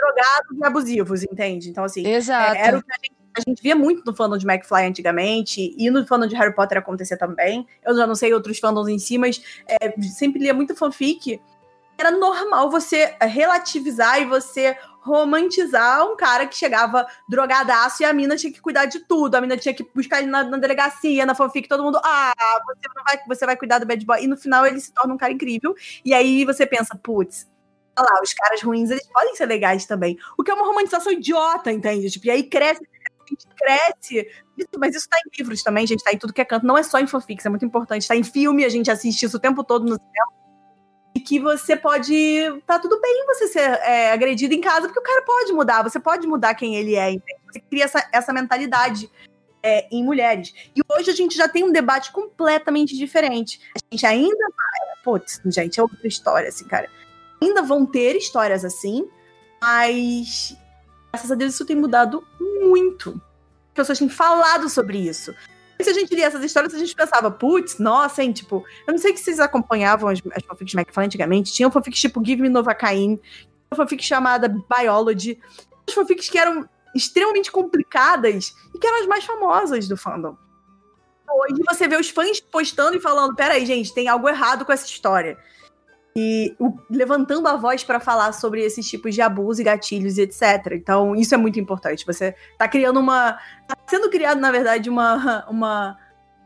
[0.00, 1.70] drogados e abusivos, entende?
[1.70, 2.56] Então, assim, Exato.
[2.56, 5.74] é, era o que a gente, a gente via muito no fandom de McFly antigamente,
[5.76, 7.66] e no fandom de Harry Potter acontecia também.
[7.84, 11.40] Eu já não sei outros fandoms em si, mas é, sempre lia muito fanfic.
[11.98, 18.36] Era normal você relativizar e você romantizar um cara que chegava drogadaço e a mina
[18.36, 19.34] tinha que cuidar de tudo.
[19.34, 22.32] A mina tinha que buscar ele na, na delegacia, na fanfic, todo mundo, ah,
[22.66, 24.22] você, vai, você vai cuidar do bad boy.
[24.22, 25.74] E no final ele se torna um cara incrível.
[26.04, 27.46] E aí você pensa, putz,
[28.00, 30.18] lá, os caras ruins, eles podem ser legais também.
[30.38, 32.10] O que é uma romantização idiota, entende?
[32.10, 32.82] Tipo, e aí cresce,
[33.56, 34.28] cresce.
[34.56, 36.66] Isso- mas isso tá em livros também, gente, tá em tudo que é canto.
[36.66, 38.06] Não é só em fanfics, é muito importante.
[38.06, 40.40] Tá em filme, a gente assiste isso o tempo todo no cinema.
[41.14, 42.14] E que você pode.
[42.66, 45.98] Tá tudo bem você ser é, agredido em casa, porque o cara pode mudar, você
[45.98, 47.40] pode mudar quem ele é, entende?
[47.50, 49.10] Você cria essa, essa mentalidade
[49.62, 50.54] é, em mulheres.
[50.74, 53.60] E hoje a gente já tem um debate completamente diferente.
[53.74, 54.46] A gente ainda.
[55.02, 56.88] Putz, gente, é outra história, assim, cara.
[57.42, 59.08] Ainda vão ter histórias assim,
[59.60, 60.56] mas
[61.12, 63.20] graças a Deus isso tem mudado muito.
[63.68, 65.34] As pessoas têm falado sobre isso.
[65.80, 68.98] Se a gente lia essas histórias, a gente pensava, putz, nossa, hein, tipo, eu não
[68.98, 72.50] sei que vocês acompanhavam as, as fanfics de McFly antigamente, tinham fanfics tipo Give Me
[72.50, 73.20] Novocaine,
[73.70, 75.40] uma fanfic chamada Biology,
[75.88, 80.36] as fanfics que eram extremamente complicadas e que eram as mais famosas do fandom.
[81.32, 84.86] Hoje você vê os fãs postando e falando, peraí, gente, tem algo errado com essa
[84.86, 85.38] história.
[86.16, 90.22] E o- levantando a voz pra falar sobre esses tipos de abuso e gatilhos e
[90.22, 90.72] etc.
[90.72, 92.04] Então, isso é muito importante.
[92.04, 93.34] Você tá criando uma.
[93.68, 95.96] Tá sendo criado, na verdade, uma, uma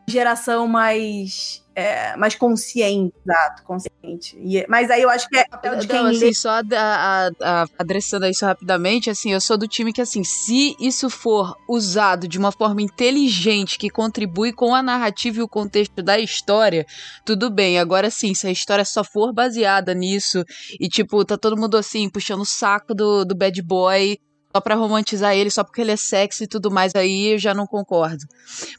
[0.06, 1.63] geração mais.
[1.74, 4.36] É, mais consciente, exato, consciente.
[4.38, 6.16] E- mas aí eu acho que é papel de quem Não, lê.
[6.16, 7.30] assim, só a, a,
[7.62, 12.28] a- adressando isso rapidamente, assim, eu sou do time que, assim, se isso for usado
[12.28, 16.86] de uma forma inteligente, que contribui com a narrativa e o contexto da história,
[17.24, 17.78] tudo bem.
[17.78, 20.44] Agora, sim, se a história só for baseada nisso
[20.78, 24.16] e, tipo, tá todo mundo, assim, puxando o saco do, do bad boy
[24.54, 27.52] só pra romantizar ele, só porque ele é sexy e tudo mais, aí eu já
[27.52, 28.24] não concordo.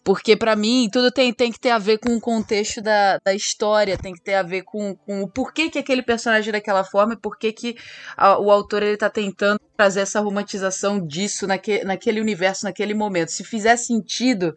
[0.05, 3.33] Porque pra mim, tudo tem, tem que ter a ver com o contexto da, da
[3.33, 6.85] história, tem que ter a ver com, com o porquê que aquele personagem é daquela
[6.85, 7.75] forma e porquê que
[8.15, 13.29] a- o autor ele tá tentando trazer essa romantização disso naque, naquele universo, naquele momento.
[13.33, 14.55] Se fizer sentido,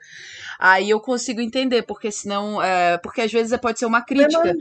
[0.56, 2.62] aí eu consigo entender, porque senão.
[2.62, 4.54] É, porque às vezes pode ser uma crítica.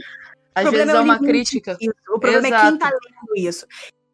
[0.55, 1.77] Às problema vezes é é o uma crítica.
[1.79, 1.91] Isso.
[2.09, 3.67] O problema é quem tá lendo isso.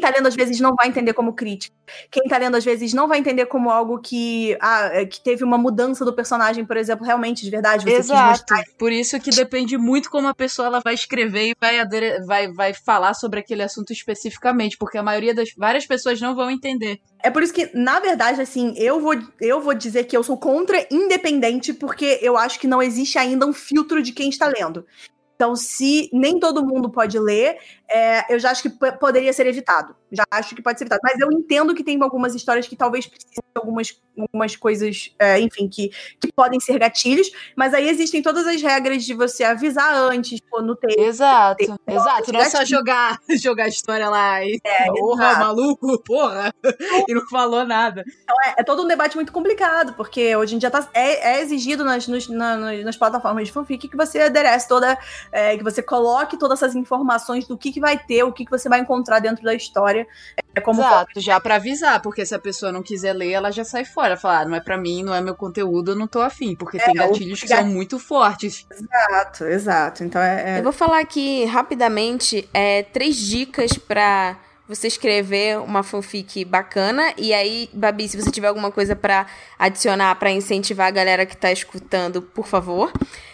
[0.04, 1.74] Quem tá lendo, às vezes, não vai entender como crítica.
[2.12, 5.46] Quem tá lendo, às vezes, não vai entender como algo que, ah, é, que teve
[5.46, 7.86] uma mudança do personagem, por exemplo, realmente, de verdade.
[7.86, 8.54] Você Exato.
[8.78, 11.86] Por isso que depende muito como a pessoa ela vai escrever e vai,
[12.26, 16.52] vai, vai falar sobre aquele assunto especificamente, porque a maioria das várias pessoas não vão
[16.52, 17.00] entender.
[17.24, 20.38] É por isso que, na verdade, assim, eu vou, eu vou dizer que eu sou
[20.38, 24.86] contra independente, porque eu acho que não existe ainda um filtro de quem está lendo.
[25.36, 27.58] Então, se nem todo mundo pode ler,
[27.90, 28.70] é, eu já acho que
[29.00, 29.96] poderia ser evitado.
[30.14, 31.02] Já acho que pode ser evitado.
[31.04, 35.40] Mas eu entendo que tem algumas histórias que talvez precisem de algumas, algumas coisas, é,
[35.40, 37.32] enfim, que, que podem ser gatilhos.
[37.56, 41.00] Mas aí existem todas as regras de você avisar antes, pô, no texto.
[41.00, 42.32] Exato, exato.
[42.32, 44.60] Não é só jogar, jogar a história lá e.
[44.88, 45.40] porra, exato.
[45.40, 46.54] maluco, porra!
[47.10, 48.04] E não falou nada.
[48.46, 51.84] É, é todo um debate muito complicado, porque hoje em dia tá, é, é exigido
[51.84, 54.98] nas, nos- na- nas- nas plataformas de fanfic que você aderece toda,
[55.32, 58.52] é, que você coloque todas essas informações do que, que vai ter, o que, que
[58.52, 60.03] você vai encontrar dentro da história.
[60.56, 63.64] É como Exato, já pra avisar, porque se a pessoa não quiser ler, ela já
[63.64, 64.16] sai fora.
[64.16, 66.56] Falar, ah, não é pra mim, não é meu conteúdo, eu não tô afim.
[66.56, 68.66] Porque tem o gatilhos que são muito fortes.
[68.72, 70.04] Exato, exato.
[70.04, 70.56] Então é.
[70.56, 77.14] é- Eu vou falar aqui rapidamente é, três dicas pra você escrever uma fanfic bacana.
[77.18, 79.26] E aí, Babi, se você tiver alguma coisa pra
[79.58, 82.92] adicionar pra incentivar a galera que tá escutando, por favor.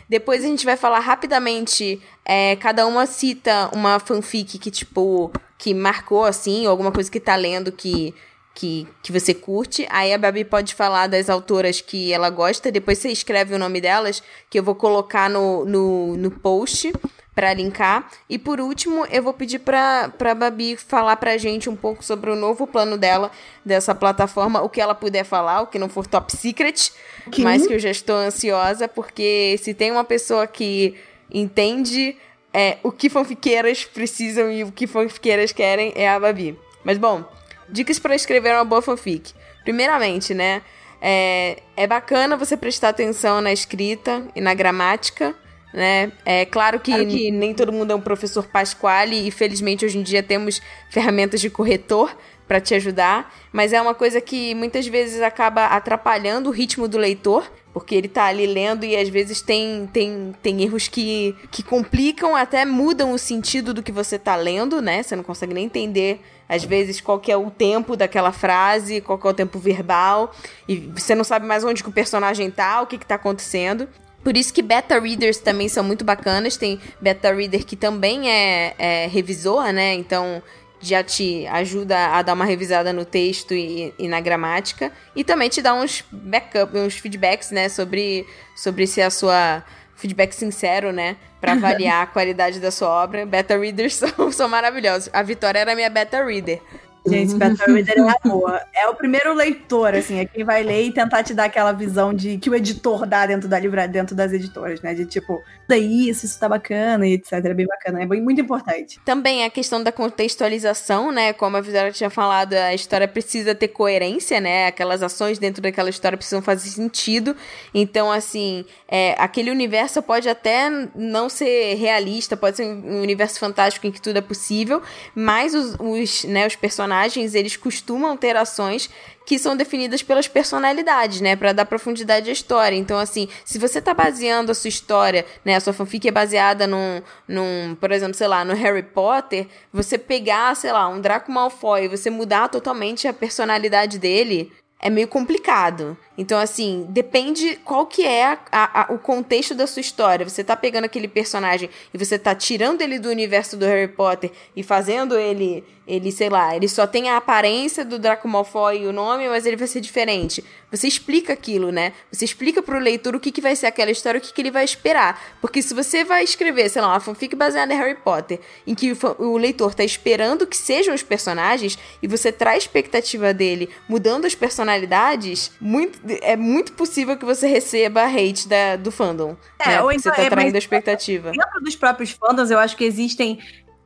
[0.10, 2.02] Depois a gente vai falar rapidamente.
[2.26, 7.20] é, cada uma cita uma fanfic que, tipo, que marcou assim, ou alguma coisa que
[7.20, 8.14] tá lendo que.
[8.56, 9.88] Que, que você curte.
[9.90, 12.70] Aí a Babi pode falar das autoras que ela gosta.
[12.70, 16.92] Depois você escreve o nome delas, que eu vou colocar no, no, no post
[17.40, 18.06] pra linkar.
[18.30, 22.30] E por último, eu vou pedir pra, pra Babi falar pra gente um pouco sobre
[22.30, 23.32] o novo plano dela,
[23.64, 26.92] dessa plataforma, o que ela puder falar, o que não for top secret,
[27.32, 30.96] Que- mas que eu já estou ansiosa, porque se tem uma pessoa que
[31.34, 32.18] entende
[32.54, 36.60] é, o que fanfiqueiras precisam e o que fanfiqueiras querem, é a Babi.
[36.84, 37.24] Mas bom,
[37.70, 39.32] dicas pra escrever uma boa fanfic.
[39.64, 40.62] Primeiramente, né?
[41.02, 45.34] É, é bacana você prestar atenção na escrita e na gramática,
[45.74, 46.12] né?
[46.26, 50.24] É claro que, nem todo mundo é um professor Pasquale e felizmente hoje em dia
[50.24, 52.16] temos ferramentas de corretor
[52.48, 56.98] para te ajudar, mas é uma coisa que muitas vezes acaba atrapalhando o ritmo do
[56.98, 61.62] leitor, porque ele tá ali lendo e às vezes tem, tem, tem erros que, que
[61.62, 65.04] complicam, até mudam o sentido do que você tá lendo, né?
[65.04, 69.20] Você não consegue nem entender às vezes qual que é o tempo daquela frase, qual
[69.20, 70.32] que é o tempo verbal,
[70.68, 73.88] e você não sabe mais onde que o personagem tá, o que que tá acontecendo.
[74.24, 76.58] Por isso que beta readers também são muito bacanas.
[76.58, 79.94] Tem beta reader que também é, é revisor, né?
[79.94, 80.42] Então
[80.82, 84.92] já te ajuda a dar uma revisada no texto e, e na gramática.
[85.16, 87.70] E também te dá uns backup, uns feedbacks, né?
[87.70, 88.26] Sobre,
[88.56, 89.64] sobre se a sua.
[89.96, 91.18] Feedback sincero, né?
[91.42, 93.26] Pra avaliar a qualidade da sua obra.
[93.26, 95.10] Beta readers são, são maravilhosos.
[95.12, 96.62] A Vitória era minha beta reader.
[97.08, 98.62] Gente, Beta Reader é a boa.
[98.74, 102.14] É o primeiro leitor, assim, é quem vai ler e tentar te dar aquela visão
[102.14, 104.94] de que o editor dá dentro da livra, dentro das editoras, né?
[104.94, 107.34] De tipo, daí isso, isso tá bacana e etc.
[107.34, 109.00] É bem bacana, é bem- muito importante.
[109.06, 111.34] Também a questão da contextualização, né?
[111.34, 114.68] Como a Vitória tinha falado, a história precisa ter coerência, né?
[114.68, 117.36] Aquelas ações dentro daquela história precisam fazer sentido.
[117.74, 123.88] Então, assim, é, aquele universo pode até não ser realista, pode ser um universo fantástico
[123.88, 124.82] em que tudo é possível,
[125.16, 126.89] mas os, os, né, os personagens,
[127.36, 128.90] eles costumam ter ações
[129.26, 132.76] que são definidas pelas personalidades, né, Pra dar profundidade à história.
[132.76, 136.66] Então, assim, se você tá baseando a sua história, né, a sua fanfic é baseada
[136.66, 141.32] num, num, por exemplo, sei lá, no Harry Potter, você pegar, sei lá, um Draco
[141.32, 144.52] Malfoy e você mudar totalmente a personalidade dele,
[144.82, 145.98] é meio complicado.
[146.18, 150.28] Então, assim, depende qual que é a- a- o contexto da sua história.
[150.28, 154.32] Você tá pegando aquele personagem e você tá tirando ele do universo do Harry Potter
[154.56, 158.88] e fazendo ele, ele, sei lá, ele só tem a aparência do Draco Malfoy e
[158.88, 160.44] o nome, mas ele vai ser diferente.
[160.72, 161.94] Você explica aquilo, né?
[162.12, 164.52] Você explica pro leitor o que, que vai ser aquela história, o que, que ele
[164.52, 165.22] vai esperar.
[165.42, 168.96] Porque se você vai escrever, sei lá, uma fanfic baseada em Harry Potter, em que
[169.18, 174.26] o leitor tá esperando que sejam os personagens, e você traz a expectativa dele mudando
[174.26, 179.36] as personalidades, muito, é muito possível que você receba hate da, do fandom.
[179.60, 179.82] É, né?
[179.82, 181.32] ou Porque você então- tá é, traindo a expectativa.
[181.32, 183.40] Dentro dos próprios fandoms, eu acho que existem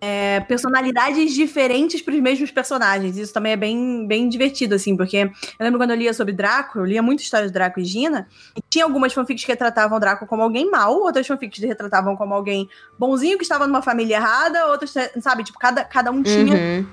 [0.05, 3.15] é, personalidades diferentes para os mesmos personagens.
[3.15, 5.31] Isso também é bem, bem divertido, assim, porque eu
[5.61, 8.61] lembro quando eu lia sobre Draco, eu lia muita história de Draco e Gina, e
[8.69, 12.67] tinha algumas fanfics que retratavam Draco como alguém mau, outras fanfics que retratavam como alguém
[12.99, 16.85] bonzinho que estava numa família errada, outras, sabe, tipo, cada, cada um tinha Uhum.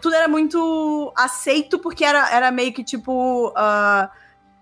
[0.00, 3.48] tudo era muito aceito porque era, era meio que tipo.
[3.48, 4.08] Uh,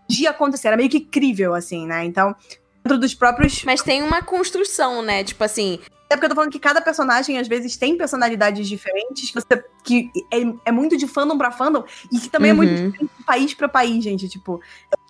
[0.09, 2.05] de acontecer, era meio que crível, assim, né?
[2.05, 2.35] Então,
[2.83, 3.65] dentro dos próprios.
[3.65, 5.25] Mas tem uma construção, né?
[5.25, 5.79] Tipo assim,
[6.13, 9.65] É porque eu tô falando que cada personagem, às vezes, tem personalidades diferentes, que, você,
[9.85, 12.91] que é, é muito de fandom pra fandom, e que também é muito Uhum.
[12.91, 14.29] diferente de país pra país, gente.
[14.29, 14.61] Tipo,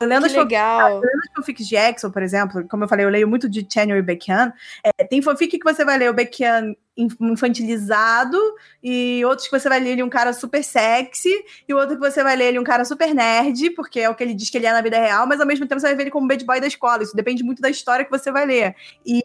[0.00, 1.02] eu lendo que as
[1.36, 4.52] fanfics de Exo, por exemplo, como eu falei, eu leio muito de Chanel e Beckham.
[4.82, 8.38] É, tem fanfic que você vai ler o Beckham inf- infantilizado,
[8.82, 11.30] e outros que você vai ler ele um cara super sexy,
[11.68, 14.22] e outro que você vai ler ele um cara super nerd, porque é o que
[14.24, 16.04] ele diz que ele é na vida real, mas ao mesmo tempo você vai ver
[16.04, 17.02] ele como bad boy da escola.
[17.02, 18.74] Isso depende muito da história que você vai ler.
[19.04, 19.22] E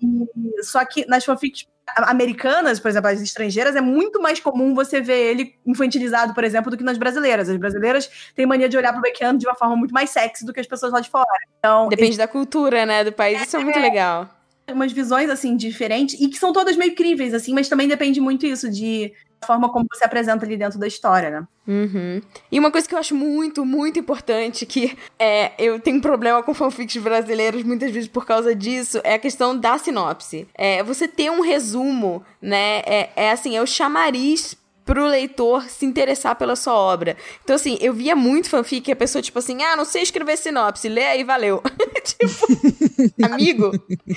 [0.61, 1.65] só que nas fanfics
[1.95, 6.69] americanas, por exemplo, as estrangeiras, é muito mais comum você ver ele infantilizado, por exemplo,
[6.69, 7.49] do que nas brasileiras.
[7.49, 10.53] As brasileiras têm mania de olhar pro Beckham de uma forma muito mais sexy do
[10.53, 11.27] que as pessoas lá de fora.
[11.59, 13.03] Então, Depende da cultura, né?
[13.03, 13.41] Do país.
[13.41, 14.29] Isso é muito legal.
[14.69, 18.45] umas visões assim diferentes e que são todas meio críveis assim, mas também depende muito
[18.45, 19.13] isso de
[19.45, 21.47] forma como você apresenta ali dentro da história, né?
[21.67, 22.21] Uhum.
[22.51, 26.41] E uma coisa que eu acho muito, muito importante, que é, eu tenho um problema
[26.41, 30.47] com fanfics brasileiros muitas vezes por causa disso, é a questão da sinopse.
[30.53, 32.79] É, você ter um resumo, né?
[32.85, 34.55] É, é assim, é o chamariz
[34.87, 37.17] pro leitor se interessar pela sua obra.
[37.43, 40.37] Então, assim, eu via muito fanfic que a pessoa, tipo assim, ah, não sei escrever
[40.37, 41.61] sinopse, lê aí, valeu.
[42.03, 43.71] tipo, amigo,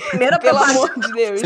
[0.09, 1.41] Primeira pelo amor de Deus.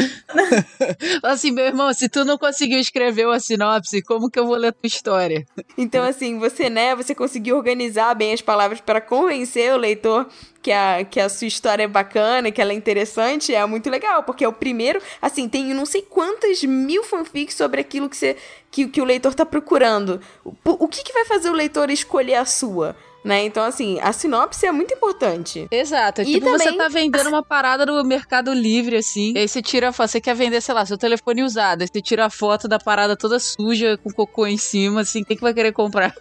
[1.24, 4.68] Assim, meu irmão, se tu não conseguiu escrever uma sinopse, como que eu vou ler
[4.68, 5.46] a tua história?
[5.76, 10.28] Então, assim, você, né, você conseguiu organizar bem as palavras para convencer o leitor
[10.66, 14.24] que a, que a sua história é bacana, que ela é interessante, é muito legal,
[14.24, 18.36] porque é o primeiro, assim, tem não sei quantas mil fanfics sobre aquilo que, você,
[18.72, 20.20] que, que o leitor tá procurando.
[20.44, 20.56] O,
[20.86, 22.96] o que, que vai fazer o leitor escolher a sua?
[23.24, 23.44] Né?
[23.46, 25.68] Então, assim, a sinopse é muito importante.
[25.70, 26.22] Exato.
[26.22, 29.34] É E tipo, você também- tá vendendo uma parada no Mercado Livre, assim.
[29.36, 31.84] E aí você tira a foto, você quer vender, sei lá, seu telefone usado.
[31.84, 35.24] Aí você tira a foto da parada toda suja, com cocô em cima, assim.
[35.24, 36.12] Quem que vai querer comprar?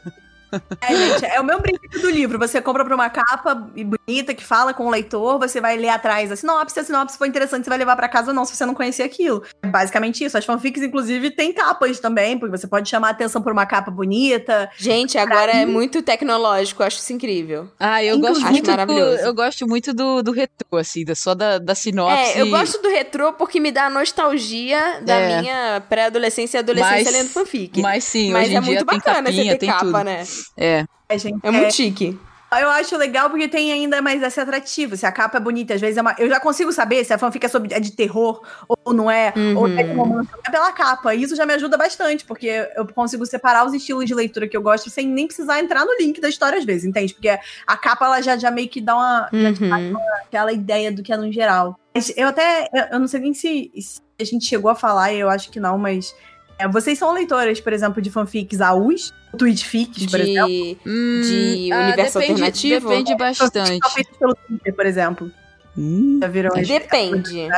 [0.80, 2.38] É, gente, é o mesmo princípio do livro.
[2.38, 6.30] Você compra pra uma capa bonita que fala com o leitor, você vai ler atrás
[6.32, 8.54] a sinopse, se a sinopse for interessante, você vai levar pra casa ou não, se
[8.56, 9.42] você não conhecer aquilo.
[9.62, 10.36] É basicamente isso.
[10.36, 13.90] As fanfics, inclusive, têm capas também, porque você pode chamar a atenção por uma capa
[13.90, 14.70] bonita.
[14.76, 17.68] Gente, agora é muito tecnológico, eu acho isso incrível.
[17.78, 19.24] Ah, eu Inclusive- gosto muito Acho do, maravilhoso.
[19.24, 22.38] Eu gosto muito do, do retrô, assim, da, só da, da sinopse.
[22.38, 25.40] É, eu gosto do retrô porque me dá nostalgia da É.
[25.40, 27.80] minha pré-adolescência e adolescência Mas- lendo fanfic.
[27.80, 29.84] Mas sim, Mas hoje é em dia muito tem bacana capinha, você ter tem capa,
[29.84, 30.04] tudo.
[30.04, 30.24] né?
[30.56, 30.86] É.
[31.08, 32.18] É, gente, É muito chique.
[32.60, 34.96] Eu acho legal porque tem ainda mais esse atrativo.
[34.96, 36.14] Se a capa é bonita, às vezes é uma.
[36.18, 37.74] Eu já consigo saber se a fanfic é, sobre...
[37.74, 40.30] é de terror ou não é, ou é de romance.
[40.46, 41.14] É pela capa.
[41.14, 44.56] E isso já me ajuda bastante, porque eu consigo separar os estilos de leitura que
[44.56, 47.12] eu gosto sem nem precisar entrar no link da história, às vezes, entende?
[47.12, 49.28] Porque a capa ela já, já meio que dá uma.
[49.32, 49.96] Uhum.
[50.26, 51.78] aquela ideia do que é no geral.
[51.94, 52.68] Mas eu até.
[52.72, 55.58] Eu, eu não sei nem se, se a gente chegou a falar, eu acho que
[55.58, 56.14] não, mas.
[56.58, 60.48] É, vocês são leitoras, por exemplo, de fanfics AUs, tweetfics, por exemplo.
[60.48, 60.78] De...
[60.86, 62.88] Hum, De ah, universo depende, alternativo?
[62.88, 64.18] Depende Fanfics bastante.
[64.18, 65.30] pelo Twitter, por exemplo.
[65.76, 67.48] Hum, Já viram Depende.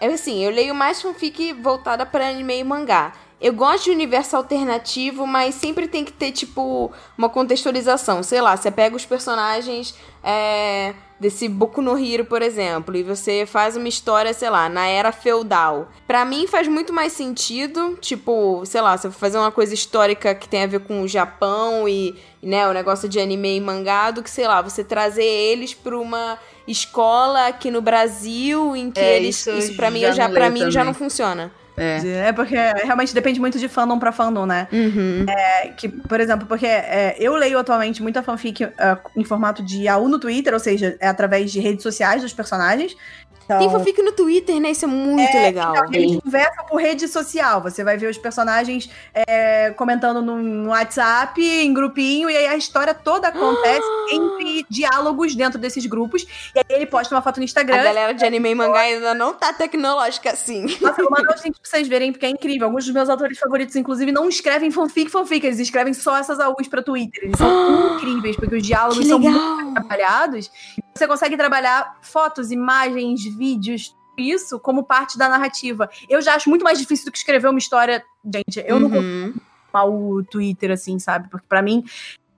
[0.00, 3.12] É assim, eu leio mais fanfic voltada pra anime e mangá.
[3.40, 8.22] Eu gosto de universo alternativo, mas sempre tem que ter, tipo, uma contextualização.
[8.22, 10.94] Sei lá, você pega os personagens é,
[11.24, 15.10] desse Boku no Hero, por exemplo, e você faz uma história, sei lá, na era
[15.10, 15.88] feudal.
[16.06, 20.46] Pra mim faz muito mais sentido, tipo, sei lá, você fazer uma coisa histórica que
[20.46, 24.22] tem a ver com o Japão e, né, o negócio de anime e mangá, do
[24.22, 26.38] que, sei lá, você trazer eles pra uma
[26.68, 29.36] escola aqui no Brasil em que É, eles.
[29.46, 31.50] isso Isso, pra mim, já leio mim já não funciona.
[31.76, 32.28] É.
[32.28, 34.68] É porque realmente depende muito de fandom pra fandom, né?
[34.72, 35.26] Uhum.
[35.28, 39.88] É que, por exemplo, porque é, eu leio atualmente muita fanfic ah, em formato de
[39.88, 42.96] AU no Twitter, ou seja, é através de redes sociais dos personagens.
[43.44, 44.70] Então, Tem fanfic no Twitter, né?
[44.70, 45.74] Isso é muito legal.
[45.76, 47.60] então, eles conversam por rede social.
[47.62, 52.56] Você vai ver os personagens é, comentando no, no WhatsApp, em grupinho, e aí a
[52.56, 56.22] história toda acontece entre diálogos dentro desses grupos.
[56.54, 57.82] E aí ele posta uma foto no A Instagram.
[57.82, 60.62] galera de anime e mangá ainda não tá tecnológica assim.
[60.80, 62.66] Nossa, eu os links pra vocês verem, porque é incrível.
[62.66, 65.46] Alguns dos meus autores favoritos, inclusive, não escrevem fanfic, fanfic.
[65.46, 67.24] Eles escrevem só essas AUs pra Twitter.
[67.24, 70.50] Eles são incríveis, porque os diálogos são muito trabalhados.
[70.94, 75.90] Você consegue trabalhar fotos, imagens, vídeos, isso como parte da narrativa.
[76.08, 78.04] Eu já acho muito mais difícil do que escrever uma história.
[78.24, 79.34] Gente, eu não Uhum.
[79.72, 81.28] mal o Twitter, assim, sabe?
[81.28, 81.84] Porque pra mim,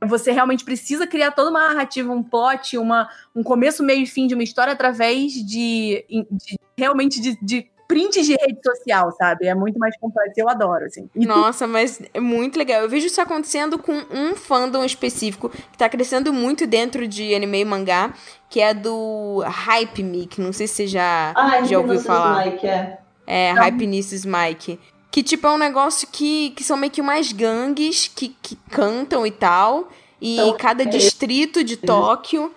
[0.07, 4.27] você realmente precisa criar toda uma narrativa, um plot, uma, um começo, meio e fim
[4.27, 9.47] de uma história através de, de- realmente de, de prints de rede social, sabe?
[9.47, 11.09] É muito mais complexo, eu adoro, assim.
[11.15, 12.83] E Nossa, mas é muito legal.
[12.83, 17.61] Eu vejo isso acontecendo com um fandom específico que tá crescendo muito dentro de anime
[17.61, 18.13] e mangá,
[18.51, 22.45] que é do Hype que não sei se você já, Ah, já ouviu falar.
[22.47, 22.99] Mike, é.
[23.27, 24.79] É, Hypenices Mike.
[25.11, 29.27] Que, tipo, é um negócio que, que são meio que umas gangues que, que cantam
[29.27, 29.89] e tal.
[30.21, 32.53] E Então, cada é- distrito de Tóquio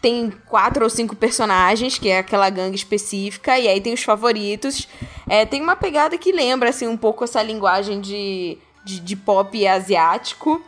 [0.00, 3.58] tem quatro ou cinco personagens, que é aquela gangue específica.
[3.58, 4.86] E aí tem os favoritos.
[5.28, 9.66] É, tem uma pegada que lembra, assim, um pouco essa linguagem de, de, de pop
[9.66, 10.62] asiático.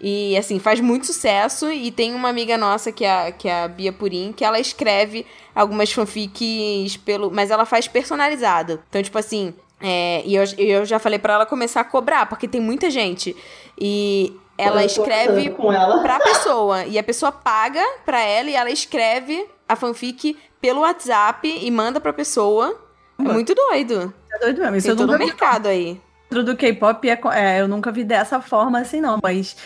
[0.00, 1.70] E, assim, faz muito sucesso.
[1.72, 4.60] E tem uma amiga nossa, que é, a- que é a Bia Purim, que ela
[4.60, 5.24] escreve
[5.54, 7.30] algumas fanfics pelo.
[7.30, 8.80] Mas ela faz personalizado.
[8.88, 9.54] Então, tipo assim.
[9.80, 13.34] é, e eu, eu já falei pra ela começar a cobrar, porque tem muita gente.
[13.80, 16.02] E ela escreve com ela.
[16.02, 16.84] pra pessoa.
[16.84, 22.00] E a pessoa paga pra ela e ela escreve a fanfic pelo WhatsApp e manda
[22.00, 22.80] pra pessoa.
[23.18, 24.12] É muito doido.
[24.32, 24.76] é doido mesmo.
[24.76, 26.00] Isso Tem todo o vi mercado aí.
[26.30, 29.56] dentro do K-pop, é, é, eu nunca vi dessa forma assim, não, mas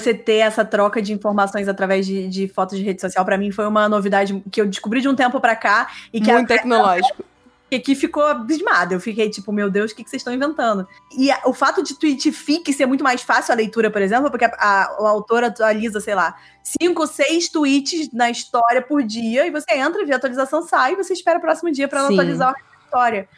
[0.00, 3.50] você ter essa troca de informações através de, de fotos de rede social, pra mim
[3.50, 7.24] foi uma novidade que eu descobri de um tempo pra cá e que Muito tecnológico.
[7.70, 8.94] Que aqui ficou abismada.
[8.94, 10.86] Eu fiquei tipo, meu Deus, o que, que vocês estão inventando?
[11.16, 14.30] E a- o fato de tweet fique ser muito mais fácil a leitura, por exemplo,
[14.30, 19.46] porque a, a, o autor atualiza, sei lá, cinco, seis tweets na história por dia,
[19.46, 22.08] e você entra, vê a atualização, sai, e você espera o próximo dia pra ela
[22.08, 22.14] Sim.
[22.14, 23.28] atualizar a história.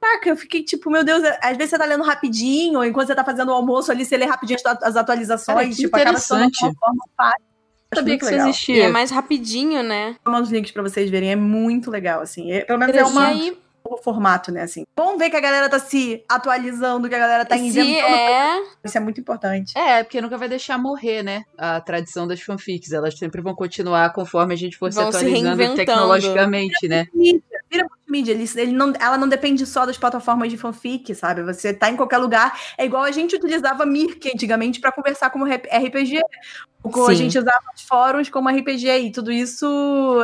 [0.00, 3.14] Caraca, eu fiquei tipo, meu Deus, às vezes você tá lendo rapidinho, ou enquanto você
[3.16, 6.18] tá fazendo o almoço ali, você lê rapidinho as, as atualizações, Cara, que tipo, acaba
[6.18, 6.64] sendo interessante.
[6.64, 7.48] uma forma fácil.
[7.90, 8.46] Eu sabia que isso legal.
[8.46, 8.84] E existia.
[8.84, 10.14] é mais rapidinho, né?
[10.24, 12.52] Vou mandar os links pra vocês verem, é muito legal, assim.
[12.52, 13.58] É- pelo menos é E uma, aí,
[13.94, 14.84] o formato, né, assim.
[14.96, 18.14] Vamos ver que a galera tá se atualizando, que a galera tá se inventando.
[18.14, 18.62] é.
[18.84, 19.76] Isso é muito importante.
[19.76, 21.42] É, porque nunca vai deixar morrer, né?
[21.56, 22.92] A tradição das fanfics.
[22.92, 25.76] Elas sempre vão continuar conforme a gente for se Vão se atualizando reinventando.
[25.76, 27.06] tecnologicamente, né?
[27.14, 28.32] Mídia, vira multimídia.
[28.32, 31.42] Ele, ele não, ela não depende só das plataformas de fanfic, sabe?
[31.42, 32.58] Você tá em qualquer lugar.
[32.76, 36.20] É igual a gente utilizava Mirk antigamente pra conversar como RPG.
[36.82, 37.16] Ou a Sim.
[37.16, 38.88] gente usava os fóruns como RPG.
[38.88, 39.66] E tudo isso.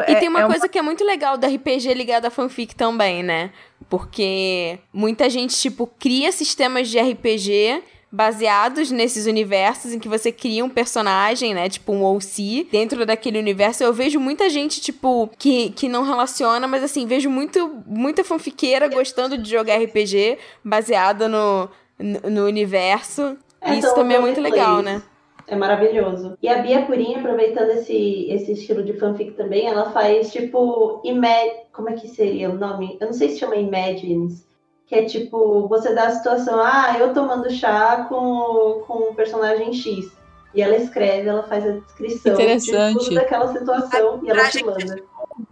[0.09, 2.74] E é, tem uma é coisa que é muito legal da RPG ligada à fanfic
[2.74, 3.51] também, né?
[3.89, 7.82] Porque muita gente, tipo, cria sistemas de RPG
[8.15, 11.69] baseados nesses universos em que você cria um personagem, né?
[11.69, 13.82] Tipo um OC dentro daquele universo.
[13.82, 18.89] Eu vejo muita gente, tipo, que, que não relaciona, mas assim, vejo muito, muita fanfiqueira
[18.89, 21.69] gostando de jogar RPG baseada no,
[21.99, 23.36] no, no universo.
[23.61, 25.03] É, Isso são também é muito legal, né?
[25.47, 26.39] É maravilhoso.
[26.41, 31.03] E a Bia Purim, aproveitando esse, esse estilo de fanfic também, ela faz tipo.
[31.05, 31.28] Ima-
[31.73, 32.97] Como é que seria o nome?
[33.01, 34.44] Eu não sei se chama Imagines.
[34.86, 39.73] Que é tipo, você dá a situação, ah, eu tomando chá com, com o personagem
[39.73, 40.12] X.
[40.55, 42.98] E ela escreve, ela faz a descrição Interessante.
[42.98, 45.02] de tudo daquela situação e ela te manda.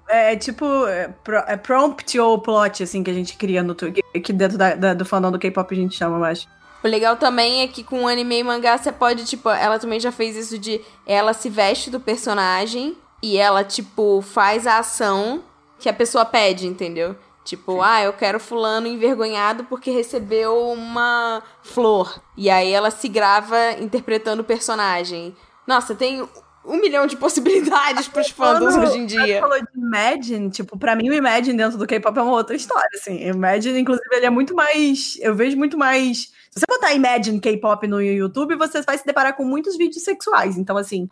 [0.06, 4.04] É tipo é, pro- é prompt ou plot, assim, que a gente cria no Twitter.
[4.22, 6.46] Que dentro da- da- do fandom do K-pop a gente chama, eu acho.
[6.84, 10.12] O legal também é que com anime e mangá você pode, tipo, ela também já
[10.12, 15.42] fez isso de ela se veste do personagem e ela, tipo, faz a ação
[15.78, 17.16] que a pessoa pede, entendeu?
[17.44, 22.23] Tipo, ah, eu quero fulano envergonhado porque recebeu uma flor.
[22.36, 25.35] E aí ela se grava interpretando o personagem.
[25.66, 26.27] Nossa, tem
[26.64, 29.40] um milhão de possibilidades pros fandoms hoje em Você dia.
[29.40, 32.89] falou de Imagine, tipo, pra mim o Imagine dentro do K-pop é uma outra história,
[32.94, 33.27] assim.
[33.27, 35.19] Imagine, inclusive, ele é muito mais.
[35.20, 36.31] Eu vejo muito mais.
[36.51, 40.56] Se você botar Imagine K-pop no YouTube, você vai se deparar com muitos vídeos sexuais.
[40.56, 41.09] Então, assim,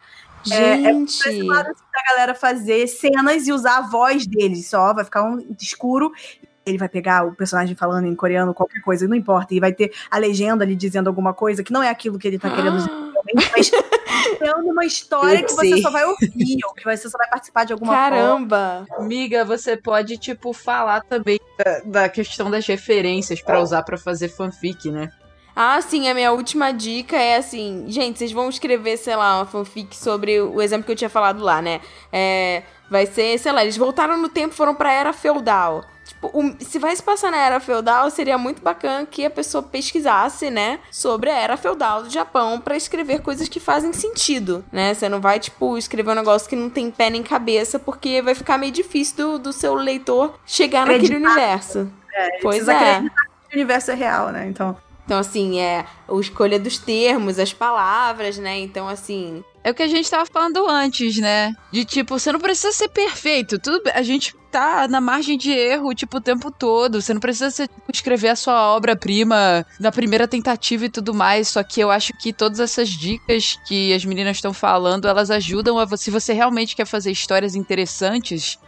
[0.50, 4.68] é- é Gente, esse lado assim, da galera fazer cenas e usar a voz deles
[4.68, 6.12] só, vai ficar um escuro.
[6.64, 9.54] Ele vai pegar o personagem falando em coreano, qualquer coisa, não importa.
[9.54, 12.38] E vai ter a legenda ali dizendo alguma coisa que não é aquilo que ele
[12.38, 12.90] tá querendo dizer,
[13.56, 13.70] mas
[14.38, 17.72] criando uma história que você só vai ouvir, ou que você só vai participar de
[17.72, 18.10] alguma forma.
[18.10, 18.86] caramba.
[18.96, 24.28] Amiga, você pode, tipo, falar também da, da questão das referências pra usar pra fazer
[24.28, 25.10] fanfic, né?
[25.54, 29.46] Ah, sim, a minha última dica é assim, gente, vocês vão escrever, sei lá, uma
[29.46, 31.80] fanfic sobre o exemplo que eu tinha falado lá, né?
[32.12, 35.84] É, vai ser, sei lá, eles voltaram no tempo, foram pra era feudal.
[36.04, 40.50] Tipo, se vai se passar na era feudal, seria muito bacana que a pessoa pesquisasse,
[40.50, 44.92] né, sobre a era feudal do Japão pra escrever coisas que fazem sentido, né?
[44.92, 48.34] Você não vai, tipo, escrever um negócio que não tem pé nem cabeça, porque vai
[48.34, 51.30] ficar meio difícil do, do seu leitor chegar naquele Acreditar.
[51.32, 51.92] universo.
[52.42, 52.90] pois precisa é.
[52.96, 54.46] acreditar que o universo é real, né?
[54.48, 54.76] Então.
[55.10, 58.60] Então, assim, é a escolha dos termos, as palavras, né?
[58.60, 59.42] Então, assim.
[59.64, 61.52] É o que a gente tava falando antes, né?
[61.72, 63.58] De tipo, você não precisa ser perfeito.
[63.58, 67.02] Tudo a gente tá na margem de erro, tipo, o tempo todo.
[67.02, 71.48] Você não precisa ser, tipo, escrever a sua obra-prima na primeira tentativa e tudo mais.
[71.48, 75.76] Só que eu acho que todas essas dicas que as meninas estão falando, elas ajudam
[75.76, 75.88] a.
[75.96, 78.60] Se você realmente quer fazer histórias interessantes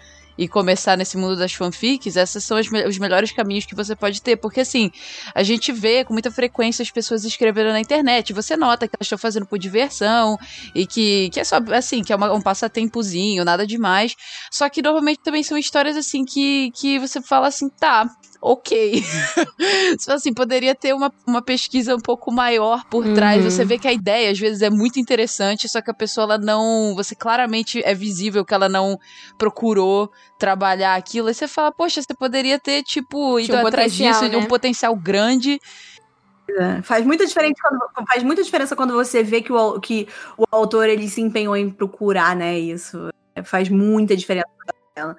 [0.43, 4.21] e começar nesse mundo das fanfics, esses são me- os melhores caminhos que você pode
[4.21, 4.37] ter.
[4.37, 4.91] Porque, assim,
[5.35, 8.33] a gente vê com muita frequência as pessoas escrevendo na internet.
[8.33, 10.37] Você nota que elas estão fazendo por diversão
[10.75, 14.15] e que, que é só, assim, que é uma- um passatempozinho, nada demais.
[14.51, 18.09] Só que normalmente também são histórias, assim, que, que você fala assim, tá.
[18.45, 19.05] Ok.
[20.09, 23.45] Assim, poderia ter uma, uma pesquisa um pouco maior por trás.
[23.45, 23.49] Uhum.
[23.49, 26.39] Você vê que a ideia, às vezes, é muito interessante, só que a pessoa, ela
[26.39, 26.93] não.
[26.97, 28.99] Você claramente é visível que ela não
[29.39, 30.11] procurou
[30.41, 31.29] trabalhar aquilo.
[31.29, 34.43] Aí você fala, poxa, você poderia ter, tipo, ido um atrás potencial, disso, de né?
[34.43, 35.61] um potencial grande.
[36.59, 40.45] É, Faz muita diferença quando, faz muita diferença quando você vê que o, que o
[40.51, 42.59] autor ele se empenhou em procurar, né?
[42.59, 44.49] Isso É, faz muita diferença.
[44.95, 45.17] Ela.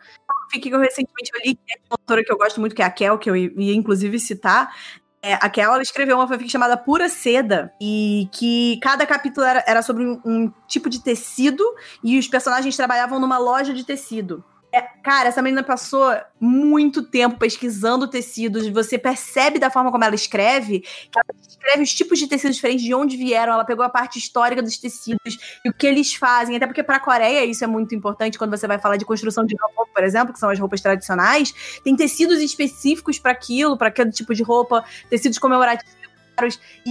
[0.62, 2.92] Que eu recentemente li que é uma autora que eu gosto muito, que é a
[2.92, 4.74] Kel, que eu ia inclusive citar.
[5.22, 9.64] É, a Kel ela escreveu uma fanfic chamada Pura Seda, e que cada capítulo era,
[9.66, 11.64] era sobre um, um tipo de tecido,
[12.04, 14.44] e os personagens trabalhavam numa loja de tecido.
[14.74, 18.68] É, cara, essa menina passou muito tempo pesquisando tecidos.
[18.70, 22.84] Você percebe da forma como ela escreve que ela escreve os tipos de tecidos diferentes,
[22.84, 23.54] de onde vieram.
[23.54, 26.56] Ela pegou a parte histórica dos tecidos e o que eles fazem.
[26.56, 29.46] Até porque para a Coreia isso é muito importante quando você vai falar de construção
[29.46, 31.54] de roupa, por exemplo, que são as roupas tradicionais.
[31.84, 35.94] Tem tecidos específicos para aquilo, para aquele tipo de roupa, tecidos comemorativos.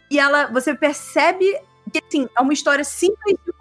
[0.08, 1.44] E ela, você percebe
[1.92, 3.51] que assim, é uma história simples de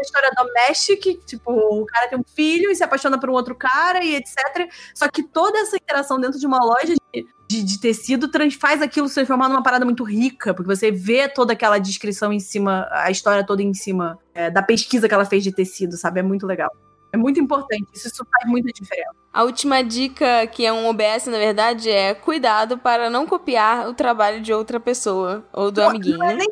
[0.00, 3.54] uma história doméstica, tipo, o cara tem um filho e se apaixona por um outro
[3.54, 4.68] cara e etc.
[4.94, 8.80] Só que toda essa interação dentro de uma loja de, de, de tecido trans, faz
[8.80, 12.88] aquilo se transformar numa parada muito rica, porque você vê toda aquela descrição em cima,
[12.90, 16.20] a história toda em cima é, da pesquisa que ela fez de tecido, sabe?
[16.20, 16.70] É muito legal.
[17.12, 19.10] É muito importante, isso, isso faz muita diferença.
[19.32, 23.94] A última dica, que é um OBS, na verdade, é cuidado para não copiar o
[23.94, 26.18] trabalho de outra pessoa ou do Pô, amiguinho.
[26.18, 26.48] Não é nem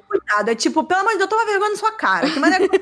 [0.46, 2.30] é tipo, pelo amor de Deus, toma vergonha na sua cara.
[2.30, 2.78] Que maneira que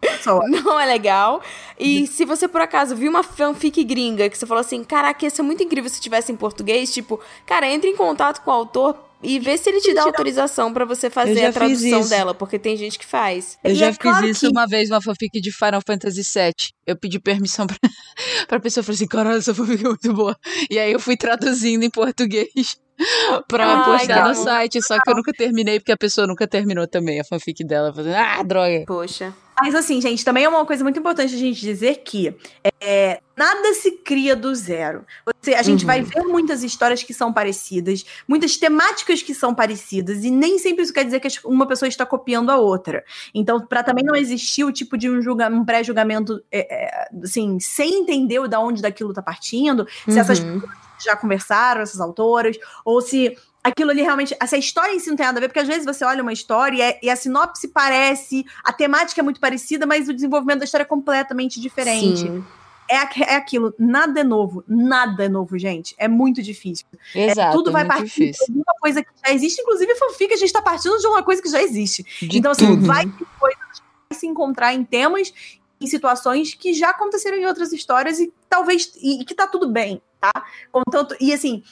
[0.00, 0.46] pessoa.
[0.48, 1.42] Não é legal.
[1.78, 5.30] E se você por acaso viu uma fanfic gringa que você falou assim, caraca, ia
[5.30, 8.96] ser muito incrível se tivesse em português, tipo, cara, entre em contato com o autor
[9.22, 12.08] e vê se ele te dá autorização pra você fazer a tradução isso.
[12.08, 13.56] dela, porque tem gente que faz.
[13.62, 16.22] Eu E já é fiz claro isso que- uma vez, uma fanfic de Final Fantasy
[16.22, 16.70] VII.
[16.84, 17.76] Eu pedi permissão pra,
[18.48, 20.36] pra pessoa, falei assim, caralho, essa fanfic é muito boa.
[20.68, 22.76] E aí eu fui traduzindo em português
[23.48, 24.34] pra Ai, postar no calma.
[24.34, 27.92] site, só que eu nunca terminei, porque a pessoa nunca terminou também a fanfic dela.
[27.92, 28.84] Fazendo, ah, droga.
[28.86, 29.34] Poxa.
[29.60, 32.34] Mas assim, gente, também é uma coisa muito importante a gente dizer que
[32.80, 35.04] é, nada se cria do zero.
[35.42, 35.86] Você- a gente Uhum.
[35.86, 40.82] vai ver muitas histórias que são parecidas, muitas temáticas que são parecidas, e nem sempre
[40.82, 43.04] isso quer dizer que uma pessoa está copiando a outra.
[43.34, 47.60] Então, para também não existir o tipo de um, julga- um pré-julgamento, é, é, assim,
[47.60, 50.62] sem entender da onde daquilo tá partindo, se essas Uhum.
[51.04, 54.36] Já conversaram, essas autoras, ou se aquilo ali realmente.
[54.46, 56.22] Se a história em si não tem nada a ver, porque às vezes você olha
[56.22, 60.14] uma história e, é- e a sinopse parece, a temática é muito parecida, mas o
[60.14, 62.20] desenvolvimento da história é completamente diferente.
[62.20, 62.44] Sim.
[62.90, 65.94] É, é aquilo, nada é novo, nada é novo, gente.
[65.96, 66.84] É muito difícil.
[67.14, 68.46] É, Exato, tudo vai partir difícil.
[68.46, 71.40] de alguma coisa que já existe, inclusive fanfic, a gente tá partindo de uma coisa
[71.40, 72.04] que já existe.
[72.20, 72.84] De então, assim, tudo.
[72.86, 75.32] vai ter coisas vai se encontrar em temas,
[75.80, 78.92] em situações que já aconteceram em outras histórias e talvez.
[79.00, 80.44] E, e que tá tudo bem, tá?
[80.70, 81.62] Contanto, e assim.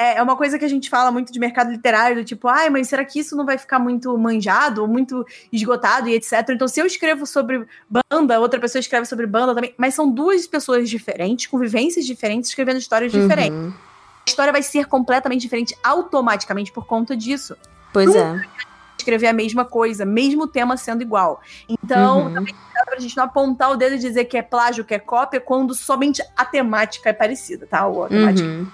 [0.00, 2.68] É é uma coisa que a gente fala muito de mercado literário, do tipo, ai,
[2.68, 6.32] mas será que isso não vai ficar muito manjado, ou muito esgotado e etc.
[6.50, 10.44] Então, se eu escrevo sobre banda, outra pessoa escreve sobre banda também, mas são duas
[10.44, 13.56] pessoas diferentes, com vivências diferentes, escrevendo histórias diferentes.
[13.56, 13.72] Uhum.
[14.26, 17.56] A história vai ser completamente diferente automaticamente por conta disso
[17.96, 18.44] Pois é.
[18.98, 21.40] Escrever a mesma coisa, mesmo tema sendo igual.
[21.68, 22.32] Então, Uhum.
[22.32, 24.98] também dá pra gente não apontar o dedo e dizer que é plágio, que é
[24.98, 27.86] cópia, quando somente a temática é parecida, tá?
[27.86, 28.66] Ou a temática Uhum.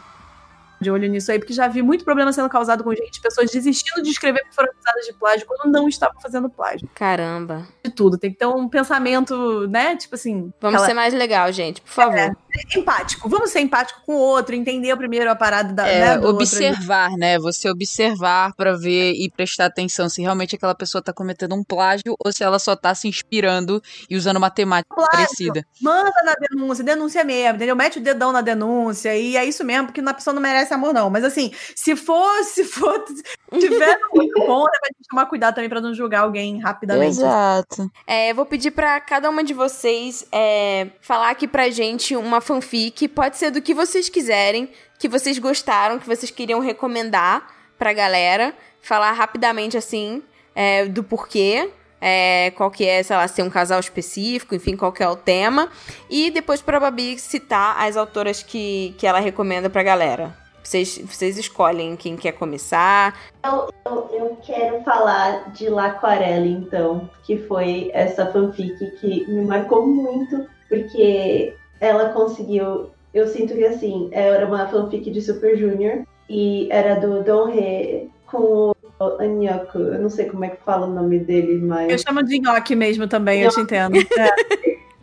[0.83, 4.03] De olho nisso aí, porque já vi muito problema sendo causado com gente, pessoas desistindo
[4.03, 6.89] de escrever porque foram acusadas de plágio quando não estavam fazendo plágio.
[6.95, 7.67] Caramba.
[7.85, 8.19] De tudo.
[8.19, 9.97] Tem que ter um pensamento, né?
[9.97, 10.53] Tipo assim.
[10.61, 12.19] Vamos aquela- ser mais legal, gente, por favor.
[12.19, 12.33] É,
[12.77, 13.29] empático.
[13.29, 16.37] Vamos ser empático com o outro, entender primeiro a parada da, É, né, do outro
[16.43, 17.39] observar, né?
[17.39, 22.15] Você observar pra ver e prestar atenção se realmente aquela pessoa tá cometendo um plágio
[22.19, 25.11] ou se ela só tá se inspirando e usando uma temática Plágio.
[25.13, 25.67] parecida.
[25.81, 27.77] Manda na denúncia, denuncia mesmo, entendeu?
[27.77, 30.93] Mete o dedão na denúncia e é isso mesmo, porque a pessoa não merece amor,
[30.93, 31.11] não.
[31.11, 33.03] Mas assim, se for, se for,
[33.59, 37.19] tiver muito bom, é pra gente tomar cuidado também pra não julgar alguém rapidamente.
[37.19, 37.91] Exato.
[38.07, 42.41] É, eu vou pedir pra cada uma de vocês é, falar aqui pra gente uma
[42.41, 43.09] fanfic.
[43.09, 47.47] Pode ser do que vocês quiserem, que vocês gostaram, que vocês queriam recomendar
[47.79, 48.55] pra galera.
[48.81, 50.23] Falar rapidamente assim,
[50.55, 51.71] é, do porquê.
[52.05, 55.09] é, qual que é, sei lá, se é um casal específico, enfim, qual que é
[55.09, 55.69] o tema.
[56.11, 60.37] E depois pra Babi citar as autoras que, que ela recomenda pra galera.
[60.63, 63.19] Vocês, vocês escolhem quem quer começar.
[63.45, 63.69] Eu,
[64.13, 71.55] eu quero falar de L'Aquarelle, então, que foi essa fanfic que me marcou muito, porque
[71.81, 72.91] ela conseguiu.
[73.13, 78.09] Eu sinto que assim, era uma fanfic de Super Junior e era do Don He
[78.27, 79.79] com o Anyaku.
[79.79, 81.91] Eu não sei como é que fala o nome dele, mas.
[81.91, 83.99] Eu chamo de nhoque mesmo também, eu te entendo.
[83.99, 84.29] É.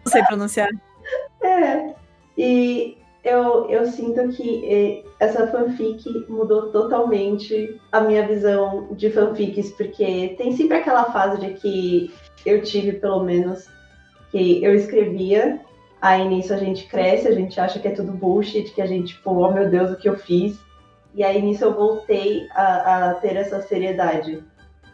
[0.05, 0.69] Não sei pronunciar.
[1.41, 1.93] É.
[2.37, 2.97] E
[3.29, 10.35] eu, eu sinto que eh, essa fanfic mudou totalmente a minha visão de fanfics, porque
[10.37, 12.13] tem sempre aquela fase de que
[12.45, 13.67] eu tive, pelo menos,
[14.31, 15.61] que eu escrevia,
[16.01, 19.15] aí nisso a gente cresce, a gente acha que é tudo bullshit, que a gente,
[19.15, 20.59] tipo, oh meu Deus, o que eu fiz?
[21.15, 24.43] E aí nisso eu voltei a, a ter essa seriedade.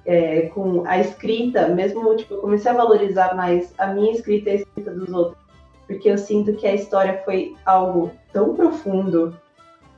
[0.05, 4.53] é, com a escrita, mesmo tipo, eu comecei a valorizar mais a minha escrita e
[4.53, 5.44] a escrita dos outros
[5.87, 9.37] porque eu sinto que a história foi algo tão profundo.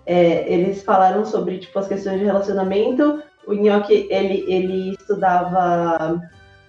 [0.05, 3.21] É, eles falaram sobre tipo as questões de relacionamento.
[3.45, 6.21] O Nhoque ele ele estudava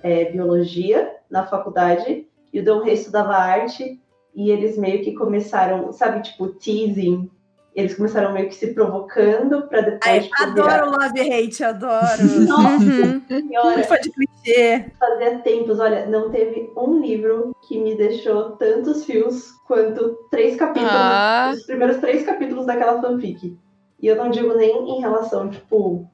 [0.03, 4.01] é, biologia na faculdade e o Dom Rei estudava arte
[4.35, 7.31] e eles meio que começaram, sabe, tipo teasing.
[7.79, 12.25] Eles começaram meio que se provocando para depois Ai, tipo, virar- adoro love hate, adoro.
[12.49, 13.23] Nossa Uhum.
[13.29, 14.85] senhora, fã de clichê.
[14.99, 20.91] fazia tempos, olha, não teve um livro que me deixou tantos fios quanto três capítulos,
[20.93, 21.53] Ah.
[21.55, 23.57] os primeiros três capítulos daquela fanfic.
[24.03, 26.05] E eu não digo nem em relação, tipo,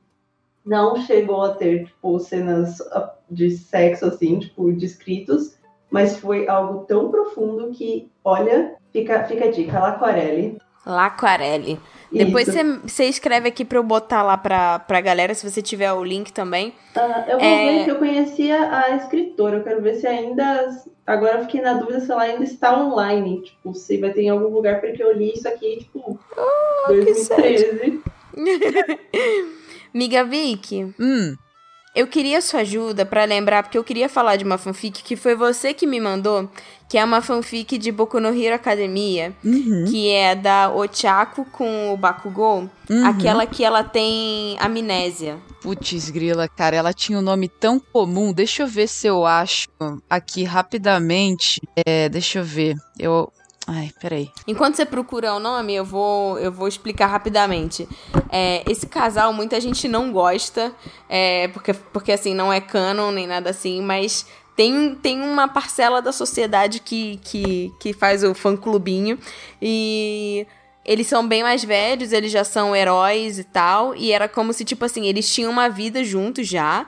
[0.66, 5.56] não chegou a ter, tipo, cenas ah, de sexo, assim, tipo, descritos,
[5.90, 10.58] mas foi algo tão profundo que, olha, fica, fica a dica, Laquarelle.
[10.86, 11.78] Laquarelle.
[12.12, 12.56] Depois Isso.
[12.56, 16.04] você você escreve aqui pra eu botar lá pra, pra galera, se você tiver o
[16.04, 16.72] link também.
[16.94, 17.66] Ah, eu vou É.
[17.78, 19.56] ver que eu conhecia a escritora.
[19.56, 20.68] Eu quero ver se ainda.
[21.06, 23.42] Agora eu fiquei na dúvida se ela ainda está online.
[23.42, 28.00] Tipo, se vai ter em algum lugar, porque eu li isso aqui, tipo, Ah, 2013.
[29.92, 31.36] Miga Vicky, Hum,
[31.94, 35.34] eu queria sua ajuda pra lembrar, porque eu queria falar de uma fanfic que foi
[35.36, 36.50] você que me mandou,
[36.88, 41.92] que é uma fanfic de Boku no Hero Academia, uhum, que é da Ochako com
[41.92, 43.06] o Bakugou, uhum.
[43.06, 45.38] aquela que ela tem amnésia.
[45.60, 48.34] Putz, grila, cara, ela tinha um nome tão comum.
[48.34, 49.68] Deixa eu ver se eu acho
[50.10, 51.58] aqui rapidamente.
[51.86, 52.76] É, deixa eu ver.
[52.98, 53.32] Eu.
[53.66, 54.30] Ai, peraí.
[54.46, 57.88] Enquanto você procura o nome, eu vou, eu vou explicar rapidamente.
[58.30, 60.74] É, esse casal, muita gente não gosta,
[61.08, 66.02] é, porque, porque assim, não é canon nem nada assim, mas tem, tem uma parcela
[66.02, 69.18] da sociedade que, que, que faz o fã-clubinho.
[69.60, 70.46] E
[70.84, 73.96] eles são bem mais velhos, eles já são heróis e tal.
[73.96, 76.86] E era como se, tipo assim, eles tinham uma vida juntos já.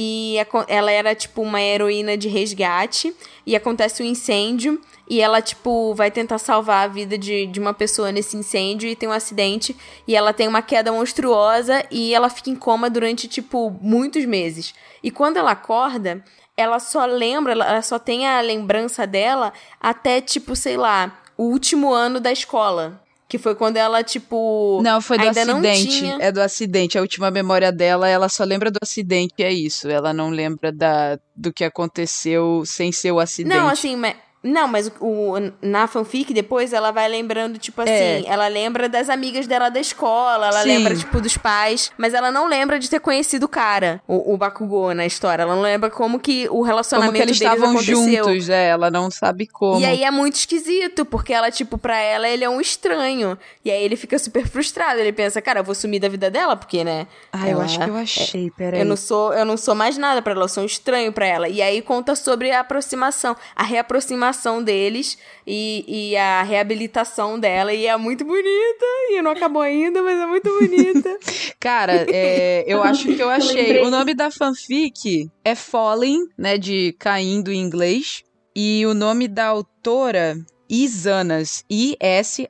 [0.00, 0.36] E
[0.68, 3.12] ela era, tipo, uma heroína de resgate.
[3.44, 4.80] E acontece um incêndio.
[5.10, 8.88] E ela, tipo, vai tentar salvar a vida de, de uma pessoa nesse incêndio.
[8.88, 9.76] E tem um acidente.
[10.06, 11.84] E ela tem uma queda monstruosa.
[11.90, 14.72] E ela fica em coma durante, tipo, muitos meses.
[15.02, 16.22] E quando ela acorda,
[16.56, 21.92] ela só lembra, ela só tem a lembrança dela até, tipo, sei lá, o último
[21.92, 23.02] ano da escola.
[23.28, 24.80] Que foi quando ela, tipo.
[24.82, 25.88] Não, foi do ainda não acidente.
[25.98, 26.96] tinha- É do acidente.
[26.96, 29.86] A última memória dela, ela só lembra do acidente, é isso.
[29.88, 33.54] Ela não lembra da, do que aconteceu sem ser o acidente.
[33.54, 34.16] Não, assim, mas.
[34.42, 38.22] Não, mas o, na fanfic depois ela vai lembrando, tipo assim, É.
[38.26, 40.68] ela lembra das amigas dela da escola, ela Sim.
[40.68, 44.36] lembra, tipo, dos pais, mas ela não lembra de ter conhecido o cara, o, o
[44.36, 45.42] Bakugou na história.
[45.42, 48.24] Ela não lembra como que o Como relacionamento que eles estavam aconteceu.
[48.24, 49.80] juntos, é, ela não sabe como.
[49.80, 53.36] E aí é muito esquisito, porque ela, tipo, pra ela, ele é um estranho.
[53.64, 55.00] E aí ele fica super frustrado.
[55.00, 57.08] Ele pensa, cara, eu vou sumir da vida dela, porque, né?
[57.32, 58.80] Ah, eu acho que eu achei, peraí.
[58.80, 61.26] Eu não sou, eu não sou mais nada pra ela, eu sou um estranho pra
[61.26, 61.48] ela.
[61.48, 64.27] E aí conta sobre a aproximação, a reaproximação
[64.62, 67.72] deles e, e a reabilitação dela.
[67.72, 68.86] E é muito bonita.
[69.10, 71.18] E não acabou ainda, mas é muito bonita.
[71.60, 73.82] Cara, é, eu acho que eu achei.
[73.82, 76.58] O nome da fanfic é Falling, né?
[76.58, 78.22] De caindo em inglês.
[78.54, 80.36] E o nome da autora
[80.68, 81.64] Isanas.
[81.70, 82.48] I-S-A-N-A-S.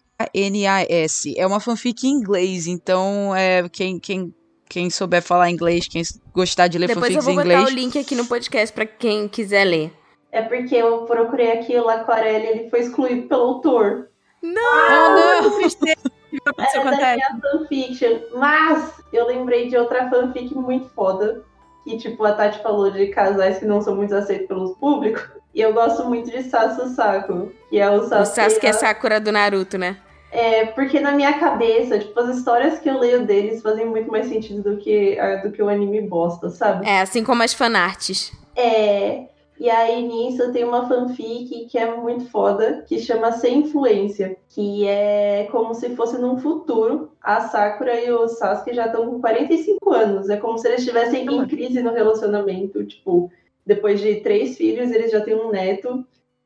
[1.37, 4.35] É uma fanfic em inglês, então é, quem, quem,
[4.69, 6.03] quem souber falar inglês, quem
[6.35, 7.71] gostar de ler Depois eu fanfics vou em botar inglês.
[7.71, 9.93] o link aqui no podcast pra quem quiser ler.
[10.31, 14.09] É porque eu procurei aqui o Laquarelli, ele foi excluído pelo autor.
[14.45, 15.51] Ah, não!
[15.59, 15.97] Tristeza.
[16.33, 17.17] Isso É da acontece.
[17.17, 18.19] minha fanfiction.
[18.35, 21.43] Mas eu lembrei de outra fanfic muito foda.
[21.85, 25.27] Que, tipo, a Tati falou de casais que não são muito aceitos pelos públicos.
[25.55, 27.51] E eu gosto muito de Sasu Saku.
[27.71, 28.35] Que é o O Sasuke.
[28.37, 29.97] Sasuke é Sakura do Naruto, né?
[30.31, 34.27] É, porque na minha cabeça, tipo, as histórias que eu leio deles fazem muito mais
[34.27, 36.87] sentido do que, a- do que o anime bosta, sabe?
[36.87, 38.31] É, assim como as fanarts.
[38.55, 39.23] É.
[39.61, 44.87] E aí nisso tem uma fanfic que é muito foda, que chama Sem Influência, que
[44.87, 47.11] é como se fosse num futuro.
[47.21, 50.31] A Sakura e o Sasuke já estão com 45 anos.
[50.31, 52.85] É como se eles estivessem em crise no relacionamento.
[52.85, 53.31] Tipo,
[53.67, 56.05] depois de três filhos, eles já têm um neto.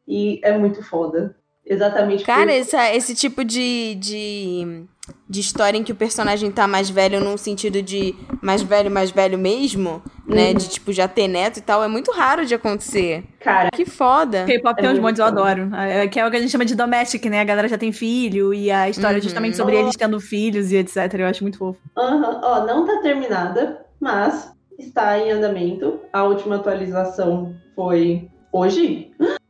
[0.09, 1.37] E é muito foda.
[1.65, 2.25] Exatamente.
[2.25, 4.85] Cara, por- essa, esse tipo de, de,
[5.29, 9.11] de história em que o personagem tá mais velho num sentido de mais velho, mais
[9.11, 10.49] velho mesmo, né?
[10.51, 10.55] Uhum.
[10.55, 13.25] De tipo já ter neto e tal, é muito raro de acontecer.
[13.41, 14.45] Cara, Que foda.
[14.45, 15.75] K-pop tem É uns muito montes, eu adoro.
[15.75, 17.41] É, Que é o que a gente chama de domestic, né?
[17.41, 19.23] A galera já tem filho e a história é Uhum.
[19.23, 20.97] justamente sobre eles tendo filhos e etc.
[21.19, 21.81] Eu acho muito fofo.
[21.99, 25.99] Aham, Ó, não tá terminada, mas está em andamento.
[26.13, 29.11] A última atualização foi hoje.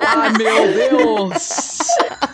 [0.00, 1.48] Ah, meu Deus!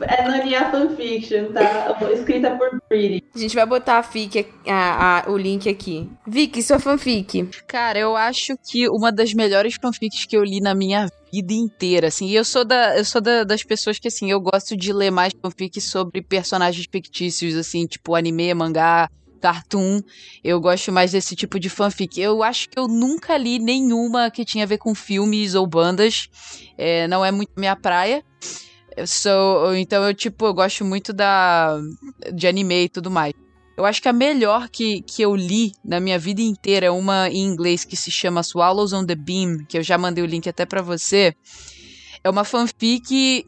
[0.00, 1.96] É no Nia Fanfiction, tá?
[2.12, 3.24] Escrita por Pretty.
[3.34, 6.08] A gente vai botar a fic, a, a- o link aqui.
[6.26, 7.48] Vicky, sua fanfic.
[7.66, 12.08] Cara, eu acho que uma das melhores fanfics que eu li na minha vida inteira,
[12.08, 14.92] assim, e eu sou da, eu sou da- das pessoas que, assim, eu gosto de
[14.92, 19.08] ler mais fanfics sobre personagens fictícios, assim, tipo anime, mangá,
[19.40, 20.00] cartoon,
[20.42, 22.20] eu gosto mais desse tipo de fanfic.
[22.20, 26.28] Eu acho que eu nunca li nenhuma que tinha a ver com filmes ou bandas,
[26.76, 28.22] é, não é muito minha praia.
[28.96, 31.78] Eu sou, então eu, tipo, eu gosto muito da,
[32.32, 33.34] de anime e tudo mais.
[33.76, 37.28] Eu acho que a melhor que, que eu li na minha vida inteira é uma
[37.28, 40.48] em inglês que se chama Swallows on the Beam, que eu já mandei o link
[40.48, 41.34] até pra você.
[42.24, 43.46] É uma fanfic.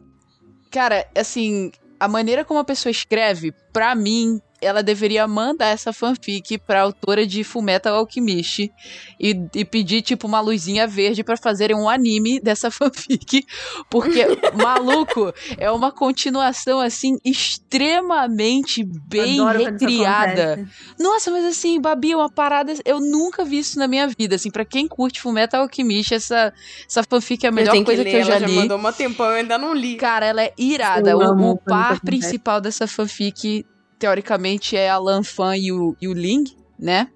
[0.69, 6.57] Cara, assim, a maneira como a pessoa escreve, pra mim, ela deveria mandar essa fanfic
[6.59, 8.71] pra autora de Fullmetal Alchemist
[9.19, 13.45] e, e pedir, tipo, uma luzinha verde pra fazerem um anime dessa fanfic.
[13.89, 14.25] Porque,
[14.55, 20.67] maluco, é uma continuação, assim, extremamente bem Adoro recriada.
[20.99, 22.73] Nossa, mas assim, Babi, é uma parada.
[22.85, 24.35] Eu nunca vi isso na minha vida.
[24.35, 26.53] Assim, pra quem curte Fullmetal Alchemist, essa,
[26.87, 28.55] essa fanfic é a melhor coisa ler, que eu já ela li.
[28.55, 29.95] já mandou uma tempão, eu ainda não li.
[29.95, 31.11] Cara, ela é irada.
[31.11, 33.65] Eu O, o par principal dessa fanfic,
[33.99, 36.45] teoricamente, é a Lan Fan e o, e o Ling,
[36.79, 37.09] né?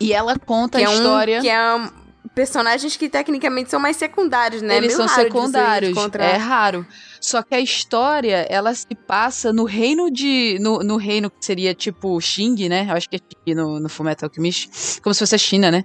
[0.00, 1.40] E ela conta a é um, história.
[1.40, 1.90] que é um-
[2.34, 4.76] personagens que tecnicamente são mais secundários, né?
[4.76, 6.24] Eles são você secundários, encontrar.
[6.24, 6.86] é raro.
[7.20, 10.56] Só que a história, ela se passa no reino de.
[10.60, 12.86] No, no reino que seria tipo Xing, né?
[12.88, 15.00] Eu acho que é Xing no, no Fullmetal Alchemist.
[15.02, 15.84] Como se fosse a China, né?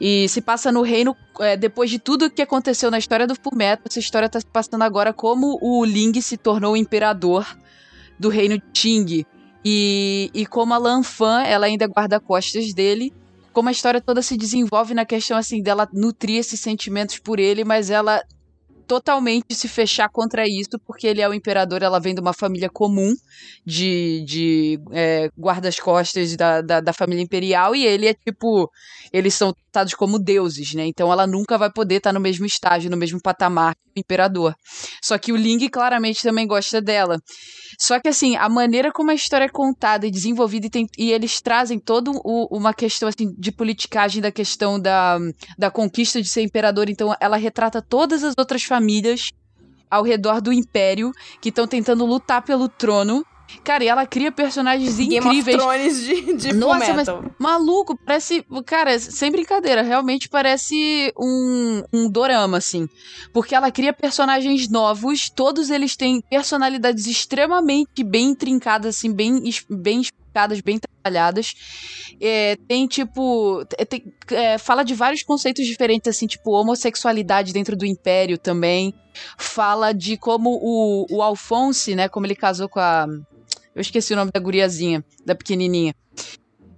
[0.00, 1.14] E se passa no reino.
[1.40, 4.82] é, depois de tudo que aconteceu na história do Fullmetal, essa história tá se passando
[4.82, 7.46] agora como o Ling se tornou o imperador
[8.18, 9.26] do reino de Xing.
[9.64, 13.12] E, e como a Lan Fan, ela ainda guarda costas dele
[13.52, 17.64] como a história toda se desenvolve na questão assim dela nutrir esses sentimentos por ele,
[17.64, 18.22] mas ela
[18.86, 22.68] totalmente se fechar contra isso, porque ele é o imperador, ela vem de uma família
[22.70, 23.12] comum
[23.66, 28.70] de, de é, guardas-costas da, da, da família imperial, e ele é tipo.
[29.12, 30.86] Eles são tratados como deuses, né?
[30.86, 34.54] Então ela nunca vai poder estar no mesmo estágio, no mesmo patamar que o imperador.
[35.02, 37.18] Só que o Ling claramente também gosta dela.
[37.78, 41.10] Só que assim, a maneira como a história é contada e desenvolvida, e, tem- e
[41.12, 42.10] eles trazem toda
[42.50, 45.18] uma questão assim, de politicagem da questão da,
[45.58, 46.88] da conquista de ser imperador.
[46.88, 49.30] Então ela retrata todas as outras famílias
[49.90, 51.12] ao redor do império
[51.42, 53.22] que estão tentando lutar pelo trono.
[53.62, 55.58] Cara, e ela cria personagens Game incríveis.
[55.58, 57.06] of Thrones de, de Nossa, mas
[57.38, 58.42] maluco, parece.
[58.64, 62.88] Cara, sem brincadeira, realmente parece um, um dorama, assim.
[63.30, 70.00] Porque ela cria personagens novos, todos eles têm personalidades extremamente bem intrincadas, assim, bem, bem
[70.32, 71.54] explicadas, bem trabalhadas.
[72.20, 73.64] É, tem, tipo.
[73.66, 78.94] te- tem- é, fala de vários conceitos diferentes, assim, tipo, homossexualidade dentro do Império também.
[79.36, 83.06] Fala de como o, o Alphonse, né, como ele casou com a.
[83.74, 85.94] Eu esqueci o nome da guriazinha, da pequenininha.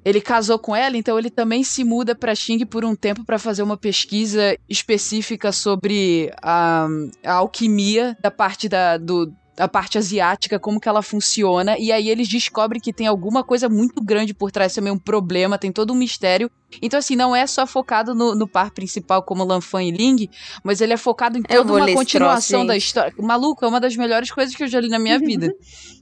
[0.05, 3.39] Ele casou com ela, então ele também se muda para Xing por um tempo para
[3.39, 6.87] fazer uma pesquisa específica sobre a,
[7.25, 12.09] a alquimia da parte da, do, da parte asiática, como que ela funciona, e aí
[12.09, 15.93] eles descobrem que tem alguma coisa muito grande por trás também, um problema, tem todo
[15.93, 19.91] um mistério, Então, assim, não é só focado no, no par principal como Lanfan e
[19.91, 20.29] Ling,
[20.63, 23.15] mas ele é focado em toda uma continuação troço, da história.
[23.19, 25.55] Maluco, é uma das melhores coisas que eu já li na minha vida.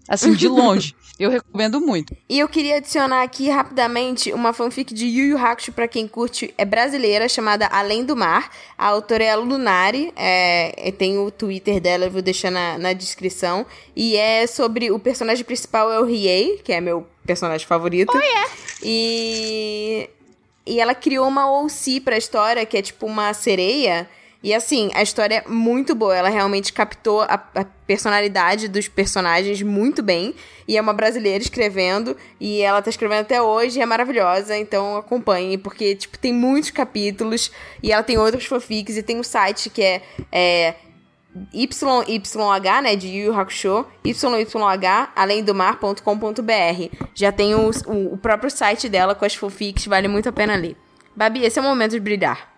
[0.08, 0.94] Assim, de longe.
[1.18, 2.16] Eu recomendo muito.
[2.28, 6.52] E eu queria adicionar aqui rapidamente uma fanfic de Yu Yu Hakusho pra quem curte,
[6.58, 8.50] é brasileira, chamada Além do Mar.
[8.76, 12.92] A autora é a Lunari, é, tem o Twitter dela, eu vou deixar na, na
[12.92, 13.64] descrição.
[13.94, 18.12] E é sobre o personagem principal é o Riei, que é meu personagem favorito.
[18.82, 20.10] E
[20.66, 24.08] e ela criou uma OC pra história, que é tipo uma sereia.
[24.42, 26.16] E assim, a história é muito boa.
[26.16, 30.34] Ela realmente captou a, a personalidade dos personagens muito bem.
[30.66, 32.16] E é uma brasileira escrevendo.
[32.40, 34.56] E ela tá escrevendo até hoje e é maravilhosa.
[34.56, 37.52] Então acompanhe, porque, tipo, tem muitos capítulos.
[37.82, 38.96] E ela tem outros fanfics.
[38.96, 40.02] E tem um site que é.
[40.30, 40.74] é
[41.52, 46.96] YYH, né, de Yu Hakusho, YYH, além do mar.com.br.
[47.14, 50.54] Já tem o, o, o próprio site dela com as fanfics, vale muito a pena
[50.56, 50.76] ler.
[51.14, 52.52] Babi, esse é o momento de brilhar.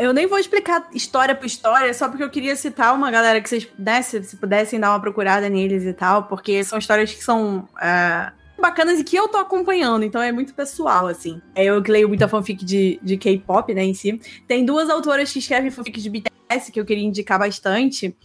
[0.00, 3.48] Eu nem vou explicar história por história, só porque eu queria citar uma galera que
[3.48, 7.22] vocês né, se, se pudessem dar uma procurada neles e tal, porque são histórias que
[7.22, 11.40] são é, bacanas e que eu tô acompanhando, então é muito pessoal, assim.
[11.54, 14.20] É, Eu que leio muita fanfic de, de K-pop, né, em si.
[14.46, 18.16] Tem duas autoras que escrevem fanfic de BTS que eu queria indicar bastante.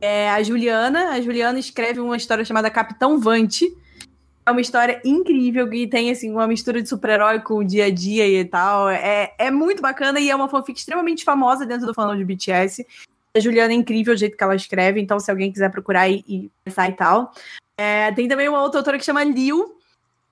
[0.00, 1.10] É a Juliana.
[1.10, 3.66] A Juliana escreve uma história chamada Capitão Vante.
[4.46, 7.90] É uma história incrível que tem assim uma mistura de super-herói com o dia a
[7.90, 8.88] dia e tal.
[8.88, 12.86] É, é muito bacana e é uma fanfic extremamente famosa dentro do fandom de BTS.
[13.36, 16.24] A Juliana é incrível o jeito que ela escreve, então se alguém quiser procurar e,
[16.26, 17.32] e pensar e tal.
[17.78, 19.76] É, tem também uma outra autora que chama Liu,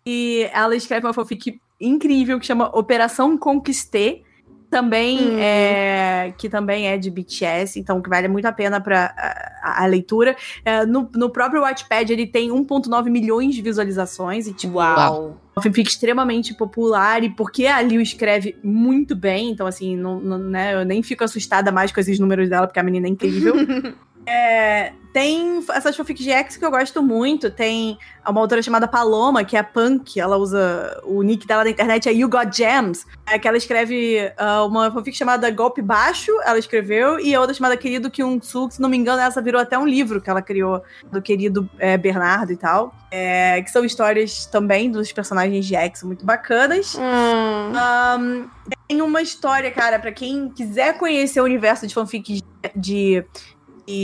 [0.04, 4.22] e ela escreve uma fanfic incrível que chama Operação Conquistê.
[4.68, 5.36] Também Hum.
[5.38, 9.14] é que também é de BTS, então que vale muito a pena para
[9.62, 10.36] a, a leitura.
[10.64, 15.40] É, no, no próprio Wattpad ele tem 1.9 milhões de visualizações e tipo Uau!
[15.54, 20.38] uma fanfic extremamente popular e porque a Liu escreve muito bem, então assim, não, não-
[20.38, 23.54] né, eu nem fico assustada mais com esses números dela, porque a menina é incrível.
[24.28, 27.50] É, tem essas fanfics de X que eu gosto muito.
[27.50, 27.96] Tem
[28.28, 30.20] uma autora chamada Paloma, que é punk.
[30.20, 31.00] Ela usa.
[31.04, 33.06] O nick dela na internet é You Got Gems.
[33.24, 37.78] É que ela escreve ah, uma fanfic chamada Golpe Baixo, ela escreveu, e outra chamada
[37.78, 40.82] Querido Kyung-soo, que se não me engano, essa virou até um livro que ela criou
[41.10, 42.94] do querido é, Bernardo e tal.
[43.10, 46.94] É, que são histórias também dos personagens de X muito bacanas.
[46.94, 47.72] Hum.
[47.74, 48.48] Ahn,
[48.86, 52.44] tem uma história, cara, pra quem quiser conhecer o universo de fanfics de,
[52.76, 53.24] de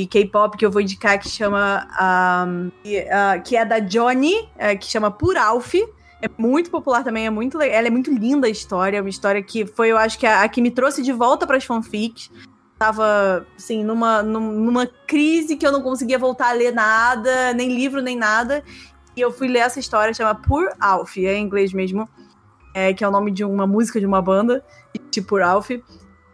[0.06, 1.88] K-pop que eu vou indicar, que chama.
[1.98, 5.74] ahn, que, ah, que é da Johnny, é, que chama Por Alf.
[6.20, 8.98] É muito popular também, é muito Ela é muito linda a história.
[8.98, 11.46] É uma história que foi, eu acho que a, a que me trouxe de volta
[11.46, 12.30] pras fanfics.
[12.78, 17.74] Tava, assim, numa, num- numa crise que eu não conseguia voltar a ler nada, nem
[17.74, 18.62] livro, nem nada.
[19.16, 22.08] E eu fui ler essa história, chama Por Alf, é em inglês mesmo
[22.74, 24.64] é, que é o nome de uma música de uma banda,
[25.10, 25.70] tipo Ralph.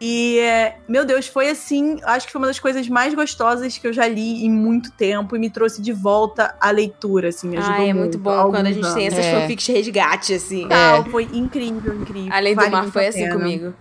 [0.01, 3.87] E, é, meu Deus, foi assim, acho que foi uma das coisas mais gostosas que
[3.87, 7.57] eu já li em muito tempo e me trouxe de volta a leitura, assim, me
[7.57, 7.99] ajudou Ai, é muito.
[8.17, 9.19] muito bom quando a gente tem anos.
[9.19, 9.41] essas É.
[9.41, 10.69] fanfics de resgate, assim.
[10.69, 12.33] Tal, Foi incrível, incrível.
[12.33, 13.75] Além do Vale mar foi a assim comigo.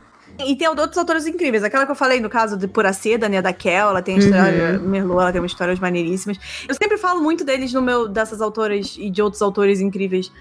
[0.46, 1.64] E tem outros autores incríveis.
[1.64, 4.20] Aquela que eu falei no caso de Pura Seda, né, da Kel, ela tem a
[4.20, 6.38] história, Merlot, ela tem umas histórias maneiríssimas.
[6.68, 10.32] Eu sempre falo muito deles no meu, dessas autoras e de outros autores incríveis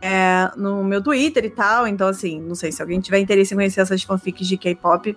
[0.00, 1.86] é, no meu Twitter e tal.
[1.86, 5.16] Então, assim, não sei se alguém tiver interesse em conhecer essas fanfics de K-pop,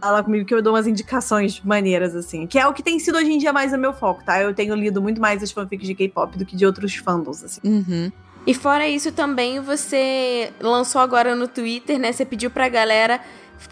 [0.00, 2.46] fala comigo que eu dou umas indicações maneiras, assim.
[2.46, 4.42] Que é o que tem sido hoje em dia mais o meu foco, tá?
[4.42, 7.60] Eu tenho lido muito mais as fanfics de K-pop do que de outros fandoms, assim.
[7.64, 8.12] Uhum.
[8.44, 12.10] E fora isso, também você lançou agora no Twitter, né?
[12.10, 13.20] Você pediu pra galera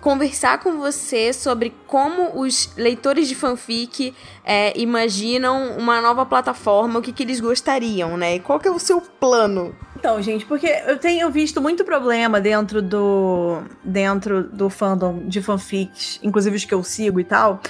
[0.00, 4.14] conversar com você sobre como os leitores de fanfic
[4.44, 8.36] é, imaginam uma nova plataforma, o que, que eles gostariam, né?
[8.36, 9.74] E qual que é o seu plano?
[10.00, 16.18] Então, gente, porque eu tenho visto muito problema dentro do dentro do fandom de fanfics,
[16.22, 17.60] inclusive os que eu sigo e tal,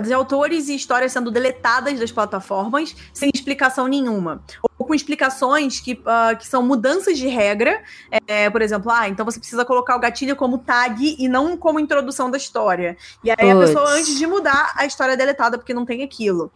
[0.00, 4.44] de autores e histórias sendo deletadas das plataformas sem explicação nenhuma.
[4.78, 7.82] Ou com explicações que, ah, que são mudanças de regra.
[8.28, 11.80] É, por exemplo, ah, então você precisa colocar o gatilho como tag e não como
[11.80, 12.96] introdução da história.
[13.24, 16.52] E aí a pessoa, antes de mudar, a história é deletada porque não tem aquilo.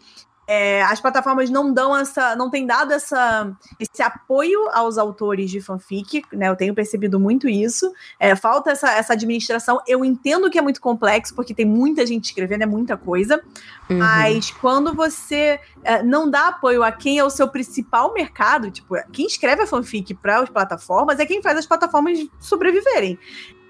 [0.47, 2.36] É, as plataformas não dão essa.
[2.36, 6.48] não têm dado essa, esse apoio aos autores de fanfic, né?
[6.48, 7.93] Eu tenho percebido muito isso.
[8.18, 9.81] É, falta essa, essa administração.
[9.86, 13.43] Eu entendo que é muito complexo, porque tem muita gente escrevendo, é muita coisa.
[13.90, 13.98] Uhum.
[13.98, 18.94] Mas quando você é, não dá apoio a quem é o seu principal mercado, tipo,
[19.12, 23.18] quem escreve a fanfic para as plataformas é quem faz as plataformas sobreviverem.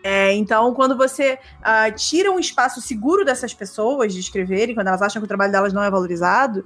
[0.09, 5.03] É, então, quando você ah, tira um espaço seguro dessas pessoas de escreverem, quando elas
[5.03, 6.65] acham que o trabalho delas não é valorizado,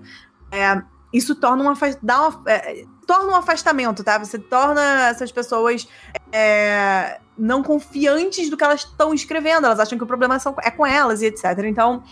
[0.52, 1.72] é, isso torna um,
[2.02, 4.18] dá uma, é, torna um afastamento, tá?
[4.18, 5.88] Você torna essas pessoas
[6.30, 9.64] é, não confiantes do que elas estão escrevendo.
[9.64, 11.44] Elas acham que o problema são- é com elas e etc.
[11.64, 12.04] Então,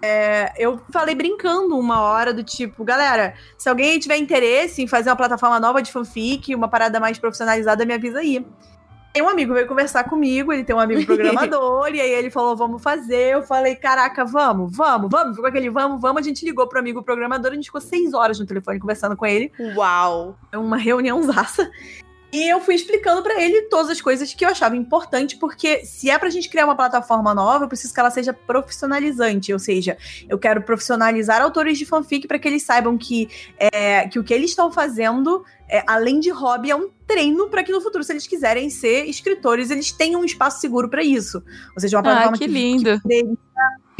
[0.00, 5.10] é, eu falei brincando uma hora do tipo, galera, se alguém tiver interesse em fazer
[5.10, 8.46] uma plataforma nova de fanfic, uma parada mais profissionalizada, me avisa aí.
[9.18, 12.56] Aí um amigo veio conversar comigo, ele tem um amigo programador, e aí ele falou,
[12.56, 13.34] vamos fazer.
[13.34, 15.34] Eu falei, caraca, vamos, vamos, vamos.
[15.34, 16.20] Ficou aquele vamos, vamos.
[16.20, 19.26] A gente ligou pro amigo programador, a gente ficou seis horas no telefone conversando com
[19.26, 19.50] ele.
[19.74, 20.38] Uau!
[20.52, 21.68] É uma reuniãozaça.
[22.30, 26.10] E eu fui explicando pra ele todas as coisas que eu achava importante, porque se
[26.10, 29.52] é pra gente criar uma plataforma nova, eu preciso que ela seja profissionalizante.
[29.52, 29.96] Ou seja,
[30.28, 34.34] eu quero profissionalizar autores de fanfic para que eles saibam que, é, que o que
[34.34, 38.12] eles estão fazendo, é, além de hobby, é um treino para que no futuro, se
[38.12, 41.42] eles quiserem ser escritores, eles tenham um espaço seguro pra isso.
[41.74, 43.00] Ou seja, uma Ah, plataforma que lindo.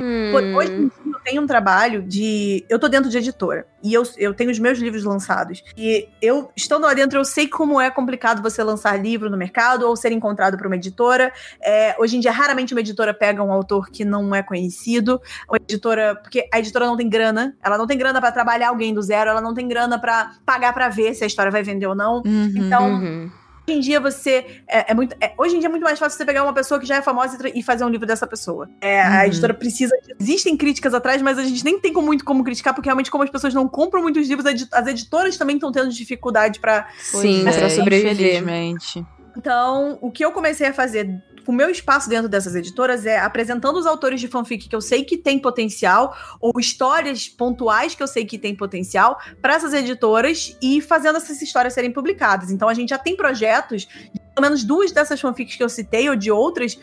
[0.00, 2.64] Hum, Pô, Hoje em dia eu tenho um trabalho de.
[2.68, 3.66] Eu tô dentro de editora.
[3.82, 5.62] E eu, eu tenho os meus livros lançados.
[5.76, 9.86] E eu, estando lá dentro, eu sei como é complicado você lançar livro no mercado
[9.86, 11.32] ou ser encontrado por uma editora.
[11.60, 15.20] É, hoje em dia, raramente uma editora pega um autor que não é conhecido.
[15.48, 16.16] Uma editora.
[16.16, 17.56] Porque a editora não tem grana.
[17.62, 19.30] Ela não tem grana pra trabalhar alguém do zero.
[19.30, 22.22] Ela não tem grana pra pagar pra ver se a história vai vender ou não.
[22.24, 22.52] Uhum.
[22.56, 23.30] Então, uhum.
[23.68, 25.14] Hoje em dia você é, é muito.
[25.20, 27.02] é- hoje em dia é muito mais fácil você pegar uma pessoa que já é
[27.02, 28.68] famosa e e fazer um livro dessa pessoa.
[28.80, 29.22] É, A Uhum.
[29.26, 29.92] editora precisa.
[30.18, 33.24] Existem críticas atrás, mas a gente nem tem como- muito como criticar, porque realmente, como
[33.24, 36.88] as pessoas não compram muitos livros, a as editoras também estão tendo dificuldade pra.
[36.98, 38.12] Sim, pra é, sobreviver.
[38.14, 39.04] Infelizmente.
[39.36, 43.78] Então, o que eu comecei a fazer o meu espaço dentro dessas editoras é apresentando
[43.78, 48.06] os autores de fanfic que eu sei que tem potencial, ou histórias pontuais que eu
[48.06, 52.50] sei que tem potencial, para essas editoras e fazendo essas histórias serem publicadas.
[52.50, 56.10] Então, a gente já tem projetos, de pelo menos duas dessas fanfics que eu citei,
[56.10, 56.74] ou de outras,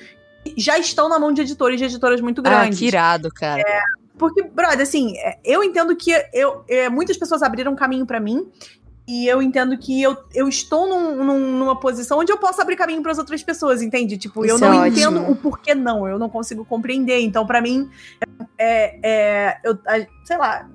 [0.44, 2.80] que já estão na mão de editores de editoras muito Ah, grandes.
[2.80, 3.64] que irado, cara.
[4.18, 8.20] Porque, brother, assim, é, eu entendo que eu, é, muitas pessoas abriram um caminho pra
[8.20, 8.48] mim.
[9.08, 12.76] E eu entendo que eu, eu estou num- num- numa posição onde eu posso abrir
[12.76, 14.18] caminho para as outras pessoas, entende?
[14.18, 15.32] Tipo, eu Isso não é entendo ótimo.
[15.32, 17.20] o porquê não, eu não consigo compreender.
[17.22, 17.88] Então, pra mim,
[18.58, 20.68] é, é, eu, a- sei lá,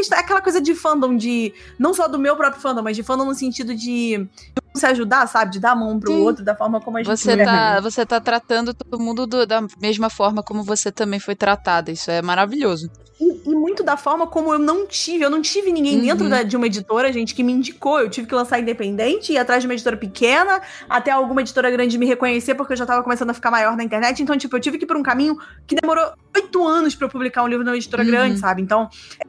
[0.00, 2.96] é que- é aquela coisa de fandom, de não só do meu próprio fandom, mas
[2.96, 4.26] de fandom no sentido de
[4.74, 5.52] se ajudar, sabe?
[5.52, 6.20] De dar a mão pro Sim.
[6.20, 9.62] outro da forma como a gente Você tá, você tá tratando todo mundo do- da
[9.80, 11.92] mesma forma como você também foi tratada.
[11.92, 12.90] Isso é maravilhoso.
[13.20, 16.02] E, e muito da forma como eu não tive, eu não tive ninguém Uhum.
[16.06, 18.00] dentro da- de uma editora, gente, que me indicou.
[18.00, 21.96] Eu tive que lançar independente, ir atrás de uma editora pequena, até alguma editora grande
[21.96, 24.20] me reconhecer, porque eu já tava começando a ficar maior na internet.
[24.20, 27.10] Então, tipo, eu tive que ir por um caminho que demorou oito anos pra eu
[27.10, 28.10] publicar um livro numa editora Uhum.
[28.10, 28.60] grande, sabe?
[28.60, 28.88] Então,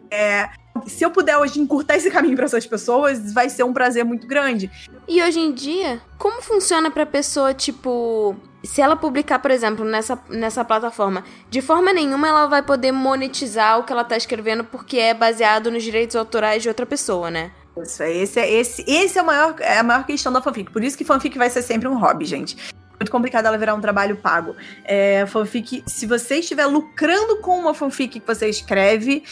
[0.09, 0.49] é,
[0.85, 4.27] se eu puder hoje encurtar esse caminho pra essas pessoas, vai ser um prazer muito
[4.27, 4.69] grande.
[5.07, 10.19] E hoje em dia, como funciona pra pessoa, tipo, se ela publicar, por exemplo, nessa,
[10.29, 14.97] nessa plataforma, de forma nenhuma ela vai poder monetizar o que ela tá escrevendo porque
[14.97, 17.51] é baseado nos direitos autorais de outra pessoa, né?
[17.81, 20.71] Isso, é- esse, é- esse, esse é, o maior, é a maior questão da fanfic.
[20.71, 22.55] Por isso que fanfic vai ser sempre um hobby, gente.
[22.99, 24.55] Muito complicado ela virar um trabalho pago.
[24.85, 29.23] É, fanfic, se você estiver lucrando com uma fanfic que você escreve,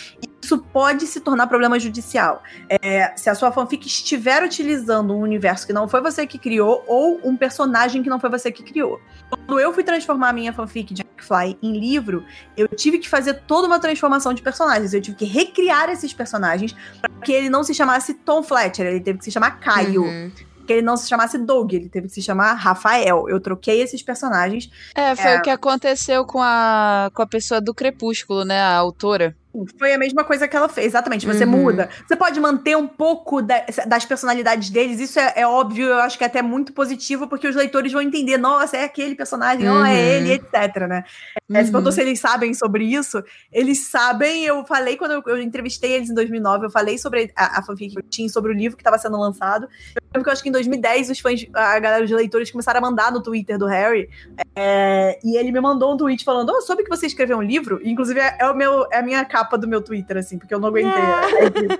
[0.43, 2.43] isso pode se tornar problema judicial.
[2.69, 6.83] É, se a sua fanfic estiver utilizando um universo que não foi você que criou,
[6.87, 8.99] ou um personagem que não foi você que criou.
[9.29, 12.25] Quando eu fui transformar a minha fanfic de Fly em livro,
[12.57, 14.93] eu tive que fazer toda uma transformação de personagens.
[14.93, 18.99] Eu tive que recriar esses personagens para que ele não se chamasse Tom Fletcher, ele
[18.99, 20.03] teve que se chamar Caio.
[20.03, 20.31] Uhum.
[20.65, 23.27] Que ele não se chamasse Doug, ele teve que se chamar Rafael.
[23.27, 24.69] Eu troquei esses personagens.
[24.95, 25.39] É, foi É.
[25.39, 28.61] o que aconteceu com a, com a pessoa do Crepúsculo, né?
[28.61, 29.35] A autora.
[29.77, 31.27] Foi a mesma coisa que ela fez, exatamente.
[31.27, 31.51] Você Uhum.
[31.51, 31.89] muda.
[32.07, 36.17] Você pode manter um pouco da- das personalidades deles, isso é, é óbvio, eu acho
[36.17, 39.85] que é até muito positivo, porque os leitores vão entender, nossa, é aquele personagem, ó,
[39.85, 39.95] é Uhum.
[39.95, 41.03] ele, etc, né?
[41.05, 41.65] É, Você Uhum.
[41.65, 43.23] perguntou se eles sabem sobre isso.
[43.51, 47.59] Eles sabem, eu falei quando eu, eu entrevistei eles em 2009, eu falei sobre a,
[47.59, 49.65] a fanfic que eu tinha, sobre o livro que estava sendo lançado.
[49.95, 52.79] Eu lembro que eu acho que em 2010 os fãs, a galera, os leitores começaram
[52.79, 54.09] a mandar no Twitter do Harry,
[54.55, 57.79] é, e ele me mandou um tweet falando, oh, soube que você escreveu um livro?
[57.83, 60.59] Inclusive é, é o meu, é a minha capa do meu Twitter, assim, porque eu
[60.59, 61.01] não aguentei.
[61.01, 61.77] É incrível.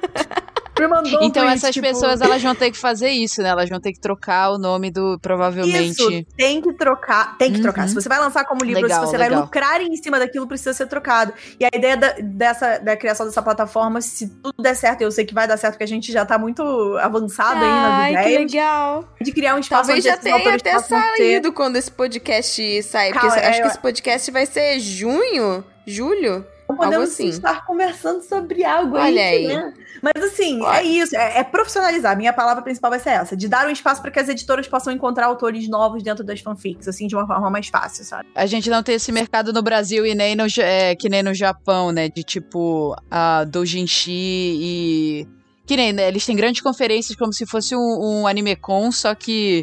[0.79, 3.49] me mandou um Então tweet, essas tipo, pessoas, elas vão ter que fazer isso, né?
[3.49, 5.91] Elas vão ter que trocar o nome do, provavelmente...
[6.01, 7.63] Isso, tem que trocar, tem que Uhum.
[7.63, 7.87] trocar.
[7.87, 9.43] Se você vai lançar como livro, Legal, se você vai legal.
[9.45, 11.31] lucrar em cima daquilo, precisa ser trocado.
[11.59, 15.23] E a ideia da, dessa, da criação dessa plataforma, se tudo der certo, eu sei
[15.25, 16.63] que vai dar certo, porque a gente já tá muito
[16.99, 19.07] avançado aí nas Ai, que ideias, legal.
[19.21, 23.13] de criar um espaço Talvez já tenha até saído quando esse podcast sair.
[23.13, 25.63] Porque Calma, acho é, que eu- esse podcast vai ser junho?
[25.85, 26.45] Julho?
[26.67, 27.27] Podemos algo assim.
[27.27, 29.73] estar conversando sobre algo Olha aí, né?
[30.01, 30.79] Mas assim, Olha.
[30.79, 32.17] é isso, é, é profissionalizar.
[32.17, 34.91] Minha palavra principal vai ser essa, de dar um espaço para que as editoras possam
[34.91, 38.27] encontrar autores novos dentro das fanfics, assim, de uma forma mais fácil, sabe?
[38.35, 41.33] A gente não tem esse mercado no Brasil e nem no, é, que nem no
[41.33, 42.09] Japão, né?
[42.09, 45.27] De tipo, a doujinshi e,
[45.65, 46.09] Que nem, né?
[46.09, 47.79] Eles têm grandes conferências como se fosse um,
[48.21, 49.61] um anime con, só que.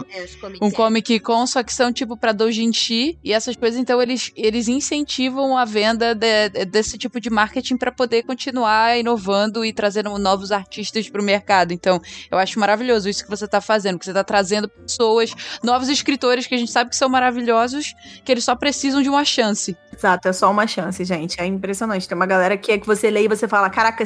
[0.62, 3.78] Um Comic Con, só que são tipo pra doujinshi e essas coisas.
[3.78, 9.62] Então eles, eles incentivam a venda de- desse tipo de marketing pra poder continuar inovando
[9.62, 11.72] e trazendo novos artistas pro mercado.
[11.72, 12.00] Então
[12.30, 16.46] eu acho maravilhoso isso que você tá fazendo, que você tá trazendo pessoas, novos escritores
[16.46, 17.94] que a gente sabe que são maravilhosos,
[18.24, 19.76] que eles só precisam de uma chance.
[19.94, 21.38] Exato, é só uma chance, gente.
[21.38, 22.08] É impressionante.
[22.08, 24.02] Tem uma galera que é que você lê e você fala: caraca,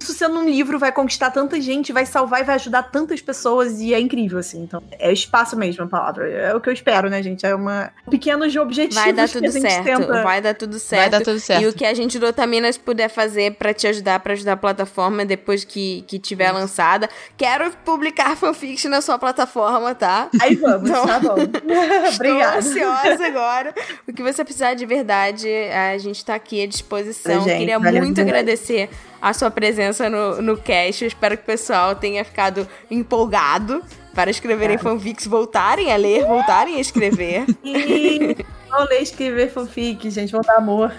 [0.00, 3.80] isso sendo um livro vai conquistar tanta gente, vai salvar e vai ajudar tantas pessoas,
[3.80, 4.62] e é incrível, assim.
[4.62, 6.28] Então, é espaço mesmo a palavra.
[6.28, 7.44] É o que eu espero, né, gente?
[7.46, 9.84] É uma pequenos objetivos Vai dar que a tudo gente certo.
[9.84, 10.22] tenta.
[10.22, 11.00] Vai dar tudo certo.
[11.00, 11.62] Vai dar tudo certo.
[11.62, 14.56] E o que a gente do Otaminas puder fazer pra te ajudar, pra ajudar a
[14.56, 17.08] plataforma depois que, que tiver lançada.
[17.36, 20.28] Quero publicar fanfiction na sua plataforma, tá?
[20.40, 21.36] Aí vamos, Então- tá bom.
[22.06, 22.58] Estou Obrigada.
[22.58, 23.74] ansiosa agora.
[24.08, 25.48] O que você precisar de verdade,
[25.94, 27.42] a gente tá aqui à disposição.
[27.42, 28.88] Gente, Queria muito de verdade.
[29.28, 31.02] A sua presença no, no cast.
[31.02, 33.82] Eu espero que o pessoal tenha ficado empolgado
[34.14, 37.44] para escreverem fanfics, voltarem a ler, voltarem a escrever.
[37.64, 40.32] E vou ler e escrever fanfic, gente.
[40.32, 40.92] Vou dar amor.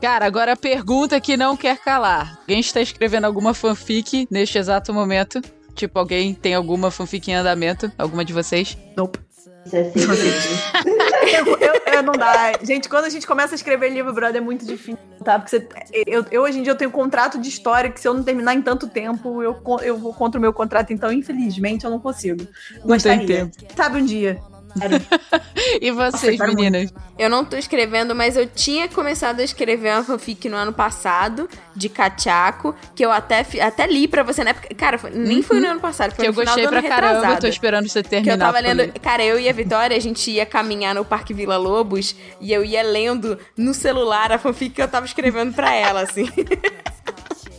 [0.00, 2.38] Cara, agora a pergunta que não quer calar.
[2.40, 5.40] Alguém está escrevendo alguma fanfic neste exato momento?
[5.74, 7.90] Tipo, alguém tem alguma fanfic em andamento?
[7.96, 8.76] Alguma de vocês?
[8.96, 9.23] Nope.
[9.72, 9.90] É
[11.38, 12.52] Eu, eu- eu não dá.
[12.62, 15.38] Gente, quando a gente começa a escrever livro, brother, é muito difícil, tá?
[15.38, 15.66] Porque você,
[16.06, 18.22] eu, eu, hoje em dia eu tenho um contrato de história que se eu não
[18.22, 20.92] terminar em tanto tempo, eu, eu vou contra o meu contrato.
[20.92, 22.40] Então, infelizmente, eu não consigo.
[22.40, 22.48] Não
[22.80, 23.50] tem Gostaria.
[23.76, 24.38] Sabe um dia.
[25.80, 26.54] E vocês, muito.
[26.56, 26.92] meninas?
[27.18, 31.48] Eu não tô escrevendo, mas eu tinha começado a escrever uma fanfic no ano passado,
[31.74, 34.74] de Cachaco, que eu até, até li pra você na época.
[34.74, 36.80] Cara, foi- nem foi no ano passado, foi Que eu no final gostei do ano
[36.80, 38.34] pra caramba, eu tô esperando você Que terminar.
[38.34, 38.78] eu tava lendo.
[38.78, 38.92] ler.
[39.00, 42.64] Cara, eu e a Vitória, a gente ia caminhar no Parque Vila Lobos e eu
[42.64, 46.28] ia lendo no celular a fanfic que eu tava escrevendo pra ela, assim.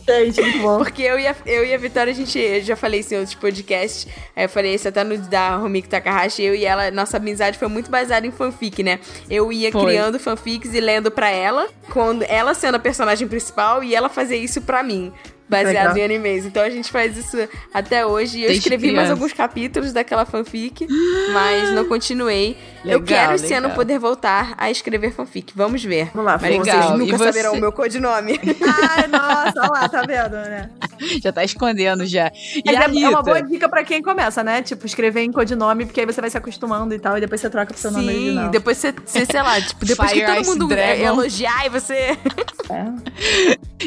[0.06, 0.78] Gente, muito bom.
[0.78, 2.38] Porque eu e a, eu e a Vitória, a gente.
[2.38, 4.06] Eu já falei isso em outros podcasts.
[4.36, 6.42] Eu falei isso até no da Romiko Takahashi.
[6.42, 9.00] Eu e ela, nossa amizade foi muito baseada em fanfic, né?
[9.28, 9.84] Eu ia Foi.
[9.84, 14.36] criando fanfics e lendo pra ela, quando ela sendo a personagem principal e ela fazia
[14.36, 15.12] isso pra mim.
[15.48, 15.96] Baseado Legal.
[15.98, 16.44] em animes.
[16.44, 17.36] Então a gente faz isso
[17.72, 18.38] até hoje.
[18.38, 19.12] E eu Desde escrevi mais criança.
[19.12, 20.86] alguns capítulos daquela fanfic,
[21.32, 22.56] mas não continuei.
[22.84, 23.76] eu Legal, quero esse ano legal.
[23.76, 25.52] poder voltar a escrever fanfic.
[25.54, 26.10] Vamos ver.
[26.12, 26.64] Vamos lá, Mas Legal.
[26.64, 28.40] vocês E nunca você- saberão o meu codinome.
[28.90, 30.70] Ai, nossa, olha lá, tá vendo, né?
[31.22, 32.28] Já tá escondendo já.
[32.54, 34.62] E Mas é, é uma boa dica pra quem começa, né?
[34.62, 37.50] Tipo, escrever em codinome, porque aí você vai se acostumando e tal, e depois você
[37.50, 38.48] troca pro seu nome Sim, original.
[38.50, 40.90] depois você, você, sei lá, tipo, depois Fire que todo Ice mundo Dragon.
[40.90, 42.16] é, elogiar e você.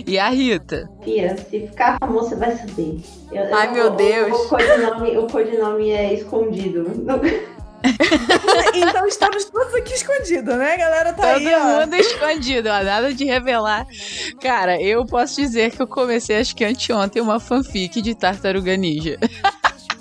[0.06, 0.90] E a Rita?
[1.04, 3.00] Fia, se ficar famoso, você vai saber.
[3.32, 4.38] Eu- Ai, eu- meu o- Deus.
[4.38, 6.86] O, codinome, o codinome é escondido.
[8.76, 10.74] Então estamos todos aqui escondidos, né?
[10.74, 11.80] A galera tá Todo aí, ó.
[11.80, 13.86] mundo escondido, ó, nada de revelar.
[14.42, 19.18] Cara, eu posso dizer que eu comecei, acho que anteontem, uma fanfic de Tartaruga Ninja.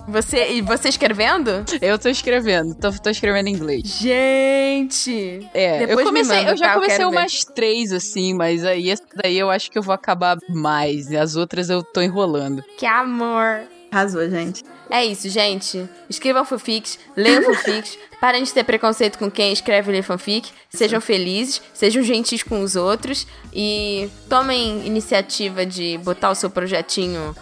[0.08, 1.64] Você, e você escrevendo?
[1.82, 3.98] Eu tô escrevendo, tô, tô escrevendo em inglês.
[4.00, 5.46] Gente!
[5.52, 6.72] É, Depois eu me comecei, manda, eu já tá?
[6.72, 7.04] Eu comecei ver.
[7.04, 11.10] umas três, assim, mas aí essa daí eu acho que eu vou acabar mais.
[11.10, 12.64] E as outras eu tô enrolando.
[12.78, 13.60] Que amor!
[13.90, 14.64] Arrasou, gente.
[14.90, 15.86] É isso, gente.
[16.08, 21.00] Escrevam fanfics, leiam fanfics, parem de ter preconceito com quem escreve e lê fanfic, sejam
[21.02, 27.34] felizes, sejam gentis com os outros e tomem iniciativa de botar o seu projetinho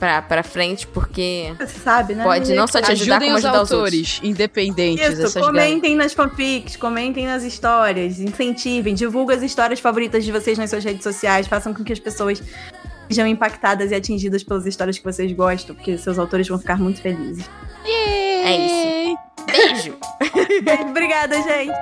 [0.00, 2.24] pra, pra frente, porque Você sabe, né?
[2.24, 3.94] pode não só te ajudar, Ajudem como os ajudar os outros.
[3.94, 10.32] autores independentes, Isso, comentem nas fanfics, comentem nas histórias, incentivem, divulguem as histórias favoritas de
[10.32, 12.42] vocês nas suas redes sociais, façam com que as pessoas
[13.08, 17.00] sejam impactadas e atingidas pelas histórias que vocês gostam, porque seus autores vão ficar muito
[17.02, 17.44] felizes.
[17.84, 19.18] É isso.
[19.46, 19.96] Beijo!
[20.88, 21.72] Obrigada, gente!